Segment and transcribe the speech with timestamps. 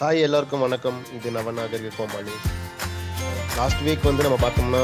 [0.00, 0.98] Hi எல்லாருக்கும் வணக்கம்.
[1.14, 2.34] இது நவநாகரிக கோமாளி
[3.56, 4.82] லாஸ்ட் வீக் வந்து நம்ம பார்த்தோம்னா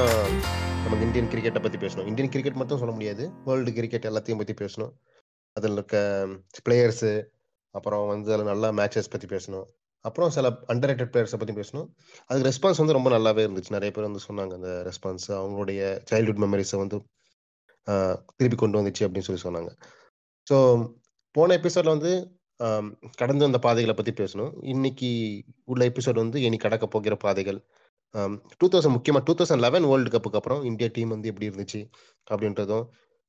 [0.84, 3.24] நம்ம இந்தியன் கிரிக்கெட்டை பற்றி பேசணும் இந்தியன் கிரிக்கெட் மட்டும் சொல்ல முடியாது.
[3.44, 4.90] வேர்ல்டு கிரிக்கெட் எல்லாத்தையும் பற்றி பேசணும்
[5.56, 5.94] அதில் இருக்க
[6.68, 7.12] பிளேயர்ஸு
[7.74, 9.66] அப்புறம் வந்து அதில் நல்ல மேட்சஸ் பற்றி பேசணும்
[10.04, 11.88] அப்புறம் சில அண்டர் ரேட்டட் பிளேயர்ஸை பற்றி பேசணும்
[12.28, 13.76] அதுக்கு ரெஸ்பான்ஸ் வந்து ரொம்ப நல்லாவே இருந்துச்சு.
[13.78, 15.80] நிறைய பேர் வந்து சொன்னாங்க அந்த ரெஸ்பான்ஸ் அவங்களுடைய
[16.12, 16.98] சைல்ட்ஹுட் மெமரிஸை வந்து
[18.38, 19.72] திருப்பி கொண்டு வந்துச்சு அப்படின்னு சொல்லி சொன்னாங்க.
[20.50, 20.56] ஸோ
[21.34, 22.14] போன எபிசோட்ல வந்து
[23.20, 24.52] கடந்து வந்த பாதைகளை பத்தி பேசணும்.
[24.72, 25.08] இன்னைக்கு
[25.72, 27.58] உள்ள எபிசோட் வந்து இனி கடக்க போகிற பாதைகள்.
[28.60, 31.80] டூ தௌசண்ட் முக்கியமா டூ தௌசண்ட் லெவன் வேர்ல்டு கப்புக்கு அப்புறம் இந்தியா டீம் வந்து எப்படி இருந்துச்சு
[32.32, 32.84] அப்படின்றதும்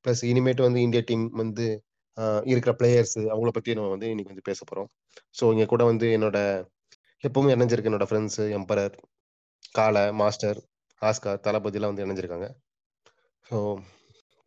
[0.06, 1.66] ப்ளஸ் இனிமேட்டு வந்து இந்தியா டீம் வந்து
[2.52, 4.90] இருக்கிற பிளேயர்ஸ் அவங்கள பத்தி நம்ம வந்து இன்னைக்கு வந்து பேச போறோம்.
[5.40, 6.38] ஸோ இங்க கூட வந்து என்னோட
[7.24, 8.96] எப்பவும் இணைஞ்சிருக்கு என்னோட ஃப்ரெண்ட்ஸ் எம்பரர்
[9.78, 10.60] காலை மாஸ்டர்
[11.02, 12.48] ஆஸ்கார் தளபதியெலாம் வந்து இணைஞ்சிருக்காங்க.
[13.50, 13.58] ஸோ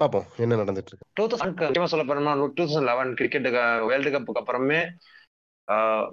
[0.01, 1.07] பாப்போம் என்ன நடந்துட்டு இருக்கு.
[1.19, 3.49] டூ தௌசண்ட் முக்கியமா சொல்ல போறோம்னா two thousand eleven cricket
[3.91, 4.81] world கப்புக்கு அப்புறமே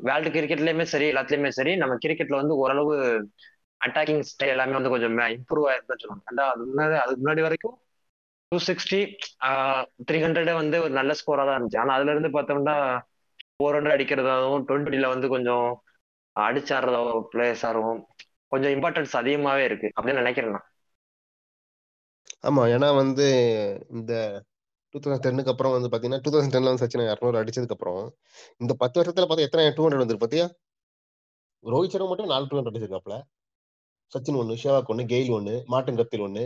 [0.07, 2.95] வேர்ல்டு கிரிக்கெட்லயுமே சரி எல்லாத்துலயுமே சரி நம்ம கிரிக்கெட்ல வந்து ஓரளவு
[3.81, 6.45] அட்டாக்கிங் ஸ்டைல் எல்லாமே வந்து கொஞ்சம் இம்ப்ரூவ் ஆயிருக்குன்னு சொல்லுவாங்க.
[6.51, 7.75] அது முன்னாடி அதுக்கு முன்னாடி வரைக்கும்
[8.51, 8.99] டூ சிக்ஸ்டி
[10.09, 11.81] த்ரீ ஹண்ட்ரட் வந்து ஒரு நல்ல ஸ்கோரா தான் இருந்துச்சு.
[11.83, 12.75] ஆனா அதுல இருந்து பார்த்தோம்னா
[13.55, 15.67] ஃபோர் ஹண்ட்ரட் அடிக்கிறதாகவும் டுவெண்ட்டில வந்து கொஞ்சம்
[16.35, 17.01] அடிச்சாடுறதோ
[17.33, 18.01] பிளேயர்ஸ் ஆகும்
[18.53, 19.87] கொஞ்சம் இம்பார்ட்டன்ஸ் அதிகமாவே இருக்கு.
[19.97, 20.67] அப்படின்னு நினைக்கிறேன் நான்.
[22.47, 23.25] ஆமா ஏன்னா வந்து
[23.95, 24.13] இந்த
[24.93, 28.01] டூ தௌசண்ட் டென்னுக்கு அப்புறம் வந்து பாத்தீங்கன்னா டூ தௌசண்ட் டென்ல வந்து சச்சின் இரநூறு அடிச்சதுக்கு அப்புறம்
[28.61, 30.45] இந்த பத்து வருஷத்துல பார்த்தா எத்தனை டூ ஹண்ட்ரட் வந்து பாத்தியா?
[31.63, 33.15] ரோஹித் சர்மா மட்டும் நாலு டூ ஹண்ட்ரட் அடிச்சிருக்காப்ல.
[34.11, 36.43] சச்சின் ஒன்னு ஷேவாக் ஒன்னு கெயில் ஒன்னு மாட்டன் கத்தில் ஒன்னு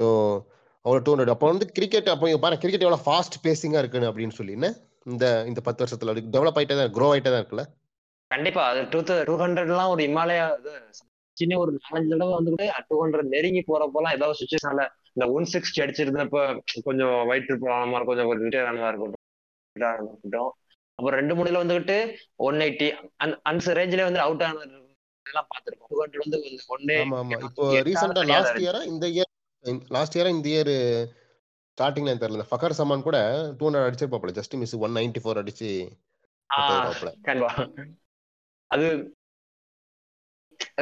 [0.00, 0.06] ஸோ
[0.84, 4.36] அவ்வளோ டூ ஹண்ட்ரட் அப்போ வந்து கிரிக்கெட் அப்போ இங்க பாருங்க கிரிக்கெட் எவ்வளோ ஃபாஸ்ட் பேசிங்கா இருக்குன்னு அப்படின்னு
[4.38, 4.68] சொல்லி என்ன?
[5.06, 7.64] இந்த இந்த பத்து வருஷத்துல டெவலப் ஆயிட்டே தான் க்ரோ ஆயிட்டே தான் இருக்குல்ல?
[8.30, 10.72] கண்டிப்பா அது டூ டூ ஹண்ட்ரட்லாம் ஒரு இமாலயா இது
[11.40, 16.40] சின்ன ஒரு நாலஞ்சு தடவை வந்துட்டு டூ ஹண்ட்ரட் நெருங்கி போறப்போலாம் ஏதாவது சுச்சுவேஷன்ல இந்த ஒன் சிக்ஸ்டி அடிச்சிருந்தப்ப
[16.88, 20.50] கொஞ்சம் வயிற்று ப்ராப்ளமா கொஞ்சம் ஒரு ரிட்டையர் ஆனதா இருக்கட்டும்.
[20.98, 21.96] அப்புறம் ரெண்டு மூணுல வந்துகிட்டு
[22.46, 24.78] ஒன் எயிட்டி அந்த அந்த ரேஞ்சிலே வந்து அவுட் ஆனது
[25.26, 26.38] எல்லாம் பார்த்திருக்கோம் டூ ஹண்ட்ரட் வந்து
[26.74, 26.96] ஒன்னே
[27.48, 29.30] இப்போ ரீசெண்டா லாஸ்ட் இயரா இந்த இயர்
[29.96, 30.72] லாஸ்ட் இயரா இந்த இயர்
[31.78, 32.44] ஸ்டார்டிங்ல தெரியல.
[32.48, 33.18] ஃபக்கர் சமான் கூட
[33.58, 35.70] two hundred அடிச்சிருப்பாப்ல just miss one ninety four அடிச்சு
[38.70, 38.86] அது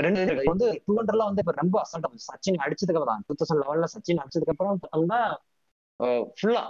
[0.00, 4.20] ரெண்டு வந்து டூ ஹண்ட்ரட்லாம் வந்து இப்ப ரொம்ப அசால்ட்டா சச்சின் அடிச்சதுக்கு அப்புறம் டூ தௌசண்ட் லெவலில் சச்சின்
[4.22, 5.20] அடிச்சதுக்கு அப்புறம் பார்த்தோம்னா
[6.38, 6.64] ஃபுல்லா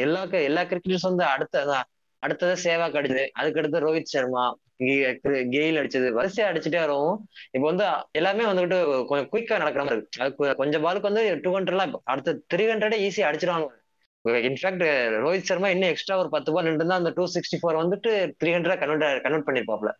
[0.00, 1.86] எல்லா க- எல்லா கிரிக்கெட்டர்ஸ் வந்து அடுத்ததான்
[2.22, 4.44] அடுத்தது சேவாக் அடிச்சது அதுக்கு அடுத்து ரோஹித் சர்மா
[5.50, 7.18] கெயில் அடிச்சது வரிசையா அடிச்சுட்டே வரவும்
[7.52, 10.22] இப்போ வந்து எல்லாமே வந்துட்டு கொஞ்சம் குயிக்கா நடக்கிற மாதிரி இருக்கு.
[10.22, 13.68] அது கொஞ்சம் பாலுக்கு வந்து டூ ஹண்ட்ரட்லாம் அடுத்த த்ரீ ஹண்ட்ரடே ஈஸியா அடிச்சிருவாங்க.
[14.48, 14.84] இன்ஃபேக்ட்
[15.24, 18.80] ரோஹித் சர்மா இன்னும் எக்ஸ்ட்ரா ஒரு பத்து பால் நின்று அந்த டூ சிக்ஸ்டி ஃபோர் வந்துட்டு த்ரீ ஹண்ட்ரட்
[18.82, 19.92] கன்வெர்ட் கன்வெர்ட் பண்ணிருப்பாப்ல.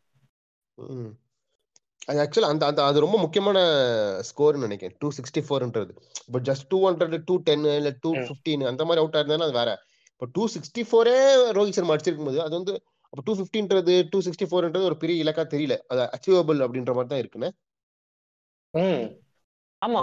[2.09, 3.59] அது ஆக்சுவலா அந்த அந்த அது ரொம்ப முக்கியமான
[4.31, 4.97] ஸ்கோர்னு நினைக்கிறேன்.
[5.01, 5.93] டூ சிக்ஸ்டி ஃபோர்ன்றது
[6.27, 8.25] இப்போ just two hundred two ten இல்ல டூ ம்.
[8.27, 9.71] ஃபிஃப்டீன் அந்த மாதிரி அவுட் ஆயிருந்தாலும் அது வேற.
[10.13, 11.17] இப்போ டூ சிக்ஸ்டி ஃபோரே
[11.53, 12.75] ரோஹித் சர்மா அடிச்சிருக்கும் போது அது வந்து
[13.13, 15.77] அப்போ டூ ஃபிஃப்டின்றது டூ சிக்ஸ்டி ஃபோர்ன்றது ஒரு பெரிய இலக்கா தெரியல.
[15.89, 17.51] அது அச்சீவபிள் அப்படின்ற மாதிரி தான் இருக்குன்னு.
[19.83, 20.01] ஆமா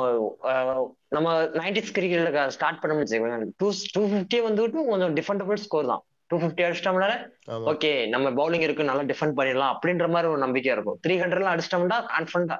[1.09, 1.27] நம்ம
[1.59, 6.03] நைன்டிஸ் கிரிக்கெட்ல ஸ்டார்ட் பண்ண டூ டூ ஃபிஃப்டியே வந்துட்டு கொஞ்சம் டிஃபெண்டபிள் ஸ்கோர் தான்.
[6.31, 7.07] டூ ஃபிஃப்டி அடிச்சிட்டோம்னா
[7.53, 7.65] ஆமா.
[7.71, 10.99] ஓகே நம்ம பவுலிங் இருக்கு நல்லா டிஃபெண்ட் பண்ணிடலாம் அப்படின்ற மாதிரி ஒரு நம்பிக்கையா இருக்கும்.
[11.05, 12.57] த்ரீ ஹண்ட்ரட்லாம் அடிச்சிட்டோம்னா கான்ஃபிடண்டா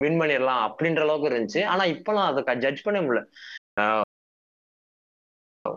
[0.00, 1.62] வின் பண்ணிடலாம் அப்படின்ற அளவுக்கு இருந்துச்சு.
[1.72, 3.22] ஆனா இப்பெல்லாம் அதை ஜட்ஜ் பண்ண முடியல.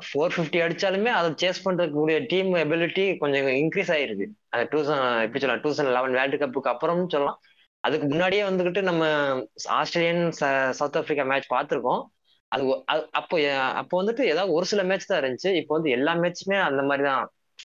[0.07, 4.25] ஃபோர் ஃபிஃப்டி அடிச்சாலுமே அதை சேஸ் பண்றதுக்கூடிய டீம் எபிலிட்டி கொஞ்சம் இன்க்ரீஸ் ஆயிருக்கு.
[4.53, 4.79] அது டூ
[5.25, 7.39] எப்படி சொல்லலாம் டூ தௌசண்ட் லெவன் வேர்ல்டு கப்புக்கு அப்புறம்னு சொல்லலாம்.
[7.87, 9.03] அதுக்கு முன்னாடியே வந்துகிட்டு நம்ம
[9.79, 10.23] ஆஸ்திரேலியன்
[10.79, 12.03] சவுத் ஆப்பிரிக்கா மேட்ச் பார்த்துருக்கோம்.
[12.53, 12.63] அது
[13.11, 13.35] அப்போ
[13.75, 15.51] அப்போ வந்துட்டு ஏதாவது ஒரு சில மேட்ச் தான் இருந்துச்சு.
[15.55, 17.25] இப்போ வந்து எல்லா மேட்சுமே அந்த மாதிரி தான்.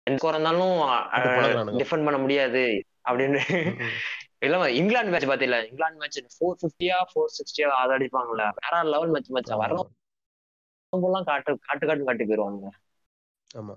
[0.03, 1.79] எந்த இருந்தாலும்.
[1.81, 2.63] டிஃபெண்ட் பண்ண முடியாது
[3.05, 3.39] அப்படின்னு.
[3.57, 3.95] ம், ம்.
[4.39, 8.43] இல்ல இங்கிலாந்து மேட்ச் பாத்தீங்களா இங்கிலாந்து மேட்ச் ஃபோர் ஃபிஃப்டியா ஃபோர் சிக்ஸ்டியா அதை அடிப்பாங்கல்ல.
[8.59, 12.69] வேற லெவல் மேட்ச் மேட்ச் ஆமா, வரலாம் காட்டு காட்டு காட்டு காட்டி போயிருவாங்க.
[13.55, 13.75] ஆமா.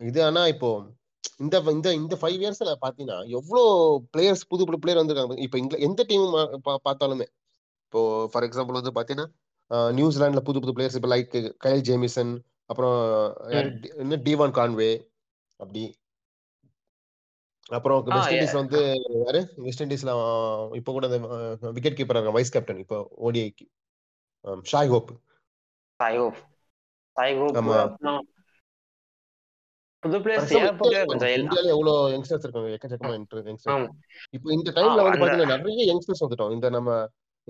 [0.00, 0.70] இது ஆனா இப்போ
[1.38, 3.62] இந்த இந்த இந்த ஃபைவ் இயர்ஸ்ல பாத்தீங்கன்னா எவ்வளோ
[4.16, 5.36] பிளேயர்ஸ் புது புது பிளேயர் வந்திருக்காங்க.
[5.38, 6.24] இப்போ எந்த டீம்
[6.84, 7.26] பார்த்தாலுமே.
[7.84, 8.00] இப்போ
[8.32, 9.28] ஃபார் எக்ஸாம்பிள் வந்து பாத்தீங்கன்னா
[9.94, 11.32] நியூசிலாந்துல புது புது பிளேயர்ஸ் இப்போ லைக்
[11.64, 12.32] கைல் ஜேமிசன்
[12.70, 12.98] அப்புறம்
[14.02, 14.90] என்ன டிவான் கான்வே
[15.60, 15.84] அப்படி.
[17.76, 18.80] அப்புறம் வெஸ்ட் இண்டீஸ்ல வந்து
[19.20, 19.40] யாரு?
[19.64, 20.12] வெஸ்ட் இண்டீஸ்ல
[20.78, 21.18] இப்போ கூட அந்த
[21.76, 23.66] விக்கெட் கீப்பர் இருக்கான் வைஸ் கேப்டன் இப்போ ஓடிஐக்கு
[24.72, 25.10] ஷாய் ஹோப்
[26.00, 26.38] சாய்கோப்
[27.16, 27.76] சாய்கோப் ஆமா.
[27.82, 28.20] அப்புறம்
[30.02, 30.52] புது பிளேயர்ஸ்
[31.36, 33.88] இந்தியால எவ்வளவு யங்ஸ்டர்ஸ் இருக்காங்க எக்கச்சக்கமா யங்ஸ்டர்ஸ்.
[34.36, 36.52] இப்போ இந்த டைம்ல வந்து பாத்தீங்கன்னா நிறைய யங்ஸ்டர்ஸ் வந்துட்டோம்.
[36.56, 36.90] இந்த நம்ம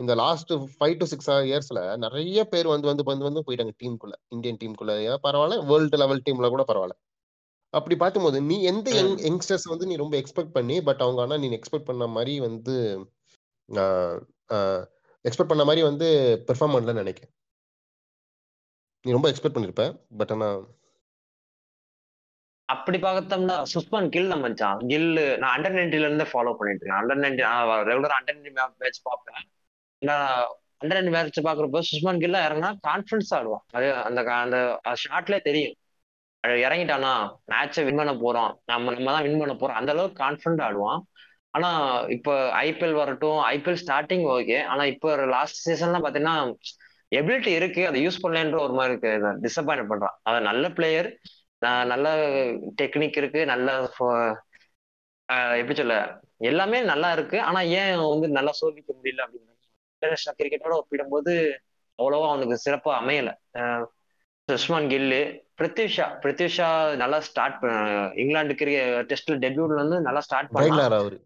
[0.02, 4.60] இந்த லாஸ்ட் ஃபைவ் டு சிக்ஸ் இயர்ஸ்ல நிறைய பேர் வந்து வந்து வந்து வந்து போயிட்டாங்க டீமுக்குள்ள இந்தியன்
[4.62, 6.96] டீமுக்குள்ள ஏன் பரவாயில்ல வேர்ல்டு லெவல் டீம்ல கூட பரவாயில்ல.
[7.74, 9.16] அப்படி பார்க்கும்போது நீ எந்த யங்.
[9.28, 12.76] யங்ஸ்டர்ஸ் வந்து நீ ரொம்ப எக்ஸ்பெக்ட் பண்ணி பட் அவங்க ஆனா நீ எக்ஸ்பெக்ட் பண்ண மாதிரி வந்து
[15.24, 16.08] எக்ஸ்பெக்ட் பண்ண மாதிரி வந்து
[16.48, 17.32] பெர்ஃபார்ம் பண்ணலன்னு நினைக்கிறேன்.
[19.04, 19.84] நீ ரொம்ப எக்ஸ்பெக்ட் பண்ணிருப்ப
[20.20, 20.48] பட் ஆனா
[22.68, 24.78] அப்படி பார்த்தோம்னா சுஸ்மான் கில் தான் மச்சான்.
[24.92, 25.10] கில்
[25.40, 27.00] நான் அண்டர் நைன்டில இருந்தே ஃபாலோ பண்ணிட்டு இருக்கேன்.
[27.00, 27.42] Under ninety
[27.90, 28.52] regular under ninety
[28.82, 29.44] match பார்ப்பேன்.
[30.02, 33.64] அண்டர் அண்ட் மேட்ச் பாக்குறப்போ சுஷ்மான் கில்ல இறங்கினா கான்ஃபிடன்ஸ் ஆடுவான்.
[33.76, 34.58] அது அந்த அந்த
[35.04, 35.76] ஷாட்ல தெரியும்.
[36.66, 37.12] இறங்கிட்டானா
[37.52, 39.78] மேட்சை வின் பண்ண போறோம் நம்ம நம்ம தான் வின் பண்ண போறோம்.
[39.80, 41.00] அந்த அளவுக்கு கான்ஃபிடன்ட் ஆடுவான்.
[41.56, 41.70] ஆனா
[42.16, 42.32] இப்போ
[42.66, 46.36] ஐபிஎல் வரட்டும் ஐபிஎல் ஸ்டார்டிங் ஓகே ஆனா இப்போ லாஸ்ட் சீசன்லாம் பாத்தீங்கன்னா
[47.18, 47.82] எபிலிட்டி இருக்கு.
[47.88, 49.10] அதை யூஸ் பண்ணலன்ற ஒரு மாதிரி இருக்கு.
[49.46, 50.16] டிசப்பாயின்ட் பண்றான்.
[50.28, 51.08] அவன் நல்ல பிளேயர்
[51.92, 52.06] நல்ல
[52.80, 53.40] டெக்னிக் இருக்கு.
[53.52, 53.68] நல்ல
[55.60, 55.94] எப்படி சொல்ல?
[56.50, 57.38] எல்லாமே நல்லா இருக்கு.
[57.48, 59.54] ஆனா ஏன் வந்து நல்லா சோதிக்க முடியல அப்படின்னு
[59.96, 61.34] இன்டர்நேஷனல் கிரிக்கெட்டோட ஒப்பிடும்போது
[61.98, 63.30] அவ்வளவா அவனுக்கு சிறப்பா அமையல.
[64.48, 65.20] சுஷ்மான் கில்லு
[65.60, 66.66] பிரித்திஷா பிரித்திஷா
[66.96, 67.62] நல்லா ஸ்டார்ட்
[68.14, 71.16] இங்கிலாந்து கிரிக்கெட் டெஸ்ட்ல டெபியூட்ல வந்து நல்லா ஸ்டார்ட் பிரைன் பண்ணா லாரா அவரு?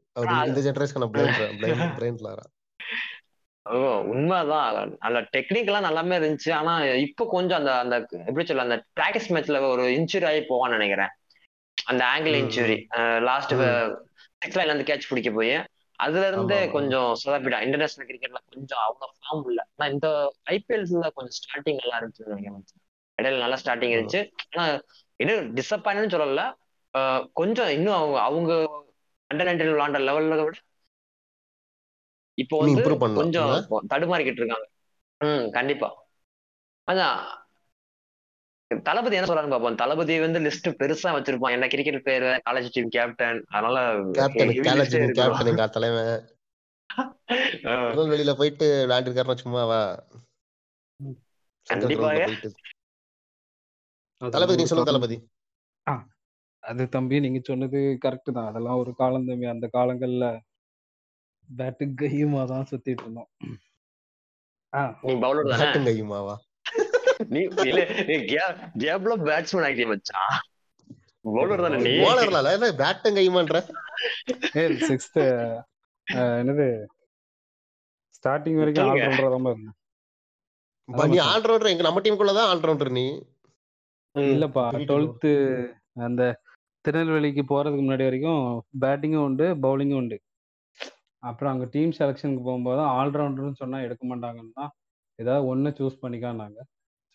[0.48, 1.06] இந்த ஜெனரேஷன்
[4.12, 4.96] உண்மைதான்.
[5.00, 6.50] நல்ல டெக்னிக் எல்லாம் நல்லாமே இருந்துச்சு.
[6.52, 6.72] ஆனா
[7.06, 7.96] இப்போ கொஞ்சம் அந்த அந்த
[8.28, 11.12] எப்படி சொல்ல அந்த பிராக்டிஸ் மேட்ச்ல ஒரு இன்ஜுரி ஆகி போவான்னு நினைக்கிறேன்.
[11.84, 12.78] அந்த ஆங்கிள் இன்ஜுரி
[13.28, 13.54] லாஸ்ட்.
[14.42, 15.52] சிக்ஸ் இருந்து கேட்ச் பிடிக்க போய்.
[16.00, 16.58] அதுல இருந்தே.
[16.68, 19.60] கொஞ்சம் சொதப்பிட்டான் இன்டர்நேஷனல் கிரிக்கெட்ல கொஞ்சம் அவ்வளவு ஃபார்ம் இல்ல.
[19.76, 20.08] ஆனா இந்த
[20.50, 22.66] ஐபிஎல்ஸ்ல கொஞ்சம் ஸ்டார்டிங் நல்லா இருந்துச்சு நினைக்கிறேன்
[23.18, 23.94] இடையில நல்லா ஸ்டார்டிங்.
[23.94, 24.22] இருந்துச்சு.
[24.50, 24.64] ஆனா
[25.20, 26.44] இன்னும் டிசப்பாயின்னு சொல்லல.
[27.32, 28.52] கொஞ்சம் இன்னும் அவங்க அவங்க
[29.30, 30.58] அண்டர் நைன்டீன் விளாண்ட லெவல்ல விட
[32.38, 32.82] இப்போ வந்து
[33.14, 33.54] கொஞ்சம்?
[33.88, 34.66] தடுமாறிக்கிட்டு இருக்காங்க.
[35.20, 35.88] ம் கண்டிப்பா.
[36.88, 37.18] அதான்
[38.78, 41.50] தளபதி என்ன சொல்றான்னு பார்ப்போம் தளபதி வந்து லிஸ்ட் பெருசா வச்சிருப்பான்.
[41.50, 46.26] என்ன cricket player college team captain அதனால கேப்டன் தலைவன்.
[47.34, 50.04] திருநெல்வேலியில போயிட்டு விளையாண்டுருக்காருன்னா சும்மாவா?
[51.62, 52.26] கண்டிப்பாக.
[54.18, 54.90] தளபதி நீ சொல்லுங்க.
[54.90, 55.28] தளபதி.
[55.88, 56.06] ஆ,
[56.58, 58.46] அது தம்பி நீங்க சொன்னது கரெக்ட் தான்.
[58.46, 59.46] அதெல்லாம் ஒரு காலம் தம்பி.
[59.46, 60.40] அந்த காலங்கள்ல
[61.48, 63.28] பேட்டு கையுமா தான் சுத்திட்டு இருந்தோம்.
[64.74, 65.00] ஆ.
[67.32, 67.80] நீ இல்ல
[68.82, 70.36] கேப்ல பேட்ஸ்மேன் ஆகிட்டே மச்சான்
[71.24, 73.58] பவுலர் தானே நீ போலர்ல என்ன பேட்டும் கையுமான்ற
[74.56, 75.18] ஏ சிக்ஸ்த்
[76.36, 76.66] என்னது
[78.14, 78.88] ஸ்டார்டிங் வரைக்கும்.
[78.92, 79.76] ஆல்ரவுண்டரா தான் இருந்தேன்
[80.88, 81.28] நீ மச்சான்.
[81.32, 83.04] ஆல்ரவுண்டர் எங்க நம்ம டீமுக்குள்ள தான் ஆல்ரவுண்டர் நீ.
[84.14, 84.90] இல்லப்பா தெரியுது bro.
[84.90, 85.30] டுவெல்த்து
[86.06, 86.22] அந்த
[86.84, 88.42] திருநெல்வேலிக்கு போறதுக்கு முன்னாடி வரைக்கும்
[88.82, 90.16] பேட்டிங்கும் உண்டு பவுலிங்கும் உண்டு
[91.22, 94.66] அப்புறம் அங்க டீம் செலெக்ஷனுக்கு போகும்போது ஆல்ரவுண்டர்னு சொன்னா எடுக்க மாட்டாங்கன்னு
[95.18, 96.60] ஏதாவது ஒண்ணு சூஸ் பண்ணிக்கான்னாங்க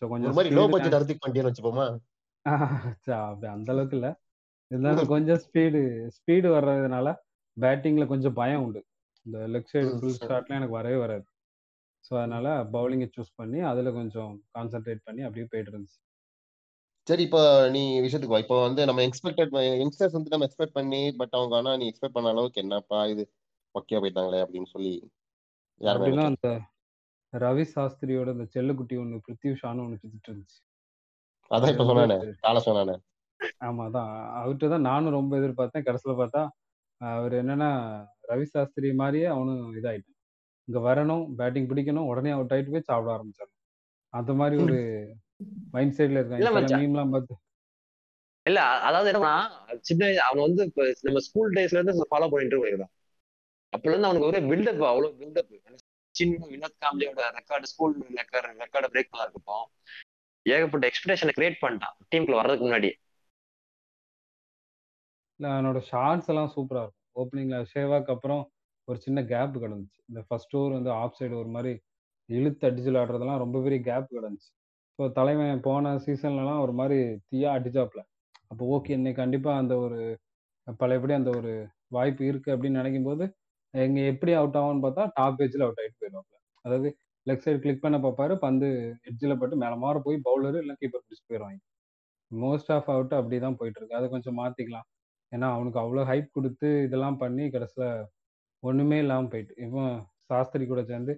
[0.02, 1.86] ஸோ கொஞ்சம் மாதிரி லோ பட்ஜெட் அறுதி பண்ணிட்டேன்னு வச்சுப்போமா?
[3.20, 4.08] அப்படி அந்த அளவுக்கு இல்ல.
[4.70, 5.80] இருந்தாலும் கொஞ்சம் ஸ்பீடு
[6.16, 7.08] ஸ்பீடு வர்றதுனால
[7.56, 8.80] பேட்டிங்ல கொஞ்சம் பயம் உண்டு.
[9.26, 10.28] இந்த லெக் சைடு ஃபுல் சரி.
[10.28, 11.24] ஷாட்லாம் எனக்கு வரவே வராது.
[12.04, 15.98] ஸோ அதனால பவுலிங்கை சூஸ் பண்ணி அதுல கொஞ்சம் கான்சென்ட்ரேட் பண்ணி அப்படியே போயிட்டு இருந்துச்சு.
[17.06, 17.40] சரி இப்போ
[17.74, 21.86] நீ விஷயத்துக்கு இப்போ வந்து நம்ம எக்ஸ்பெக்டட் யங்ஸ்டர்ஸ் வந்து நம்ம எக்ஸ்பெக்ட் பண்ணி பட் அவங்க ஆனா நீ
[21.90, 23.24] எக்ஸ்பெக்ட் பண்ண அளவுக்கு என்னப்பா இது?
[23.74, 24.94] மொக்கையா போயிட்டாங்களே அப்படின்னு சொல்லி
[25.80, 26.50] யாருமே அந்த
[27.32, 30.58] ரவி சாஸ்திரியோட இந்த செல்லக்குட்டி ஒன்று பிருத்திவிஷான்னு ஒன்று சுத்திட்டு இருந்துச்சு.
[31.50, 32.94] அதான் இப்ப சொன்னானே வந்து- கால சொன்னானே.
[33.60, 34.10] ஆமா அதான்.
[34.36, 35.84] அவர்கிட்ட தான் நானும் ரொம்ப எதிர்பார்த்தேன்.
[35.84, 36.42] கடைசியில் பார்த்தா
[37.00, 37.70] அவர் என்னன்னா
[38.28, 40.14] ரவி சாஸ்திரி மாதிரியே அவனும் இதாயிட்டான்.
[40.68, 43.52] இங்க வரணும் பேட்டிங் பிடிக்கணும் உடனே அவுட் ஆயிட்டு போய் சாப்பிட ஆரம்பிச்சான்
[44.14, 44.78] அந்த மாதிரி ஒரு
[45.70, 46.76] மைண்ட் செட்ல இல்ல இருக்காங்க.
[46.76, 47.34] மீம்லாம் பார்த்து
[48.46, 49.34] இல்ல அதாவது என்னன்னா
[49.80, 52.92] சின்ன அவன் வந்து இப்ப நம்ம ஸ்கூல் டேஸ்ல இருந்து ஃபாலோ பண்ணிட்டு போயிருக்கான்
[53.72, 55.52] அப்பல இருந்து அவனுக்கு ஒரே பில்டப் அவ்வளவு பில்டப்
[56.16, 59.66] சின்ன வினோத் காம்லியோட ரெக்கார்டு ஸ்கூல் ரெக்கார்டு ரெக்கார்டை பிரேக் பண்ணா இருக்கட்டும்
[60.46, 61.96] ஏகப்பட்ட எக்ஸ்பெக்டேஷனை கிரியேட் பண்ணிட்டான்.
[62.10, 62.90] டீமுக்குள்ள வர்றதுக்கு முன்னாடி
[65.40, 67.02] இல்ல அவனோட ஷார்ட்ஸ் எல்லாம் சூப்பரா இருக்கும்.
[67.20, 68.42] ஓப்பனிங்ல ஷேவாக்கு அப்புறம்
[68.88, 69.98] ஒரு சின்ன கேப் கிடந்துச்சு.
[70.10, 71.72] இந்த ஃபர்ஸ்ட் ஓவர் வந்து ஆஃப் சைடு ஒரு மாதிரி
[72.28, 74.48] இழுத்து அடிச்சு விளாடுறதெல்லாம் ரொம்ப பெரிய கேப் கிடந்துச்சு.
[74.98, 76.98] ஸோ தலைவன் போன சீசன்லலாம் ஒரு மாதிரி
[77.30, 78.00] தீயா அடிச்சாப்ல.
[78.50, 79.98] அப்போ ஓகே இன்னைக்கு கண்டிப்பா அந்த ஒரு
[80.80, 81.52] பழையபடி அந்த ஒரு
[81.96, 83.24] வாய்ப்பு இருக்கு அப்படின்னு நினைக்கும் போது
[83.84, 86.34] எங்க எப்படி அவுட் ஆகும்னு பார்த்தா டாப் பேஜ்ல அவுட் ஆயிட்டு போயிடுவாப்ல.
[86.64, 86.88] அதாவது
[87.26, 88.68] லெக் சைடு கிளிக் பண்ண பார்ப்பாரு பந்து
[89.10, 91.60] எட்ஜில் பட்டு மேலே மாற போய் பவுலர் இல்லை கீப்பர் பிடிச்சி போயிடுவாங்க.
[92.30, 94.86] மோஸ்ட் ஆஃப் அவுட் அப்படி தான் போயிட்டு இருக்கு அதை கொஞ்சம் மாத்திக்கலாம்.
[95.32, 97.88] ஏன்னா அவனுக்கு அவ்வளோ ஹைப் கொடுத்து இதெல்லாம் பண்ணி கடைசியில்
[98.62, 99.54] ஒண்ணுமே இல்லாமல் போயிட்டு.
[99.66, 99.92] இவன்
[100.30, 101.12] சாஸ்திரி கூட சேர்ந்து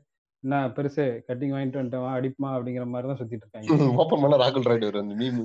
[0.44, 3.68] என்ன பெருசு கட்டிங் வாங்கிட்டு வந்துட்டவன் அடிப்புமா அப்படிங்கிற மாதிரி தான் சுத்திட்டு இருக்காங்க.
[4.22, 5.40] பண்ண ராகுல் வரும் அந்த மீம்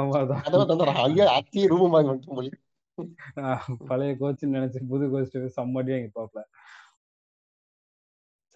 [0.00, 0.42] அவ்வளவுதான்.
[0.46, 2.50] அதான் தந்தா ஐயா அத்தி ரூபம் வாங்கி
[3.86, 6.42] பழைய கோச்சுன்னு நினைச்சு புது கோச் செம்மடியா இங்க பாப்பல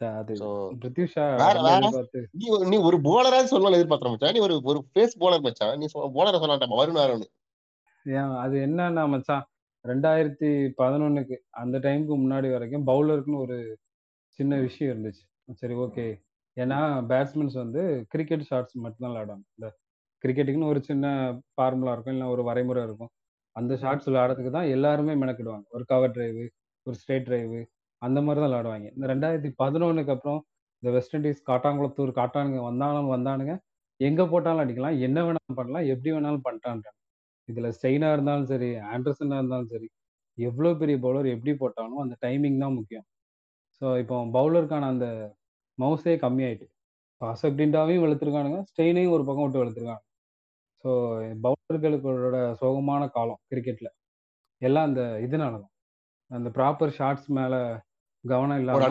[0.01, 1.79] சரி, அது So, பிரித்திஷா வேற ரொம்ப வேற.
[1.79, 2.21] எதிர்பார்த்து
[2.71, 7.27] நீ ஒரு போலரா சொல்லலாம் எதிர்பார்த்த மச்சான் நீ ஒரு ஒரு ஃபேஸ் போலர் மச்சான் நீ போலரை வருண்
[8.37, 9.45] அது என்னன்னா மச்சான்
[9.85, 13.79] ரெண்டாயிரத்தி பதினொன்னுக்கு அந்த டைமுக்கு முன்னாடி வரைக்கும் பவுலருக்குன்னு ஒரு
[14.39, 15.23] சின்ன விஷயம் இருந்துச்சு.
[15.55, 16.05] சரி ஓகே
[16.57, 16.79] ஏன்னா
[17.11, 19.45] பேட்ஸ்மேன்ஸ் வந்து கிரிக்கெட் ஷாட்ஸ் மட்டும்தான் விளையாடுவாங்க.
[19.57, 19.79] இந்த
[20.25, 21.07] கிரிக்கெட்டுக்குன்னு ஒரு சின்ன
[21.55, 23.13] ஃபார்முலா இருக்கும் இல்லை ஒரு வரைமுறை இருக்கும்.
[23.57, 25.67] அந்த ஷாட்ஸ் விளையாடுறதுக்கு தான் எல்லாருமே மெனக்கிடுவாங்க.
[25.77, 26.45] ஒரு கவர் டிரைவு
[26.87, 27.61] ஒரு ஸ்ட்ரெயிட் டிரைவு
[28.03, 28.89] அந்த மாதிரி தான் விளையாடுவாங்க.
[28.97, 30.41] இந்த ரெண்டாயிரத்தி பதினொன்னுக்கு அப்புறம்
[30.83, 33.55] இந்த வெஸ்ட் இண்டீஸ் காட்டாங்குளத்தூர் காட்டானுங்க வந்தாலும் வந்தானுங்க.
[34.01, 34.97] எங்கே போட்டாலும் அடிக்கலாம்.
[35.07, 35.87] என்ன வேணாலும் பண்ணலாம்.
[35.93, 36.99] எப்படி வேணாலும் பண்ணிட்டான்றாங்க
[37.49, 39.89] இதில் ஸ்டெயினாக இருந்தாலும் சரி, ஆண்டர்சனாக இருந்தாலும் சரி,
[40.39, 43.07] எவ்வளோ பெரிய பவுலர் எப்படி போட்டாலும் அந்த டைமிங் தான் முக்கியம்.
[43.81, 45.07] ஸோ இப்போ பவுலருக்கான அந்த
[45.79, 46.67] மவுஸே கம்மியாயிட்டு.
[47.13, 48.61] இப்போ அசப்டின்டாவையும் வெளுத்துருக்கானுங்க.
[48.71, 50.05] ஸ்டெயினையும் ஒரு பக்கம் விட்டு வளர்த்துருக்காங்க
[50.85, 50.91] ஸோ
[51.45, 53.89] பவுலர்களுக்களோட சோகமான காலம் கிரிக்கெட்ல.
[54.63, 55.73] எல்லாம் அந்த இதனால தான்.
[56.31, 57.55] அந்த ப்ராப்பர் ஷாட்ஸ் மேல
[58.25, 58.91] கவனம் இல்லாம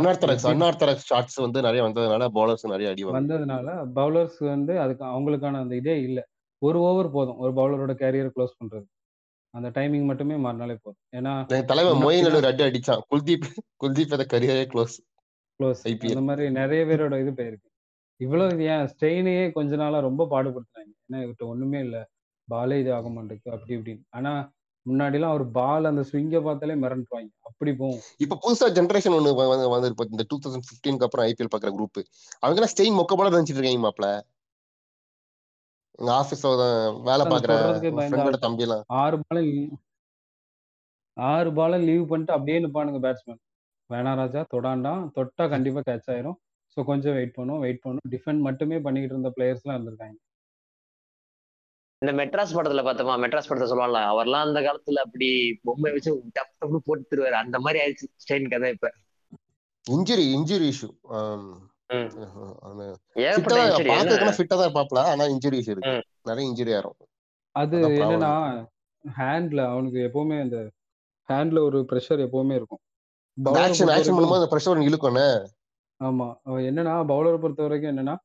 [1.06, 3.04] ஷாட்ஸ் வந்து நெறைய வந்ததுனால பவுலர்ஸ் நெறைய அடி.
[3.10, 6.20] வந்ததுனால பவுலர்ஸ் வந்து அதுக்கு அவங்களுக்கான அந்த இதே இல்ல.
[6.62, 7.40] ஒரு ஓவர் போதும்.
[7.40, 8.86] ஒரு பவுலரோட கேரியர குளோஸ் பண்றது.
[9.54, 11.02] அந்த டைமிங் மட்டுமே மாறுனாலே போதும்.
[11.14, 13.02] ஏன்னா என் தலைவன் மொயின் முன்னாடிலாம் அலி ஒரு அடி அடிச்சான்.
[13.10, 13.48] குல்தீப்
[13.82, 14.96] குல்தீப் கரியரே க்ளோஸ்.
[15.60, 15.82] க்ளோஸ்.
[15.86, 16.22] அந்த.
[16.30, 17.68] மாரி நெறைய பேரோட இது போயிருக்கு.
[18.22, 20.92] இவ்வளோ இது ஏன் ஸ்டெயினையே கொஞ்ச நாளா ரொம்ப பாடுபடுத்துனாங்க.
[21.06, 21.98] ஏன்னா இவர்ட்ட ஒண்ணுமே இல்ல.
[22.48, 24.04] பாலே இது ஆக மாட்டேங்குது அப்படி இப்படின்னு.
[24.18, 24.32] ஆனா
[24.86, 27.34] முன்னாடிலாம் அவர் பால் அந்த ஸ்விங்க பார்த்தாலே மிரண்டுருவாய்ங்க.
[27.50, 28.02] அப்படி போகும்.
[28.24, 32.00] இப்ப புதுசா ஜெனரேஷன் ஒண்ணு வந்து வந்து இப்ப இந்த 2015க்கு அப்புறம் ஐபிஎல் பாக்குற குரூப்.
[32.44, 34.08] அவங்கலாம் ஸ்டெயின் மொக்க பாலா நெனச்சிட்டு இருக்காய்ங்க மாப்ள.
[36.00, 36.68] எங்க ஆபீஸ்ல
[37.08, 37.56] வேல பாக்குற
[38.20, 38.44] தான்.
[38.46, 39.74] தம்பிலாம் 6 பால லீவ்
[41.18, 43.42] 6 பால லீவ் பண்ணிட்டு அப்படியே நிப்பானுங்க பேட்ஸ்மேன்.
[43.90, 45.02] வேணாம் ராஜா தொடாண்டாம்.
[45.18, 46.38] தொட்டா கண்டிப்பா கேட்ச் ஆயிரும்.
[46.78, 48.10] ஸோ கொஞ்சம் வெயிட் பண்ணுவோம், வெயிட் பண்ணுவோம்.
[48.10, 50.18] டிஃபெண்ட் மட்டுமே பண்ணிக்கிட்டு இருந்த பிளேயர்ஸ்லாம் இருந்திருக்காங்க.
[52.02, 55.28] இந்த மெட்ராஸ் படத்துல பார்த்தோமா மெட்ராஸ் படத்தை சொல்லுவான்ல அவர்லாம் அந்த காலத்துல அப்படி
[55.64, 58.90] பொம்மை வச்சு டப் டப்னு போட்டுருவாரு அந்த மாதிரி ஆயிடுச்சு ஸ்டெயின் கதை இப்ப
[59.86, 60.90] இன்ஜுரி இன்ஜுரி இஷ்யூ.
[61.18, 61.52] ஆம்.
[61.94, 62.10] ம்.
[62.68, 62.82] அந்த
[63.24, 65.02] ஏகப்பட்ட ஃபிட்டா தான் இருப்பாப்ல.
[65.12, 65.96] ஆனா இன்ஜுரி இஷ்யூ இருக்கு.
[66.30, 66.98] நெறைய இன்ஜுரி ஆயிரும்.
[67.56, 68.34] அது என்னன்னா.
[69.06, 70.58] ஹேண்ட்ல அவனுக்கு எப்பவுமே அந்த
[71.30, 72.82] ஹேண்ட்ல ஒரு பிரஷர் எப்பவுமே இருக்கும்.
[73.64, 75.30] ஆக்ஷன் ஆக்ஷன் பண்ணும்போது அந்த பிரஷர் இழுக்கும்னே.
[76.02, 76.28] ஆமா.
[76.66, 78.16] என்னன்னா பவுலர பொறுத்தவரைக்கும் என்னன்னா,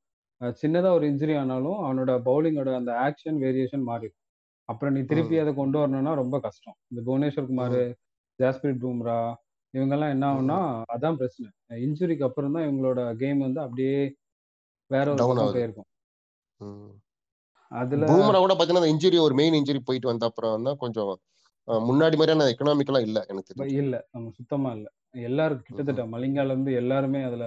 [0.40, 4.21] அ சின்னதா ஒரு இன்ஜுரி ஆனாலும் அவனோட பவுலிங்கோட அந்த ஆக்ஷன் வேரியேஷன் மாறிடும்.
[4.68, 5.42] அப்புறம் நீ திருப்பி ம்.
[5.42, 6.76] அத கொண்டு வரணும்னா ரொம்ப கஷ்டம்.
[6.90, 7.97] இந்த புவனேஸ்வர் குமாரு, ம்.
[8.38, 9.21] ஜாஸ்பிரிட் பும்ரா
[9.75, 10.76] இவங்கெல்லாம் என்ன ஆகும்னா, ம்.
[10.95, 11.49] அதான் பிரச்சனை.
[11.87, 13.99] இன்ஜுரிக்கு அப்புறம் தான் இவங்களோட கேம் வந்து அப்படியே
[14.90, 15.52] வேற ஒரு டவுன் பக்கம் ஆகுது.
[15.52, 15.88] போயிருக்கும்.
[16.61, 16.92] ம்.
[17.73, 21.12] அதுல பூம்ரா கூட பாத்தீங்கன்னா, அந்த இன்ஜுரி ஒரு மெயின் இன்ஜுரி போயிட்டு வந்த அப்புறம் தான் கொஞ்சம்
[21.68, 23.76] அ முன்னாடி மாரியான எக்கனாமிக்கலா இல்ல எனக்கு ப தெரிஞ்சு.
[23.76, 23.95] இல்ல.
[24.11, 24.87] ஆமா சுத்தமா இல்ல.
[25.23, 26.06] எல்லாரும் கிட்டத்தட்ட ம்ஹ்ம்.
[26.14, 27.45] மலிங்கால இருந்து எல்லாருமே அதுல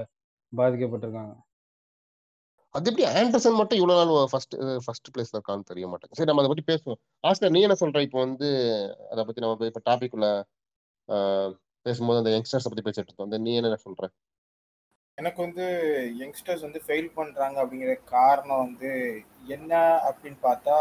[0.53, 1.33] பாதிக்கப்பட்டிருக்காங்க.
[2.75, 6.17] அது எப்படி ஆண்டர்சன் மட்டும் இவ்வளவு நாள் ஃபர்ஸ்ட் ஃபர்ஸ்ட் பிளேஸ்ல இருக்கான்னு தெரிய மாட்டேங்குது.
[6.19, 6.99] சரி நம்ம அத பத்தி பேசுவோம்.
[7.27, 8.01] ஆஸ்கர் நீ என்ன சொல்ற?
[8.07, 8.47] இப்போ வந்து
[9.13, 10.27] அத பத்தி நம்ம இப்ப டாபிக் உள்ள
[11.85, 13.27] பேசும்போது அந்த யங்ஸ்டர்ஸ பத்தி பேசிட்டு இருந்தோம்.
[13.27, 14.07] வந்து நீ என்ன சொல்ற?
[15.17, 15.65] எனக்கு வந்து
[16.19, 18.91] யங்ஸ்டர்ஸ் வந்து ஃபெயில் பண்றாங்க அப்படிங்கிற காரணம் வந்து
[19.55, 19.71] என்ன
[20.09, 20.75] அப்படின்னு பார்த்தா,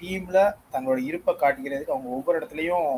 [0.00, 0.38] டீம்ல
[0.72, 2.88] தங்களோட இருப்ப காட்டிக்கிறதுக்கு அவங்க ஒவ்வொரு இடத்துலயும்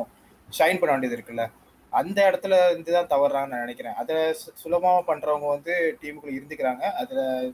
[0.49, 1.45] ஷைன் பண்ண வேண்டியது இருக்குல்ல.
[1.93, 3.97] அந்த இடத்துல இருந்து தான் தவறுறாங்கன்னு நான் நினைக்கிறேன்.
[4.01, 4.69] அதை சு
[5.09, 6.83] பண்ணுறவங்க வந்து டீமுக்குள்ள இருந்துக்கிறாங்க.
[7.01, 7.53] அதில்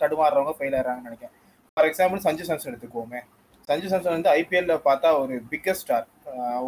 [0.00, 1.34] தடுமாறுறவங்க ஃபெயில் ஆகிறாங்கன்னு நினைக்கிறேன்.
[1.76, 3.20] ஃபார் எக்ஸாம்பிள் சஞ்சு சாம்சன் எடுத்துக்குவோமே.
[3.68, 6.06] சஞ்சு சாம்சன் வந்து ஐபிஎல்ல பார்த்தா ஒரு பிக்கஸ்ட் ஸ்டார்.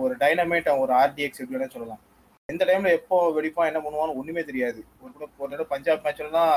[0.02, 2.02] ஒரு டைனமேட் ஒரு ஆர்டிஎக்ஸ் எப்படி சொல்லலாம்.
[2.48, 4.80] எந்த டைம்ல எப்போ வெடிப்பான், என்ன பண்ணுவான்னு ஒன்றுமே தெரியாது.
[5.02, 6.54] ஒரு தடவ ஒரு தடவ பஞ்சாப் மேட்ச்லலாம்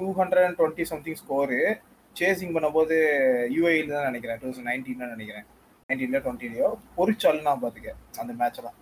[0.00, 1.60] 220 சம்திங் ஸ்கோரு.
[2.16, 2.96] சேசிங் பண்ணும்போது
[3.56, 4.40] யூஏயில் தான் நினைக்கிறேன்.
[4.42, 5.46] 2019 தான் நினைக்கிறேன்.
[5.90, 8.76] 19லயோ 20லயோ பொரிச்சு நான் பார்த்துக்கேன் அந்த மேட்ச்லாம்.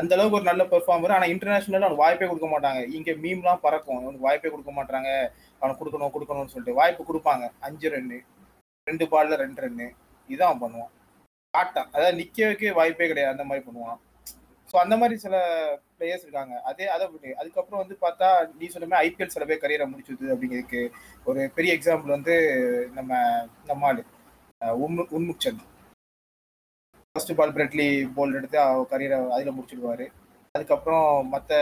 [0.00, 1.14] அந்த அளவுக்கு ஒரு நல்ல பெர்ஃபார்மர்.
[1.16, 2.82] ஆனா இன்டர்நேஷனல் அவனுக்கு வாய்ப்பே கொடுக்க மாட்டாங்க.
[2.96, 3.98] இங்க மீம்லாம் பறக்கும்.
[4.02, 5.08] அவனுக்கு வாய்ப்பே கொடுக்க மாட்டாங்க
[5.60, 7.46] அவனுக்கு கொடுக்கணும் கொடுக்கணும்னு சொல்லிட்டு வாய்ப்பு கொடுப்பாங்க.
[7.68, 8.20] அஞ்சு ரன்னு.
[8.86, 9.88] ரெண்டு பால்ல ரெண்டு ரன்னு.
[10.34, 10.92] இதான் அவன் பண்ணுவான்.
[11.54, 11.90] காட்டான்.
[11.94, 13.34] அதாவது நிக்க வைக்க வாய்ப்பே கிடையாது.
[13.34, 13.98] அந்த மாதிரி பண்ணுவான்.
[14.70, 15.36] ஸோ அந்த மாதிரி சில
[15.98, 16.54] பிளேயர்ஸ் இருக்காங்க.
[16.70, 17.04] அதே அதை
[17.40, 18.28] அதுக்கப்புறம் வந்து பார்த்தா
[18.58, 20.82] நீ சொன்ன ஐபிஎல் சில பேர் கரியரை முடிச்சுது அப்படிங்கிறதுக்கு
[21.30, 22.36] ஒரு பெரிய எக்ஸாம்பிள் வந்து
[22.98, 23.18] நம்ம
[23.70, 24.04] நம்ம ஆளு
[25.16, 25.66] Unmukt Chand.
[27.14, 27.86] First ball Bradley
[28.16, 30.02] Boult எடுத்து அவர் கரியரை அதில் முடிச்சிடுவார்
[30.54, 31.56] அதுக்கப்புறம் மற்ற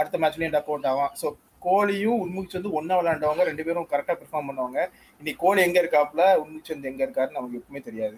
[0.00, 1.26] அடுத்த மேட்ச்லேயும் டக் அவுட் ஆகும் ஸோ
[1.64, 4.78] கோலியும், உன்முக் சந்தும் ஒண்ணா விளையாண்டவங்க 2 பேரும் கரெக்டாக பெர்ஃபார்ம் பண்ணவங்க.
[5.20, 8.16] இன்னைக்கு கோலி எங்கே இருக்காப்புல உன்முக் எங்கே இருக்காருன்னு நமக்கு எப்பவுமே தெரியாது.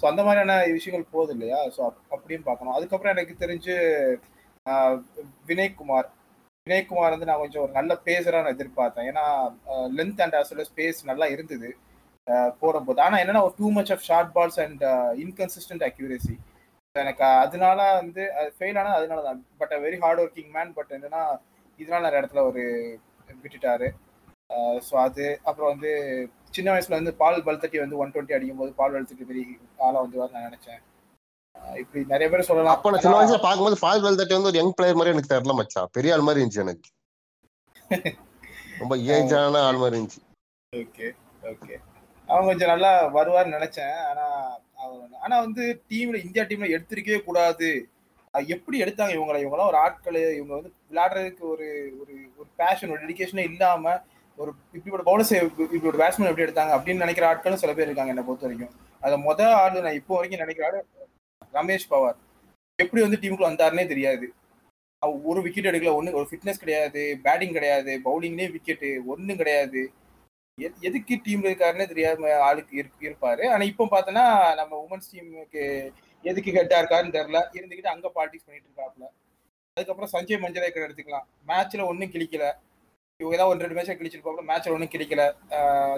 [0.00, 1.60] ஸோ அந்த மாதிரியான விஷயங்கள் போகுது இல்லையா?
[1.76, 1.80] ஸோ
[2.16, 2.76] அப்படியும் பார்க்கணும்.
[2.78, 3.74] அதுக்கப்புறம் எனக்கு தெரிஞ்சு
[5.50, 6.08] வினய்குமார்
[6.66, 9.08] வினய்குமார் வந்து நான் கொஞ்சம் ஒரு நல்ல பேசரா நான் எதிர்பார்த்தேன்.
[9.12, 9.24] ஏன்னா
[9.98, 11.70] லென்த் அண்ட் அஸ் ஸ்பேஸ் நல்லா இருந்தது.
[12.60, 13.00] போடும்போது.
[13.00, 14.82] ஆனா என்னன்னா ஒரு too much of short balls and
[15.24, 16.34] inconsistent accuracy.
[16.94, 19.40] எனக்கு அதனால வந்து அது ஃபெயில் ஆனது அதனால தான்.
[19.60, 20.72] But very hard working man.
[20.78, 21.22] But என்னன்னா
[21.80, 22.62] இதனால நிறைய இடத்துல ஒரு
[23.42, 23.88] விட்டுட்டாரு.
[24.86, 25.90] ஸோ அது அப்புறம் வந்து
[26.54, 29.44] சின்ன வயசுல வந்து பால் பல்தட்டி வந்து 120 அடிக்கும்போது பால் பல்தட்டி பெரிய
[29.86, 30.80] ஆளா வந்துருவாருன்னு நான் நினைச்சேன்.
[31.74, 32.76] இப்படி நிறைய பேர் சொல்லலாம்.
[32.76, 35.90] அப்ப நான் சின்ன வயசுல பார்க்கும்போது பால் வெல்தட்டி வந்து ஒரு யங் பிளேயர் மாரி எனக்கு தெரியல மச்சான்.
[35.96, 36.88] பெரிய ஆள் மாரி இருந்துச்சு எனக்கு.
[38.80, 40.20] ரொம்ப ஏஜான ஆள் மாரி இருந்துச்சு.
[40.72, 41.06] Okay,
[41.50, 41.76] okay.
[42.30, 43.94] அவன் கொஞ்சம் நல்லா வருவார்ன்னு நினைச்சேன்.
[44.10, 44.24] ஆனா
[44.74, 47.70] அவர் ஆனா வந்து டீம்ல இந்தியா டீம்ல எடுத்திருக்கவே கூடாது.
[48.54, 49.38] எப்படி எடுத்தாங்க இவங்கள?
[49.44, 51.68] இவங்கலாம் ஒரு ஆட்கள் இவங்க வந்து விளையாடுறதுக்கு ஒரு
[52.00, 53.94] ஒரு ஒரு பேஷன், ஒரு டெடிக்கேஷனே இல்லாம
[54.36, 58.24] ஒரு இப்படிப்பட்ட பவுலர்ஸ் இப்படி ஒரு பேட்ஸ்மேன் எப்படி எடுத்தாங்க அப்படின்னு நினைக்கிற ஆட்களும் சில பேர் இருக்காங்க என்ன
[58.28, 58.74] பொறுத்தவரைக்கும்.
[59.00, 60.86] அதை மொத ஆளு நான் இப்போ வரைக்கும் நினைக்கிற ஆள்
[61.58, 62.18] ரமேஷ் பவார்.
[62.82, 64.26] எப்படி வந்து டீமுக்குள்ள வந்தாருன்னே தெரியாது.
[65.30, 65.92] ஒரு விக்கெட் எடுக்கல.
[65.98, 67.02] ஒன்று ஒரு ஃபிட்னஸ் கிடையாது.
[67.22, 67.92] பேட்டிங் கிடையாது.
[68.04, 69.82] பவுலிங்லேயே விக்கெட்டு ஒன்றும் கிடையாது.
[70.88, 73.44] எதுக்கு டீம்ல இருக்காருன்னு தெரியாம ஆளுக்கு இருப்பாரு.
[73.52, 74.24] ஆனா இப்போ பார்த்தோன்னா
[74.60, 75.62] நம்ம உமன்ஸ் டீமுக்கு
[76.24, 77.40] எதுக்கு ஹெட்டா இருக்காருன்னு தெரியல.
[77.58, 79.06] இருந்துகிட்டு அங்க பாலிடிக்ஸ் பண்ணிட்டு இருக்காப்ல
[79.76, 81.26] அதுக்கப்புறம் சஞ்சய் மஞ்சரேக்கர் எடுத்துக்கலாம்.
[81.50, 82.44] மேட்ச்ல ஒன்றும் கிழிக்கல.
[83.20, 85.22] இவங்க ஏதாவது ஒன்று ரெண்டு மேட்சா கிழிச்சிருப்பாங்க மேட்ச்ல ஒன்றும் கிழிக்கல.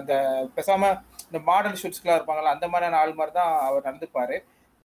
[0.01, 0.13] இந்த
[0.57, 0.89] பேசாம
[1.27, 4.37] இந்த மாடல் ஷூட்ஸ்க்குலாம் இருப்பாங்கல்ல அந்த மாதிரியான ஆள் மாதிரி தான் அவர் நடந்துப்பாரு.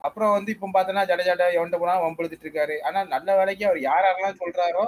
[0.07, 2.75] அப்புறம் வந்து இப்போ பார்த்தோன்னா ஜடேஜாட்ட எவன்ட்ட போனா வம்பழுத்துட்டு இருக்காரு.
[2.87, 4.83] ஆனா நல்ல வேலைக்கு அவர் யார் யாரெல்லாம் சொல்றாரோ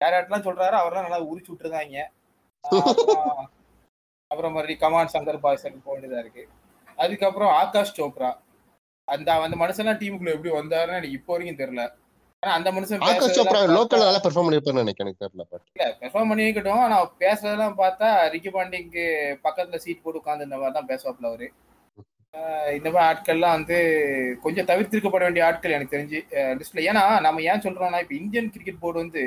[0.00, 1.98] யார் யாரெல்லாம் சொல்றாரோ அவரெல்லாம் நல்லா உரிச்சு விட்டுருந்தாங்க
[4.32, 6.44] அப்புறம் மறுபடியும் கமான் சங்கர் பாய்சன் போக இருக்கு.
[6.98, 8.30] அதுக்கப்புறம் ஆகாஷ் சோப்ரா
[9.08, 11.82] அந்த அந்த மனுஷன்லாம் டீமுக்குள்ள எப்படி வந்தாருன்னு எனக்கு இப்போ வரைக்கும் தெரியல.
[12.42, 15.64] ஆனா அந்த மனுஷன் ஆகாஷ் சோப்ரா பேசுறதெல்லாம் லோக்கல் நல்லா பெர்ஃபார்ம் நினைக்கிறேன் எனக்கு தெரியல பட்
[16.02, 19.04] பெர்ஃபார்ம் பண்ணிக்கட்டும் ஆனா பேசுறதெல்லாம் பார்த்தா ரிக்கி பாண்டிங்க்கு
[19.44, 21.48] பக்கத்துல சீட் போட்டு உட்காந்து இந்த மாதிரி தான் பேசுவாப்ல அவரு.
[22.76, 23.78] இந்த மாதிரி ஆட்கள்லாம் வந்து
[24.42, 26.18] கொஞ்சம் தவிர்த்திருக்கப்பட வேண்டிய ஆட்கள் எனக்கு தெரிஞ்சு
[26.60, 29.22] லிஸ்ட்ல ஏன்னா நம்ம ஏன் சொல்றோம்னா இப்ப இந்தியன் கிரிக்கெட் போர்டு வந்து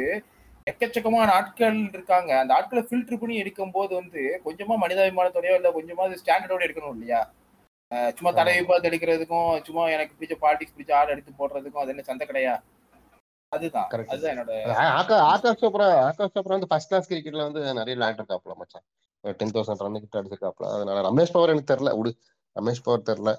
[0.70, 2.32] எக்கச்சக்கமான ஆட்கள் இருக்காங்க.
[2.42, 7.20] அந்த ஆட்களை ஃபில்டர் பண்ணி எடுக்கும் போது வந்து கொஞ்சமா மனிதாபிமானத்தோடயோ இல்ல கொஞ்சமா ஸ்டாண்டர்டோட எடுக்கணும் இல்லையா?
[8.18, 12.26] சும்மா தடவை பார்த்து எடுக்கிறதுக்கும் சும்மா எனக்கு பிடிச்ச பாலிடிக்ஸ் பிடிச்ச ஆள் எடுத்து போடுறதுக்கும் அது என்ன சந்தை
[12.30, 12.54] கிடையா?
[13.52, 13.90] அதுதான்.
[14.14, 14.54] அதுதான் என்னோட
[15.02, 18.86] ஆகா ஆகாஷ் சோப்ரா ஆகாஷ் சோப்ரா வந்து ஃபர்ஸ்ட் கிளாஸ் கிரிக்கெட்ல வந்து நிறைய விளையாண்டுருக்காப்ல மச்சான்.
[19.40, 21.94] டென் தௌசண்ட் ரன் கிட்ட அடிச்சிருக்காப்ல அதனால ரமேஷ் பவர் எனக்கு தெரியல.
[22.00, 22.12] விடு
[22.56, 23.32] ரமேஷ் பவர் தெரியல.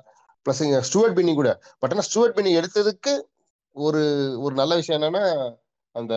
[0.47, 1.50] பிளஸ் இங்க ஸ்டூவர்ட் பின்னி கூட.
[1.80, 3.12] பட் ஆனா ஸ்டூவர்ட் பின்னி எடுத்ததுக்கு
[3.76, 4.02] ஒரு
[4.45, 5.25] ஒரு நல்ல விஷயம் என்னன்னா
[5.97, 6.15] அந்த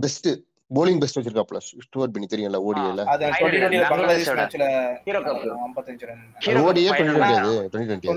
[0.00, 0.28] பெஸ்ட்
[0.70, 2.58] போலிங் பெஸ்ட் வச்சிருக்காப்ல ஸ்டூவர்ட் பின்னி தெரியல
[3.12, 3.24] அது
[7.72, 8.10] twenty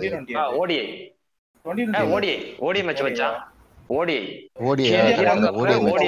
[0.59, 0.85] ODI
[2.11, 3.27] ODI OD match வச்சா?
[3.89, 4.21] ODI
[4.67, 4.85] ODI.
[5.85, 6.05] Match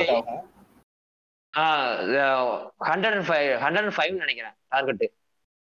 [2.89, 5.05] hundred and five hundred and five நினைக்கிறேன் டார்கெட்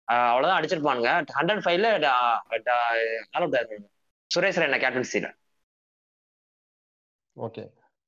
[0.08, 1.10] அவ்வளவுதான் அடிச்சிருப்பானுங்க.
[1.38, 2.66] ஹண்ட்ரட் அண்ட் ஃபைவ்ல ஆல்
[3.36, 3.86] அவுட் ஆயிருப்பாங்க.
[4.30, 5.28] சுரேஷ் ரெய்னா கேப்டன்சில
[7.36, 7.62] ஓகே.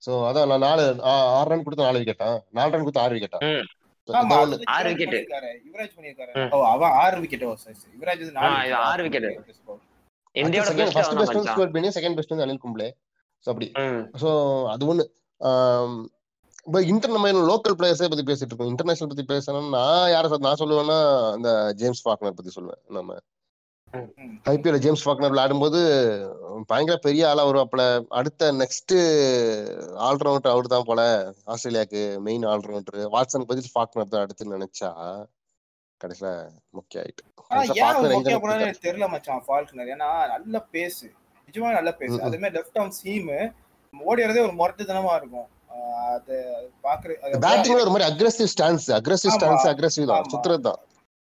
[0.05, 3.41] சோ அதான் நான் நாலு ஆ- ஆறு ரன் கொடுத்து நாலு விக்கெட்டா நாலு ரன் கொடுத்து ஆறு விக்கெட்டா
[4.75, 4.89] ஆறு.
[5.19, 5.51] பண்ணிருக்காரு.
[5.67, 6.33] யுவராஜ் பண்ணிருக்காரு.
[6.53, 6.59] ஓ
[7.21, 7.45] விக்கெட்
[7.95, 8.75] யுவராஜ் நாலு.
[8.89, 9.03] ஆறு
[10.35, 12.89] இந்தியாவோட செகண்ட் பெஸ்ட் ஃபர்ஸ்ட் அவன் பெஸ்ட் வந்து மச்சான் ஸ்டுவர்ட் பின்னி செகண்ட் பெஸ்ட் வந்து அனில் கும்ப்ளே.
[13.45, 13.69] ஸோ அப்படி.
[14.23, 14.31] ஸோ
[14.69, 15.05] அது ஒன்று
[16.67, 18.69] இப்போ இன்டர் நம்ம லோக்கல் பிளேயர்ஸே பத்தி பேசிட்டு இருக்கோம்.
[18.69, 20.99] இன்டர்நேஷனல் பத்தி பேசணும்னா நான் யாரை நான் சொல்லுவேன்னா
[21.37, 23.17] இந்த ஜேம்ஸ் ஃபாக்னர் பத்தி சொல்லுவேன் நம்ம.
[24.53, 25.81] ஐபிஎல் ஜேம்ஸ் ஃபாக்னர் விளையாடும்போது
[26.71, 27.83] பயங்கர பெரிய ஆளா வருவாப்புல.
[28.19, 28.95] அடுத்த நெக்ஸ்ட்
[30.09, 31.01] ஆல்ரவுண்டர் அவர் தான் போல
[31.55, 33.01] ஆஸ்திரேலியாவுக்கு மெயின் ஆல்ரவுண்டர்.
[33.15, 34.91] வாட்சன் பதில் ஃபாக்னர் தான் அடுத்து நினைச்சா
[36.01, 36.31] கடைசியில
[36.79, 37.25] முக்கிய ஆயிட்டு.
[38.87, 39.91] தெரியல மச்சான் ஃபால்க்னர்.
[39.97, 41.07] ஏன்னா நல்ல பேசு
[41.49, 42.17] நிஜமா நல்ல பேசு.
[42.29, 43.31] அதே மாதிரி லெஃப்ட் ஆர்ம் சீம்
[43.95, 45.49] ஓடிறதே ஒரு முரட்டுத்தனமா இருக்கும்.
[46.15, 46.35] அது
[46.87, 47.13] பாக்குற
[47.47, 49.35] பேட்டிங்ல ஒரு மாதிரி aggressive stance aggressive.
[49.37, 50.29] Stance aggressive தான்.
[50.33, 50.81] சுத்துறது தான்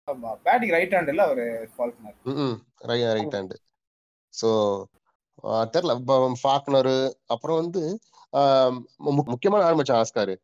[0.09, 3.57] ஆமா பேட்டிங் ரைட் ஹேண்ட்ல அவரு ஃபால்க்னர் ரைட் ஹேண்டு
[4.35, 4.49] ஸோ
[5.75, 5.95] தெரில
[6.43, 6.93] ஃபாக்னர்
[7.35, 7.83] அப்புறம் வந்து
[9.31, 10.35] முக்கியமான ஆள் மச்சான் ஆஸ்காரு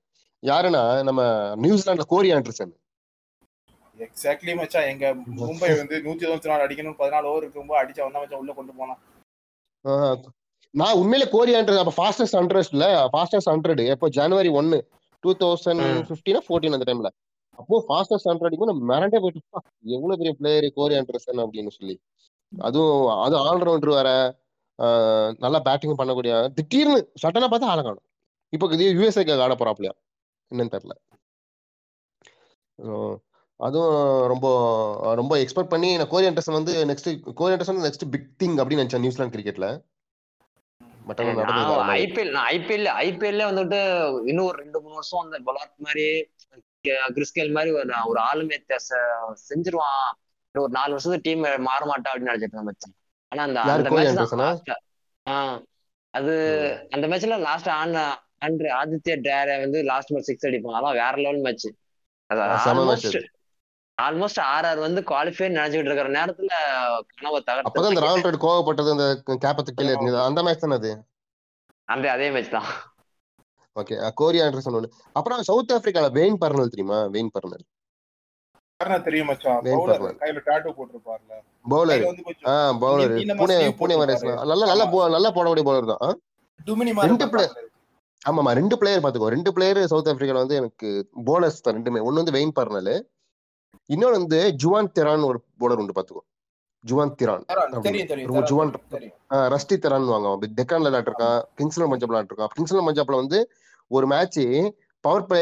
[0.42, 1.22] யாருன்னா நம்ம
[1.62, 2.72] நியூசிலாந்துல கோரி ஆண்டர்சன்
[3.98, 4.86] எக்ஸாக்ட்லி மச்சான்.
[4.92, 5.06] எங்க
[5.40, 9.00] மும்பை வந்து நூத்தி தொண்ணூத்தி நாலு அடிக்கணும் பதினாலு ஓவர் இருக்கும்போது அடிச்சா வந்தா மச்சான் உள்ள கொண்டு போனான்
[10.74, 14.78] நான் உண்மையில கோரி ஆண்டர் அப்ப ஃபாஸ்டஸ்ட் ஹண்ட்ரட்ல ஃபாஸ்டஸ்ட் ஹண்ட்ரட் எப்போ ஜனவரி ஒன்னு
[15.24, 16.02] டூ தௌசண்ட் ம்.
[16.08, 17.10] ஃபிஃப்டினா ஃபோர்டீன் அந்த டைம்ல
[17.62, 19.60] அப்போ ஃபாஸ்டஸ்ட் ஹண்ட்ரடுக்கு நம்ம மிரண்டே போயிட்டு "அப்பா,
[19.96, 21.96] எவ்வளவு பெரிய பிளேயர் கோரி ஆண்டர்சன் அப்படின்னு சொல்லி.
[22.52, 24.10] அதுவும் அது ஆல்ரவுண்டர் வேற
[25.44, 28.06] நல்லா பேட்டிங் பண்ணக்கூடிய திடீர்னு சட்டனா பார்த்தா ஆள காணும்.
[28.52, 29.92] இப்போ இது யூஎஸ்ஏக்கு ஆட போறாப்லையா
[30.50, 30.94] என்னன்னு தெரியல.
[33.60, 33.96] அதுவும்
[34.32, 34.46] ரொம்ப
[35.20, 39.04] ரொம்ப எக்ஸ்பெக்ட் பண்ணி நான் கோரி ஆண்டர்சன் வந்து நெக்ஸ்ட் கோரி ஆண்டர்சன் நெக்ஸ்ட் பிக் திங் அப்படின்னு நினைச்சேன்
[39.04, 39.68] நியூசிலாந்து கிரிக்கெட்ல.
[42.00, 43.80] ஐபிஎல் ஐபிஎல் ஐபிஎல்ல வந்துட்டு
[44.30, 46.06] இன்னும் ஒரு ரெண்டு மூணு வருஷம் அந்த பொலாட் மாதிரி
[47.12, 48.56] கிறிஸ்கேல் மாதிரி ஒரு ஒரு ஆளுமே
[49.48, 50.08] செஞ்சிருவான்.
[50.54, 52.94] ஒரு நாலு வருஷத்துக்கு டீம் மாற மாட்டா அப்படின்னு நினைச்சிட்டு இருந்தேன்.
[53.32, 54.34] ஆனா அந்த அந்த மேட்ச்?
[54.40, 54.72] லாஸ்ட்
[56.14, 56.32] அது
[56.90, 57.94] அந்த மேட்ச்ல லாஸ்ட் ஆன்
[58.38, 61.68] அன்று ஆதித்ய டேர வந்து லாஸ்ட் மேட்ச் சிக்ஸ் அடிப்பான் அதான் வேற level match
[62.72, 63.16] almost
[63.98, 66.52] almost R R வந்து குவாலிஃபை நினைச்சிட்டு இருக்கிற நேரத்துல
[67.10, 69.06] கனவை அப்பதான் இந்த தகர்த்து ராகுல் ரெட் கோவப்பட்டது அந்த
[69.44, 70.92] கேப்பத்து கீழே இருந்தது அந்த மேட்ச் தானே அது?
[71.88, 72.68] அந்த அதே மேட்ச் தான்.
[73.76, 76.98] ஓகே கோரி ஆண்டர்சன் ஒண்ணு அப்புறம் சவுத் ஆப்பிரிக்கால வெயின் பர்னல் தெரியுமா?
[77.04, 77.64] வெயின் பர்னல்
[79.04, 79.60] தெரியும் மச்சான்.
[80.20, 81.32] கையில டாட்டூ போட்டிருப்பார்ல.
[81.70, 82.02] Bowler
[82.44, 84.34] ah bowler Pune Pune போட்டிருப்பாரு.
[84.44, 86.02] நல்ல நல்ல நல்லா போடக்கூடிய பவுலர் தான்.
[86.02, 86.08] ஆ?
[87.02, 87.52] ரெண்டு player.
[88.22, 89.26] ஆமாமா ரெண்டு பிளேயர் பாத்துக்கோ.
[89.26, 90.88] ரெண்டு பிளேயர் சவுத் ஆப்பிரிக்கால வந்து எனக்கு
[91.26, 92.02] போலர்ஸ் தான் ரெண்டுமே.
[92.02, 92.92] ஒன்னு வந்து வெயின் பர்னல்
[93.88, 96.22] இன்னொன்னு வந்து ஜுவான் திரான் ஒரு போலர் உண்டு பாத்துக்கோ.
[96.84, 97.44] ஜுவான் திரான்.
[98.50, 98.70] ஜுவான்
[99.54, 100.28] ரஸ்டி தரான் வாங்க.
[100.58, 103.38] டெக்கான்ல விளையாட்டுருக்கான் கிங்ஸ்ல பஞ்சாப் விளையாட்டுருக்கான் கிங்ஸ்ல பஞ்சாப்ல வந்து
[103.90, 104.40] ஒரு மேட்ச்
[105.04, 105.40] பவர் பிளே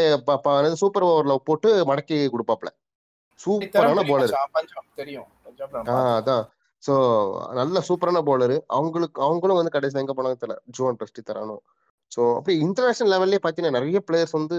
[0.83, 2.70] சூப்பர் ஓவர்ல போட்டு மடக்கி கொடுப்பாப்ல.
[3.40, 4.35] சூப்பரான போலர்.
[6.20, 6.44] அதான்.
[6.83, 6.94] சோ
[7.59, 10.57] நல்ல சூப்பரான போலர் அவங்களுக்கு அவங்களும் வந்து கடைசியில் எங்க போனாங்க தெரியல.
[10.76, 11.57] ஜுவான் ரஸ்டி தரானோ
[12.12, 14.59] சோ அப்படி இன்டர்நேஷனல் லெவல்லே பாத்தீங்கன்னா நிறைய பிளேயர்ஸ் வந்து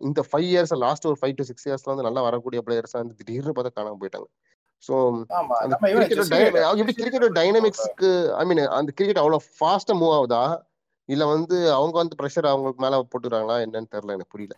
[0.00, 3.54] இந்த ஃபைவ் இயர்ஸ் லாஸ்ட் ஒரு ஃபைவ் டு சிக்ஸ் இயர்ஸ்ல வந்து நல்லா வரக்கூடிய பிளேயர்ஸ் வந்து திடீர்னு
[3.56, 4.28] பார்த்தா காணாம போயிட்டாங்க.
[4.82, 4.94] ஸோ
[6.74, 10.42] எப்படி கிரிக்கெட் டைனமிக்ஸ்க்கு ஐ மீன் அந்த கிரிக்கெட் அவ்வளவு ஃபாஸ்டா மூவ் ஆகுதா?
[11.08, 14.54] இல்ல வந்து அவங்க வந்து ப்ரெஷர் அவங்களுக்கு மேல போட்டுக்கிறாங்களா என்னன்னு தெரியல எனக்கு புரியல.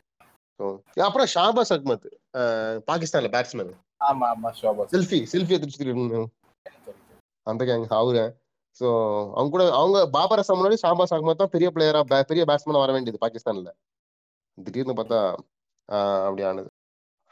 [0.61, 0.65] ஸோ
[1.03, 2.07] அப்புறம் ஷாபாஸ் அஹ்மத்
[2.41, 6.23] அஹ் பாகிஸ்தான்ல பேட்ஸ்மேன் ஆமா ஆமா ஷோபா செல்ஃபி செல்ஃபி எடுத்துட்டு
[7.47, 8.25] அந்த கேங் அவரு.
[8.81, 8.87] ஸோ
[9.35, 13.23] அவங்க கூட அவங்க பாபர் அசாம் முன்னாடி ஷாபாஸ் அஹ்மத் தான் பெரிய பிளேயரா பெரிய பேட்ஸ்மேனா வர வேண்டியது
[13.25, 13.71] பாகிஸ்தான்ல.
[14.59, 15.19] திடீர்னு பார்த்தா
[16.27, 16.69] அப்படி ஆனது.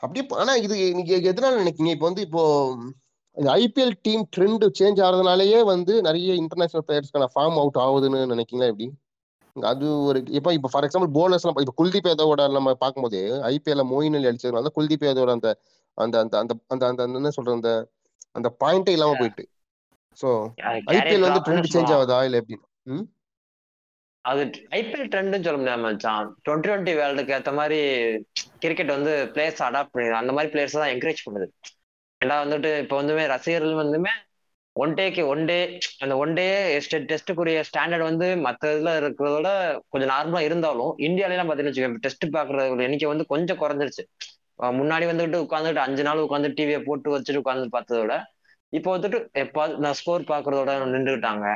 [0.02, 1.94] அப்படி ஆனா இது நீங்க எதனால நினைக்கிறீங்க?
[1.96, 2.42] இப்போ வந்து இப்போ
[3.56, 8.88] ஐபிஎல் டீம் ட்ரெண்ட் சேஞ்ச் ஆகிறதுனாலயே வந்து நிறைய இன்டர்நேஷனல் பிளேயர்ஸ்க்கான ஃபார்ம் அவுட் ஆகுதுன்னு நினைக்கிறீங்களா எப்படி?
[9.56, 13.18] அது ஒரு இப்போ இப்போ ஃபார் எக்ஸாம்பிள் போனஸ்லாம் இப்போ குல்தீப் யாதவோட நம்ம பார்க்கும்போது
[13.50, 15.50] ஐபிஎல்ல மோயின் அலி அடிச்சதுனால குல்தீப் யாதவோட அந்த
[15.98, 17.72] அந்த அந்த அந்த அந்த அந்த என்ன சொல்ற அந்த
[18.34, 19.44] அந்த பாயிண்டே இல்லாம போயிட்டு.
[20.18, 20.28] ஸோ
[20.94, 22.58] ஐபிஎல் வந்து ட்ரெண்ட் சேஞ்ச் ஆகுதா இல்ல எப்படி?
[22.86, 23.04] ம்?
[24.30, 24.42] அது
[24.78, 26.26] ஐபிஎல் ட்ரெண்ட்னு சொல்ல முடியாது மச்சான்.
[26.46, 27.78] டுவெண்ட்டி டுவெண்ட்டி வேர்ல்டுக்கு ஏற்ற மாதிரி
[28.64, 31.46] கிரிக்கெட் வந்து பிளேயர்ஸ் அடாப்ட் பண்ணி அந்த மாதிரி பிளேயர்ஸ் தான் என்கரேஜ் பண்ணுது.
[32.20, 34.12] ஏன்னா வந்துட்டு இப்போ வந்துமே ரசிகர்கள் வந்துமே
[34.76, 35.56] ஒன் டேக்கு ஒன் டே
[36.02, 36.44] அந்த ஒன் டே
[37.10, 39.48] டெஸ்ட்டுக்குரிய ஸ்டாண்டர்ட் வந்து மற்ற இதில் இருக்கிறதோட
[39.92, 44.04] கொஞ்சம் நார்மலாக இருந்தாலும் இந்தியாவிலாம் பார்த்தீங்கன்னு வச்சுக்கோங்க டெஸ்ட் பார்க்குற எண்ணிக்கை வந்து கொஞ்சம் குறைஞ்சிருச்சு.
[44.80, 48.14] முன்னாடி வந்துட்டு உட்காந்துட்டு அஞ்சு நாள் உட்காந்து டிவியை போட்டு வச்சுட்டு உட்காந்து பார்த்ததோட
[48.78, 51.46] இப்போ வந்துட்டு எப்போ நான் ஸ்கோர் பார்க்குறதோட நின்றுக்கிட்டாங்க.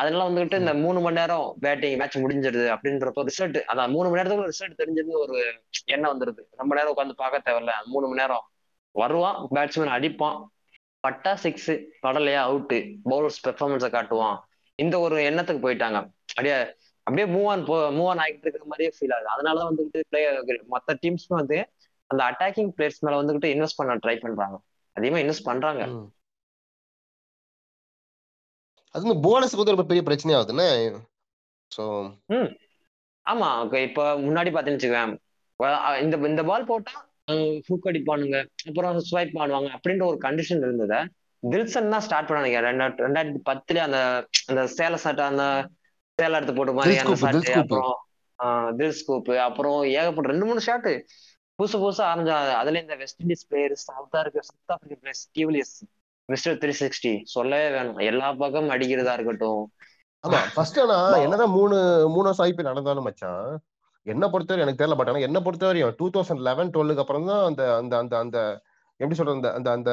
[0.00, 4.50] அதனால வந்துட்டு இந்த மூணு மணி நேரம் பேட்டிங் மேட்ச் முடிஞ்சிருது அப்படின்றப்போ ரிசல்ட் அதான் மூணு மணி நேரத்துக்கு
[4.50, 5.36] ரிசல்ட் தெரிஞ்சது ஒரு
[5.84, 6.42] எண்ணம் வந்துருது.
[6.60, 7.72] ரொம்ப நேரம் உட்காந்து பார்க்க தேவையில்ல.
[7.84, 8.44] மூணு மணி நேரம்
[8.90, 10.38] வருவான் பேட்ஸ்மேன் அடிப்பான்.
[11.00, 11.70] பட்டா சிக்ஸ்
[12.06, 12.78] படலையா அவுட்டு
[13.10, 14.38] பவுலர்ஸ் பெர்ஃபார்மன்ஸை காட்டுவான்.
[14.74, 15.98] இந்த ஒரு எண்ணத்துக்கு போயிட்டாங்க.
[16.30, 16.56] அப்படியே
[17.02, 19.28] அப்படியே மூவ் ஆன் போ மூவ் ஆன் ஆகிட்டு இருக்கிற மாதிரியே ஃபீல் ஆகுது.
[19.28, 21.58] அதனால வந்துட்டு பிளேயர் மற்ற டீம்ஸ்மே வந்து
[22.06, 24.56] அந்த அட்டாக்கிங் பிளேயர்ஸ் மேல வந்துகிட்டு இன்வெஸ்ட் பண்ண ட்ரை பண்றாங்க.
[24.92, 25.82] அதிகமா இன்வெஸ்ட் பண்றாங்க.
[28.94, 30.68] அது இந்த போனஸுக்கு வந்து ரொம்ப பெரிய பிரச்சனை ஆகுதுன்னு
[31.70, 31.82] ஸோ
[33.26, 34.50] ஆமா okay, இப்ப முன்னாடி
[35.60, 36.92] அ- இந்த இந்த பால் போட்டா
[37.66, 38.36] ஹூக் அடிப்பானுங்க
[38.68, 40.94] அப்புறம் ஸ்வைப் பண்ணுவாங்க அப்படின்ற ஒரு கண்டிஷன் இருந்தத
[41.42, 43.98] தில்சன் தான் ஸ்டார்ட் பண்ணாங்க ரெண்டாயிரத்தி ரெண்டாயிரத்தி பத்துல அந்த
[44.48, 45.44] அந்த சேலை சட்டை அந்த
[46.18, 47.52] சேலை எடுத்து போட்ட மாதிரி அந்த சட்டை.
[47.62, 47.94] அப்புறம்
[48.78, 50.92] தில் ஸ்கூப் அப்புறம் ஏகப்பட்ட ரெண்டு மூணு ஷாட்டு
[51.58, 55.08] புதுசு புதுசா ஆரம்பிச்சா அதுல இந்த West Indies player South Africa South Africa
[56.30, 57.98] mister three sixty சொல்லவே வேணும்.
[58.10, 59.62] எல்லா பக்கம் அடிக்கிறதா இருக்கட்டும்.
[60.24, 61.76] ஆமா ஃபர்ஸ்ட் ஆனா என்னதான் மூணு
[62.14, 63.44] மூணு வருஷம் ஐபிஎல் நடந்தாலும் மச்சான்
[64.06, 67.62] என்ன பொறுத்தவரை எனக்கு தெரியல பட் ஆனா என்ன பொறுத்தவரையும் டூ தௌசண்ட் லெவன் டுவெல்லுக்கு அப்புறம் தான் அந்த
[67.80, 68.38] அந்த அந்த அந்த
[69.00, 69.90] எப்படி சொல்றது அந்த அந்த அந்த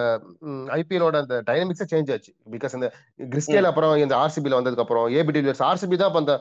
[0.78, 2.32] ஐபிஎலோட அந்த டைனமிக்ஸே சேஞ்ச் ஆச்சு.
[2.54, 2.88] பிகாஸ் இந்த
[3.32, 6.34] கிறிஸ்டியல் அப்புறம் இந்த ஆர்சிபில வந்ததுக்கு அப்புறம் ஏபி டிவிலியர்ஸ் ஆர்சிபி தான் அந்த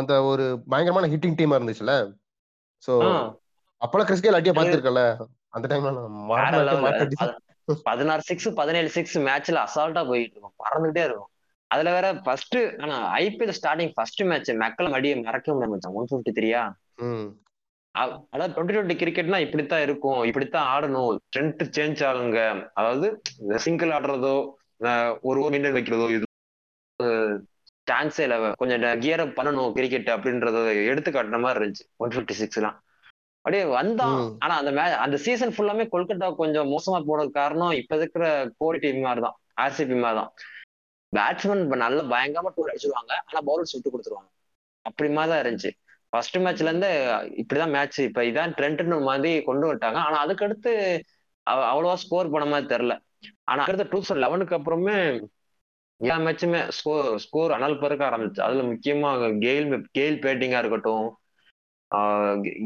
[0.00, 1.94] அந்த ஒரு பயங்கரமான ஹிட்டிங் டீமா இருந்துச்சுல
[2.82, 2.92] சோ
[3.82, 5.02] அப்பெல்லாம் கிறிஸ்டியல் அட்டியா பார்த்திருக்கல.
[5.56, 5.90] அந்த டைம்ல
[7.88, 10.56] பதினாறு சிக்ஸ் பதினேழு சிக்ஸ் மேட்ச்ல அசால்ட்டா போயிட்டு இருக்கும்.
[10.64, 11.30] பறந்துகிட்டே இருக்கும்.
[11.70, 16.62] அதுல வேற ஃபர்ஸ்ட் ஆனா IPL starting first match McCullum அடியை மறக்க முடியாது ஒன் பிப்டி த்ரீயா
[18.32, 20.18] அதாவது டுவெண்ட்டி டுவெண்ட்டி கிரிக்கெட்னா இப்படித்தான் இருக்கும்.
[20.28, 21.08] இப்படித்தான் ஆடணும்.
[21.34, 22.40] ட்ரெண்ட் சேஞ்ச் ஆகுங்க.
[22.78, 23.06] அதாவது
[23.66, 24.34] சிங்கிள் ஆடுறதோ
[25.28, 26.26] ஒரு ஒரு மின்னல் வைக்கிறதோ இது
[27.86, 30.58] சான்ஸே இல்ல கொஞ்சம் கியர் அப் பண்ணணும் கிரிக்கெட் அப்படின்றத
[30.90, 31.84] எடுத்து காட்டுற மாதிரி இருந்துச்சு.
[32.02, 32.76] ஒன் பிப்டி சிக்ஸ்லாம்
[33.42, 34.36] அப்படியே வந்தான்.
[34.38, 39.00] ஆனா அந்த மே அந்த சீசன் ஃபுல்லாமே கொல்கத்தா கொஞ்சம் மோசமா போனது காரணம் இப்ப இருக்கிற கோடி டீம்
[39.00, 40.32] மாதிரி தான் ஆர்சிபி மாதிரி தான்
[41.16, 43.12] பேட்ஸ்மேன் நல்ல பயங்கரமா டூர் அடிச்சிருவாங்க.
[43.24, 44.28] ஆனா பவுலர்ஸ் விட்டு கொடுத்துருவாங்க.
[44.82, 45.70] அப்படி மாதிரி தான் இருந்துச்சு.
[46.08, 46.88] ஃபர்ஸ்ட் மேட்ச்ல இருந்து
[47.30, 49.94] இப்படிதான் மேட்ச் இப்ப இதான் ட்ரெண்ட்னு மாதிரி கொண்டு வந்துட்டாங்க.
[49.94, 51.00] ஆனா அதுக்கடுத்து
[51.42, 52.98] அவ- அவ்வளவா ஸ்கோர் பண்ண மாதிரி தெரியல.
[53.44, 55.28] ஆனா அடுத்த டூ தௌசண்ட் லெவனுக்கு அப்புறமே
[55.96, 58.40] எல்லா மேட்சுமே ஸ்கோர் ஸ்கோர் அனல் பறக்க ஆரம்பிச்சு.
[58.40, 61.19] அதுல முக்கியமா கெயில் கெயில் பேட்டிங்கா இருக்கட்டும்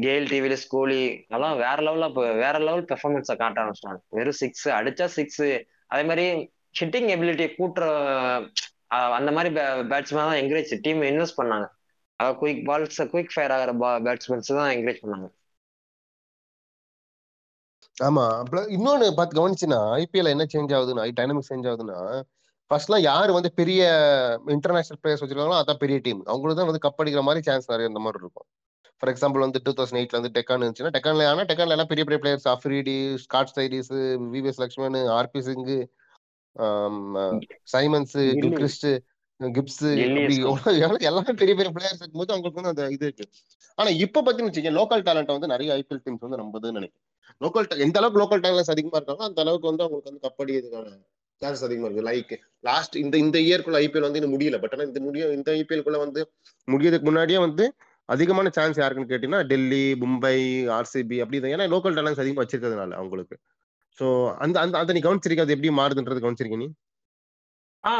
[0.03, 2.07] கேல் டிவில ஸ்கூலி அதெல்லாம் வேற லெவல்ல
[2.41, 5.45] வேற லெவல் பெர்ஃபார்மன்ஸை காட்ட ஆரம்பிச்சிட்டாங்க வெறும் சிக்ஸ் அடிச்சா சிக்ஸ்
[5.91, 6.25] அதே மாதிரி
[6.75, 7.85] ஹிட்டிங் எபிலிட்டியை கூட்டுற
[9.17, 9.49] அந்த மாதிரி
[9.91, 11.67] பேட்ஸ்மேன் தான் என்கரேஜ் டீம் இன்வெஸ்ட் பண்ணாங்க.
[12.19, 13.71] அதாவது குயிக் பால்ஸ் குயிக் ஃபயர் ஆகிற
[14.07, 15.27] பேட்ஸ்மேன்ஸ் தான் என்கரேஜ் பண்ணாங்க.
[17.97, 18.23] ஆமா.
[18.39, 21.99] அப்புறம் இன்னொன்னு பார்த்து கவனிச்சுன்னா ஐபிஎல் என்ன சேஞ்ச் ஆகுதுன்னா டைனமிக் சேஞ்ச் ஆகுதுன்னா
[22.71, 23.81] ஃபர்ஸ்ட்லாம் யார் வந்து பெரிய
[24.55, 28.01] இன்டர்நேஷனல் பிளேயர்ஸ் வச்சிருக்காங்களோ அதான் பெரிய டீம் அவங்களுக்கு தான் வந்து கப் அடிக்கிற மாதிரி சான்ஸ் நிறைய இந்த
[28.05, 28.47] மாதிரி இருக்கும்.
[29.05, 32.19] ஃபார் எக்ஸாம்பிள் வந்து டூ தௌசண்ட் எயிட்ல வந்து டெக்கான் இருந்துச்சுன்னா டெக்கான்ல ஆனால் டெக்கான்ல எல்லாம் பெரிய பெரிய
[32.21, 33.91] players Afridi Scott Styris
[34.35, 35.67] VVS Laxman RP Singh
[37.73, 38.15] Symonds
[38.59, 38.87] Gilchrist
[39.39, 39.83] Gibbs
[41.07, 43.25] எல்லாமே பெரிய பெரிய பிளேயர்ஸ் இருக்கும்போது அவங்களுக்கு வந்து அந்த இது இருக்கு.
[43.77, 47.05] ஆனா இப்ப பாத்தீங்கன்னு வச்சுக்கோங்க லோக்கல் டேலண்ட் வந்து நிறைய ஐபிஎல் டீம்ஸ் வந்து நம்புதுன்னு நினைக்கிறேன்.
[47.41, 50.93] லோக்கல் எந்த அளவுக்கு லோக்கல் டேலண்ட்ஸ் அதிகமா இருக்காங்களோ அந்த அளவுக்கு வந்து அவங்களுக்கு வந்து கப் அடிக்கிறதுக்கான
[51.41, 52.07] சான்சஸ் அதிகமா இருக்கு.
[52.11, 54.59] லைக் லாஸ்ட் இந்த இந்த இயர்க்குள்ள ஐபிஎல் வந்து இன்னும் முடியல.
[54.63, 56.23] பட் ஆனா இந்த முடிய இந்த ஐபிஎல்குள்ள வந்து
[56.67, 57.65] முடியறதுக்கு முன்னாடியே வந்து
[58.09, 60.37] அதிகமான சான்ஸ் யாருக்குன்னு கேட்டீங்கன்னா டெல்லி மும்பை
[60.77, 63.35] ஆர்சிபி அப்படி ஏன்னா லோக்கல் டேலண்ட்ஸ் அதிகமாக வச்சிருக்கிறதுனால அவங்களுக்கு.
[63.97, 64.05] ஸோ
[64.43, 66.67] அந்த அந்த அந்த நீ கவனிச்சிருக்க அது எப்படி மாறுதுன்றது கவனிச்சிருக்க நீ?
[67.83, 67.91] ஆ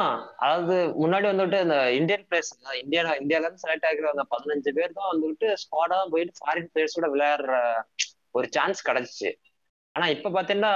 [0.42, 2.52] அதாவது முன்னாடி வந்துட்டு இந்த இந்தியன் பிளேயர்ஸ்
[2.84, 7.56] இந்தியா இந்தியால இருந்து செலக்ட் ஆகிற அந்த பதினஞ்சு பேர் தான் வந்துட்டு ஸ்குவாடா போயிட்டு ஃபாரின் பிளேயர்ஸோட விளையாடுற
[8.36, 9.30] ஒரு சான்ஸ் கிடைச்சிச்சு.
[9.96, 10.74] ஆனா இப்ப பாத்தீங்கன்னா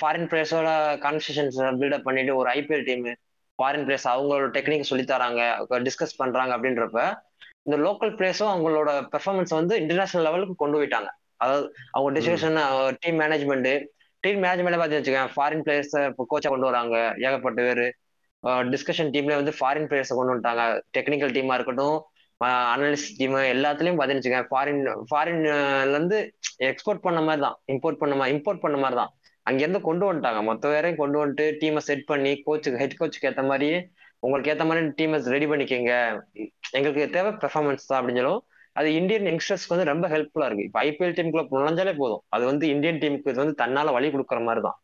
[0.00, 0.70] ஃபாரின் பிளேயர்ஸோட
[1.04, 3.06] கான்வர்சேஷன்ஸ் பில்டப் பண்ணிட்டு ஒரு ஐபிஎல் டீம்
[3.58, 5.42] ஃபாரின் பிளேயர்ஸ் அவங்களோட டெக்னிக் சொல்லி தராங்க
[5.86, 7.00] டிஸ்கஸ் பண்றாங்க அப்படின்றப்ப
[7.66, 11.10] இந்த லோக்கல் பிளேயர்ஸும் அவங்களோட பெர்ஃபார்மன்ஸ் வந்து இன்டர்நேஷனல் லெவலுக்கு கொண்டு போயிட்டாங்க.
[11.42, 12.58] அதாவது அவங்க decision
[13.02, 13.70] team management
[14.24, 16.96] team management பார்த்து வச்சுக்கேன் ஃபாரின் பிளேயர்ஸ் இப்போ கோச்சா கொண்டு வராங்க
[17.26, 17.84] ஏகப்பட்ட பேர்.
[18.72, 20.64] டிஸ்கஷன் டீம்ல வந்து ஃபாரின் பிளேயர்ஸை கொண்டு வந்துட்டாங்க.
[20.96, 21.98] டெக்னிக்கல் டீமா இருக்கட்டும்
[22.74, 26.18] அனலிஸ்ட் டீம் எல்லாத்துலயும் பார்த்து வச்சுக்கேன் ஃபாரின் ஃபாரின்ல இருந்து
[26.70, 29.12] எக்ஸ்போர்ட் பண்ண மாதிரி தான் இம்போர்ட் பண்ண மாதிரி இம்போர்ட் பண்ண மாதிரி தான்.
[29.46, 30.40] அங்கேருந்து கொண்டு வந்துட்டாங்க.
[30.48, 33.70] மொத்த பேரையும் கொண்டு வந்துட்டு டீமை செட் பண்ணி கோச்சுக்கு ஹெட் கோச்சுக்கு ஏற்ற மாதிரி
[34.24, 35.92] உங்களுக்கு ஏற்ற மாதிரி டீமை ரெடி பண்ணிக்கங்க.
[36.70, 38.42] எங்களுக்கு தேவை பெர்ஃபார்மன்ஸ் தான் அப்படின்னு சொல்லும்.
[38.72, 40.66] அது இந்தியன் யங்ஸ்டர்ஸ்க்கு வந்து ரொம்ப ஹெல்ப்ஃபுல்லா இருக்கு.
[40.68, 42.22] இப்போ ஐபிஎல் டீமுக்குள்ள நுழைஞ்சாலே போதும்.
[42.28, 44.78] அது வந்து இந்தியன் டீமுக்கு வந்து தன்னால வழி கொடுக்குற மாதிரி தான்.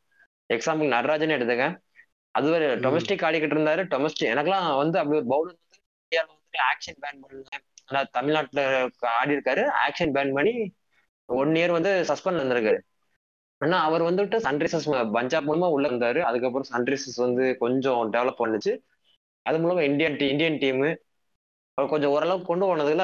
[0.55, 1.67] எக்ஸாம்பிள் நடராஜன் எடுத்துக்க.
[2.31, 3.83] அது ஒரு டொமஸ்டிக் ஆடிக்கிட்டு இருந்தாரு.
[3.95, 7.63] டொமஸ்டிக் எனக்குலாம் வந்து அப்படி ஒரு பவுலர் வந்து இந்தியாவில் வந்துட்டு ஆக்ஷன் பேன் பண்ணல.
[7.87, 9.65] ஆனா தமிழ்நாட்டுல ஆடி இருக்காரு.
[9.87, 10.55] ஆக்ஷன் பேன் பண்ணி
[11.39, 12.81] ஒன் இயர் வந்து சஸ்பெண்ட் இருந்திருக்காரு.
[13.59, 18.73] ஆனா அவர் வந்துட்டு சன்ரைசர்ஸ் பஞ்சாப் மூலமா உள்ள இருந்தாரு அதுக்கப்புறம் சன்ரைசர்ஸ் வந்து கொஞ்சம் டெவலப் பண்ணுச்சு.
[19.49, 20.89] அது மூலமா இந்தியன் டீ இந்தியன் டீமு
[21.91, 23.03] கொஞ்சம் ஓரளவுக்கு கொண்டு போனதுல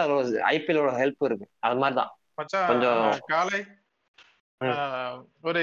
[0.52, 1.46] ஐபிஎலோட ஹெல்ப் இருக்கு.
[1.58, 2.12] அது மாதிரிதான்.
[2.34, 3.60] மச்சான் கொஞ்சம் காலை
[5.42, 5.62] ஒரு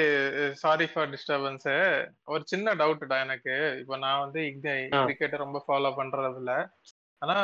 [0.56, 1.70] சாரி ஃபார் டிஸ்டர்பன்ஸ்
[2.26, 3.54] ஒரு சின்ன டவுட்டா எனக்கு.
[3.80, 4.42] இப்போ நான் வந்து
[5.06, 6.54] கிரிக்கெட் ரொம்ப ஃபாலோ பண்றது இல்ல
[7.22, 7.38] ஆனா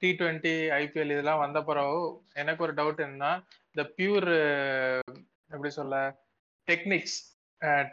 [0.00, 1.98] டி டுவெண்ட்டி ஐபிஎல் இதெல்லாம் வந்த பிறகு
[2.34, 3.32] எனக்கு ஒரு டவுட் என்னன்னா
[3.72, 4.30] இந்த பியூர்
[5.48, 5.96] எப்படி சொல்ல
[6.68, 7.18] டெக்னிக்ஸ்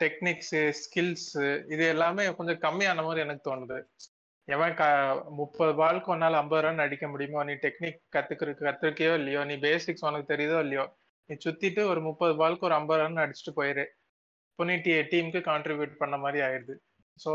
[0.02, 1.32] டெக்னிக்ஸ் ஸ்கில்ஸ்
[1.72, 3.78] இது எல்லாமே கொஞ்சம் கம்மியான மாதிரி எனக்கு தோணுது.
[4.48, 4.84] எவன் க
[5.40, 7.42] முப்பது பாலுக்கு ஒன்னால ஐம்பது ரன் அடிக்க முடியுமோ?
[7.50, 9.42] நீ டெக்னிக் கத்துக்கிறதுக்கு கத்துக்கியோ இல்லையோ?
[9.50, 10.86] நீ பேசிக்ஸ் உனக்கு தெரியுதோ இல்லையோ?
[11.30, 13.86] நீ சுத்திட்டு ஒரு முப்பது பாலுக்கு ஒரு ஐம்பது ரன் அடிச்சுட்டு போயிரு.
[14.52, 16.76] இப்போ நீ டீ டீமுக்கு கான்ட்ரிபியூட் பண்ண மாதிரி ஆயிடுது.
[17.24, 17.34] ஸோ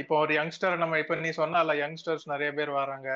[0.00, 3.10] இப்போ ஒரு யங்ஸ்டர் நம்ம இப்போ நீ சொன்னால யங்ஸ்டர்ஸ் நிறைய பேர் வராங்க.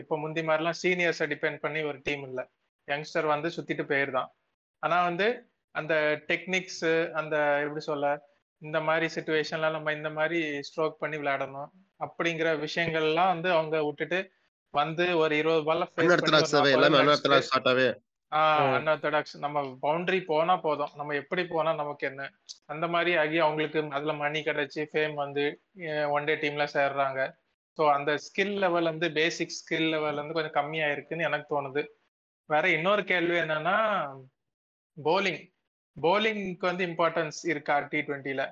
[0.00, 2.44] இப்போ முந்தி மாதிரிலாம் சீனியர்ஸை டிபெண்ட் பண்ணி ஒரு டீம் இல்லை.
[2.88, 4.28] யங்ஸ்டர் வந்து சுத்திட்டு போயிருதான்.
[4.82, 5.28] ஆனா வந்து
[5.74, 5.94] அந்த
[6.30, 6.84] டெக்னிக்ஸ்
[7.20, 8.06] அந்த எப்படி சொல்ல
[8.62, 11.70] இந்த மாதிரி சுச்சுவேஷன்ல நம்ம இந்த மாதிரி ஸ்ட்ரோக் பண்ணி விளையாடணும்
[12.00, 14.20] அப்படிங்கிற விஷயங்கள்லாம் வந்து அவங்க விட்டுட்டு
[14.74, 15.86] வந்து ஒரு இருபது பால்ல
[18.78, 20.92] அன்ஆர்த்தடாக்ஸ் நம்ம பவுண்டரி போனா போதும்.
[20.96, 22.28] நம்ம எப்படி போனா நமக்கு என்ன?
[22.66, 25.44] அந்த மாதிரி ஆகி அவங்களுக்கு அதுல மணி கிடைச்சி ஃபேம் வந்து
[26.10, 27.20] ஒன் டே டீம்ல சேர்றாங்க.
[27.78, 31.82] ஸோ அந்த ஸ்கில் லெவல் வந்து பேசிக் ஸ்கில் லெவல் வந்து கொஞ்சம் கம்மியா இருக்குன்னு எனக்கு தோணுது.
[32.50, 33.76] வேற இன்னொரு கேள்வி என்னன்னா
[34.96, 35.42] போலிங்
[35.96, 38.42] பவுலிங்க்கு வந்து இம்பார்ட்டன்ஸ் இருக்கா டி ட்வெண்ட்டில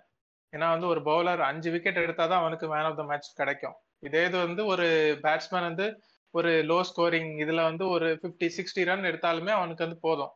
[0.53, 3.77] ஏன்னா வந்து ஒரு பவுலர் அஞ்சு விக்கெட் எடுத்தாதான் அவனுக்கு மேன் ஆஃப் த மேட்ச் கிடைக்கும்.
[4.03, 4.87] இதே இது வந்து ஒரு
[5.25, 5.87] பேட்ஸ்மேன் வந்து
[6.35, 10.33] ஒரு லோ ஸ்கோரிங் இதுல வந்து ஒரு ஃபிஃப்டி சிக்ஸ்டி ரன் எடுத்தாலுமே அவனுக்கு வந்து போதும்.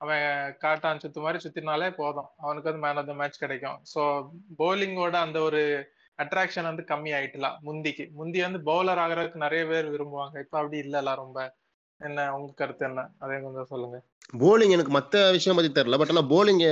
[0.00, 0.24] அவன்
[0.62, 2.28] காட்டான் சுத்து மாதிரி சுத்தினாலே போதும்.
[2.44, 3.78] அவனுக்கு வந்து மேன் ஆஃப் த மேட்ச் கிடைக்கும்.
[3.92, 4.02] ஸோ
[4.60, 5.62] பவுலிங்கோட அந்த ஒரு
[6.18, 8.04] அட்ராக்ஷன் வந்து கம்மி ஆயிட்டலாம் முந்திக்கு.
[8.18, 10.36] முந்தி வந்து பவுலர் ஆகிறதுக்கு நிறைய பேர் விரும்புவாங்க.
[10.44, 11.38] இப்போ அப்படி இல்லைல்ல ரொம்ப.
[12.00, 13.00] என்ன உங்க கருத்து என்ன?
[13.24, 13.96] அதே கொஞ்சம் சொல்லுங்க.
[14.42, 16.62] போலிங் எனக்கு மத்த விஷயம் பத்தி தெரியல பட் ஆனா போலிங்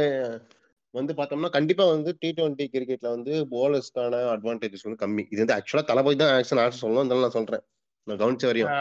[0.94, 5.24] வந்து பார்த்தோம்னா கண்டிப்பா வந்து டி டுவெண்ட்டி கிரிக்கெட்ல வந்து போலர்ஸ்க்கான அட்வான்டேஜஸ் வந்து கம்மி.
[5.32, 7.64] இது வந்து ஆக்சுவலா தளபதி தான் ஆக்ஷன் ஆன்சர் சொல்லணும் இருந்தாலும் நான் சொல்றேன்.
[8.06, 8.72] நான் கவனிச்ச வரையும்.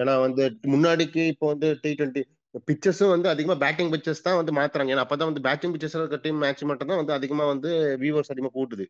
[0.00, 2.22] ஏன்னா வந்து முன்னாடிக்கு இப்போ வந்து டி டுவெண்ட்டி
[2.68, 4.92] பிச்சர்ஸும் வந்து அதிகமா பேட்டிங் பிச்சர்ஸ் தான் வந்து மாத்துறாங்க.
[4.94, 7.70] ஏன்னா அப்பதான் வந்து பேட்டிங் பிச்சர்ஸ் இருக்க டீம் மேட்ச் மட்டும் தான் வந்து அதிகமா வந்து
[8.02, 8.86] வியூவர்ஸ் அதிகமா கூட்டுது.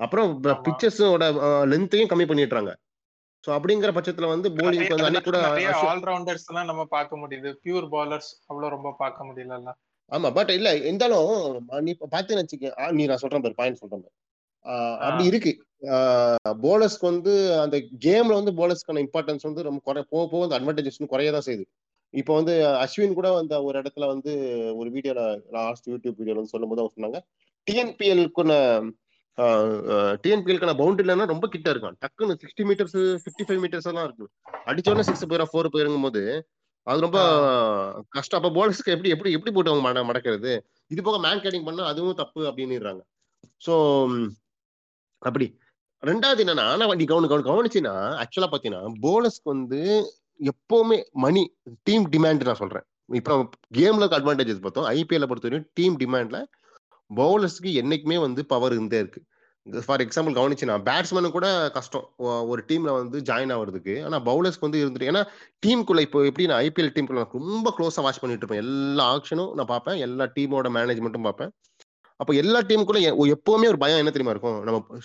[0.00, 0.30] அப்புறம்
[0.66, 1.24] பிச்சர்ஸோட
[1.72, 2.70] லென்த்தையும் கம்மி பண்ணிடுறாங்க.
[3.44, 5.38] சோ அப்படிங்கிற பட்சத்துல வந்து போலிங் வந்து அன்னைக்கு கூட
[5.92, 7.50] ஆல்ரவுண்டர்ஸ் தான் நம்ம பார்க்க முடியுது.
[7.64, 9.74] பியூர் பாலர்ஸ் அவ்வளவு ரொம்ப பார்க்க முடியல
[10.12, 11.28] ஆமா பட் இல்ல இருந்தாலும்
[11.86, 14.02] நீ பாத்தீங்கன்னு வச்சுக்க நீ நான் சொல்றேன் பாரு பாயிண்ட் சொல்றேன்
[15.04, 15.52] அப்படி இருக்கு.
[16.64, 21.32] போலர்ஸ்க்கு வந்து அந்த கேம்ல வந்து போலர்ஸ்க்கான இம்பார்ட்டன்ஸ் வந்து ரொம்ப குறை போக போக அந்த அட்வான்டேஜஸ் குறைய
[21.36, 21.64] தான் செய்யுது.
[22.14, 24.32] இப்போ வந்து அஸ்வின் கூட வந்து ஒரு இடத்துல வந்து
[24.80, 25.22] ஒரு வீடியோல
[25.56, 27.20] லாஸ்ட் யூடியூப் வீடியோல வந்து சொல்லும் போது அவங்க சொன்னாங்க
[27.66, 28.58] டிஎன்பிஎல்க்குன்னு
[30.24, 31.96] டிஎன்பிஎல்க்கான பவுண்டரிலன்னா ரொம்ப கிட்ட இருக்கான்.
[32.02, 34.26] டக்குன்னு sixty metres fifty five metres எல்லாம் இருக்கு.
[34.70, 36.22] அடிச்சோடனே சிக்ஸ் போயிரா ஃபோர் போயிருங்கும் போது
[36.86, 37.18] அது ரொம்ப
[38.16, 38.38] கஷ்டம்.
[38.40, 40.52] அப்ப போலர்ஸ்க்கு எப்படி எப்படி எப்படி போட்டு அவங்க மட மடக்கிறது?
[40.92, 43.02] இது போக மேன் கேடிங் பண்ணா அதுவும் தப்பு அப்படின்னுறாங்க.
[43.66, 43.74] ஸோ
[45.28, 45.46] அப்படி.
[46.02, 47.92] ரெண்டாவது என்னன்னா ஆனா நீ கவனி கவனி கவனிச்சுன்னா
[48.22, 49.80] ஆக்சுவலா பாத்தீங்கன்னா போலர்ஸ்க்கு வந்து
[50.50, 51.42] எப்பவுமே மணி
[51.88, 52.84] டீம் டிமாண்ட் நான் சொல்றேன்.
[53.18, 53.34] இப்போ
[53.78, 54.88] கேம்ல அட்வான்டேஜஸ் பார்த்தோம்.
[54.98, 56.38] ஐபிஎல்ல பொறுத்த வரைக்கும் டீம் டிமாண்ட்ல
[57.20, 59.20] பவுலர்ஸ்க்கு என்னைக்குமே வந்து பவர் இருந்தே இருக்கு.
[59.86, 62.06] ஃபார் எக்ஸாம்பிள் கவனிச்சுனா பேட்ஸ்மேனு கூட கஷ்டம்.
[62.52, 65.22] ஒரு டீம்ல வந்து ஜாயின் ஆகுறதுக்கு ஆனா பவுலர்ஸ்க்கு வந்து இருந்துட்டு ஏன்னா
[65.66, 68.62] டீமுக்குள்ள இப்போ எப்படி நான் ஐபிஎல் டீமுக்குள்ள ரொம்ப க்ளோஸா வாட்ச் பண்ணிட்டு இருப்பேன்.
[68.64, 70.00] எல்லா ஆக்ஷனும் நான் பார்ப்பேன்.
[70.06, 71.52] எல்லா டீமோட மேனேஜ்மெண்ட்டும் பார்ப்பேன்.
[72.20, 73.00] அப்போ எல்லா டீமுக்குள்ள
[73.36, 74.58] எப்பவுமே ஒரு பயம் என்ன தெரியுமா இருக்கும்?
[74.66, 74.98] நம்ம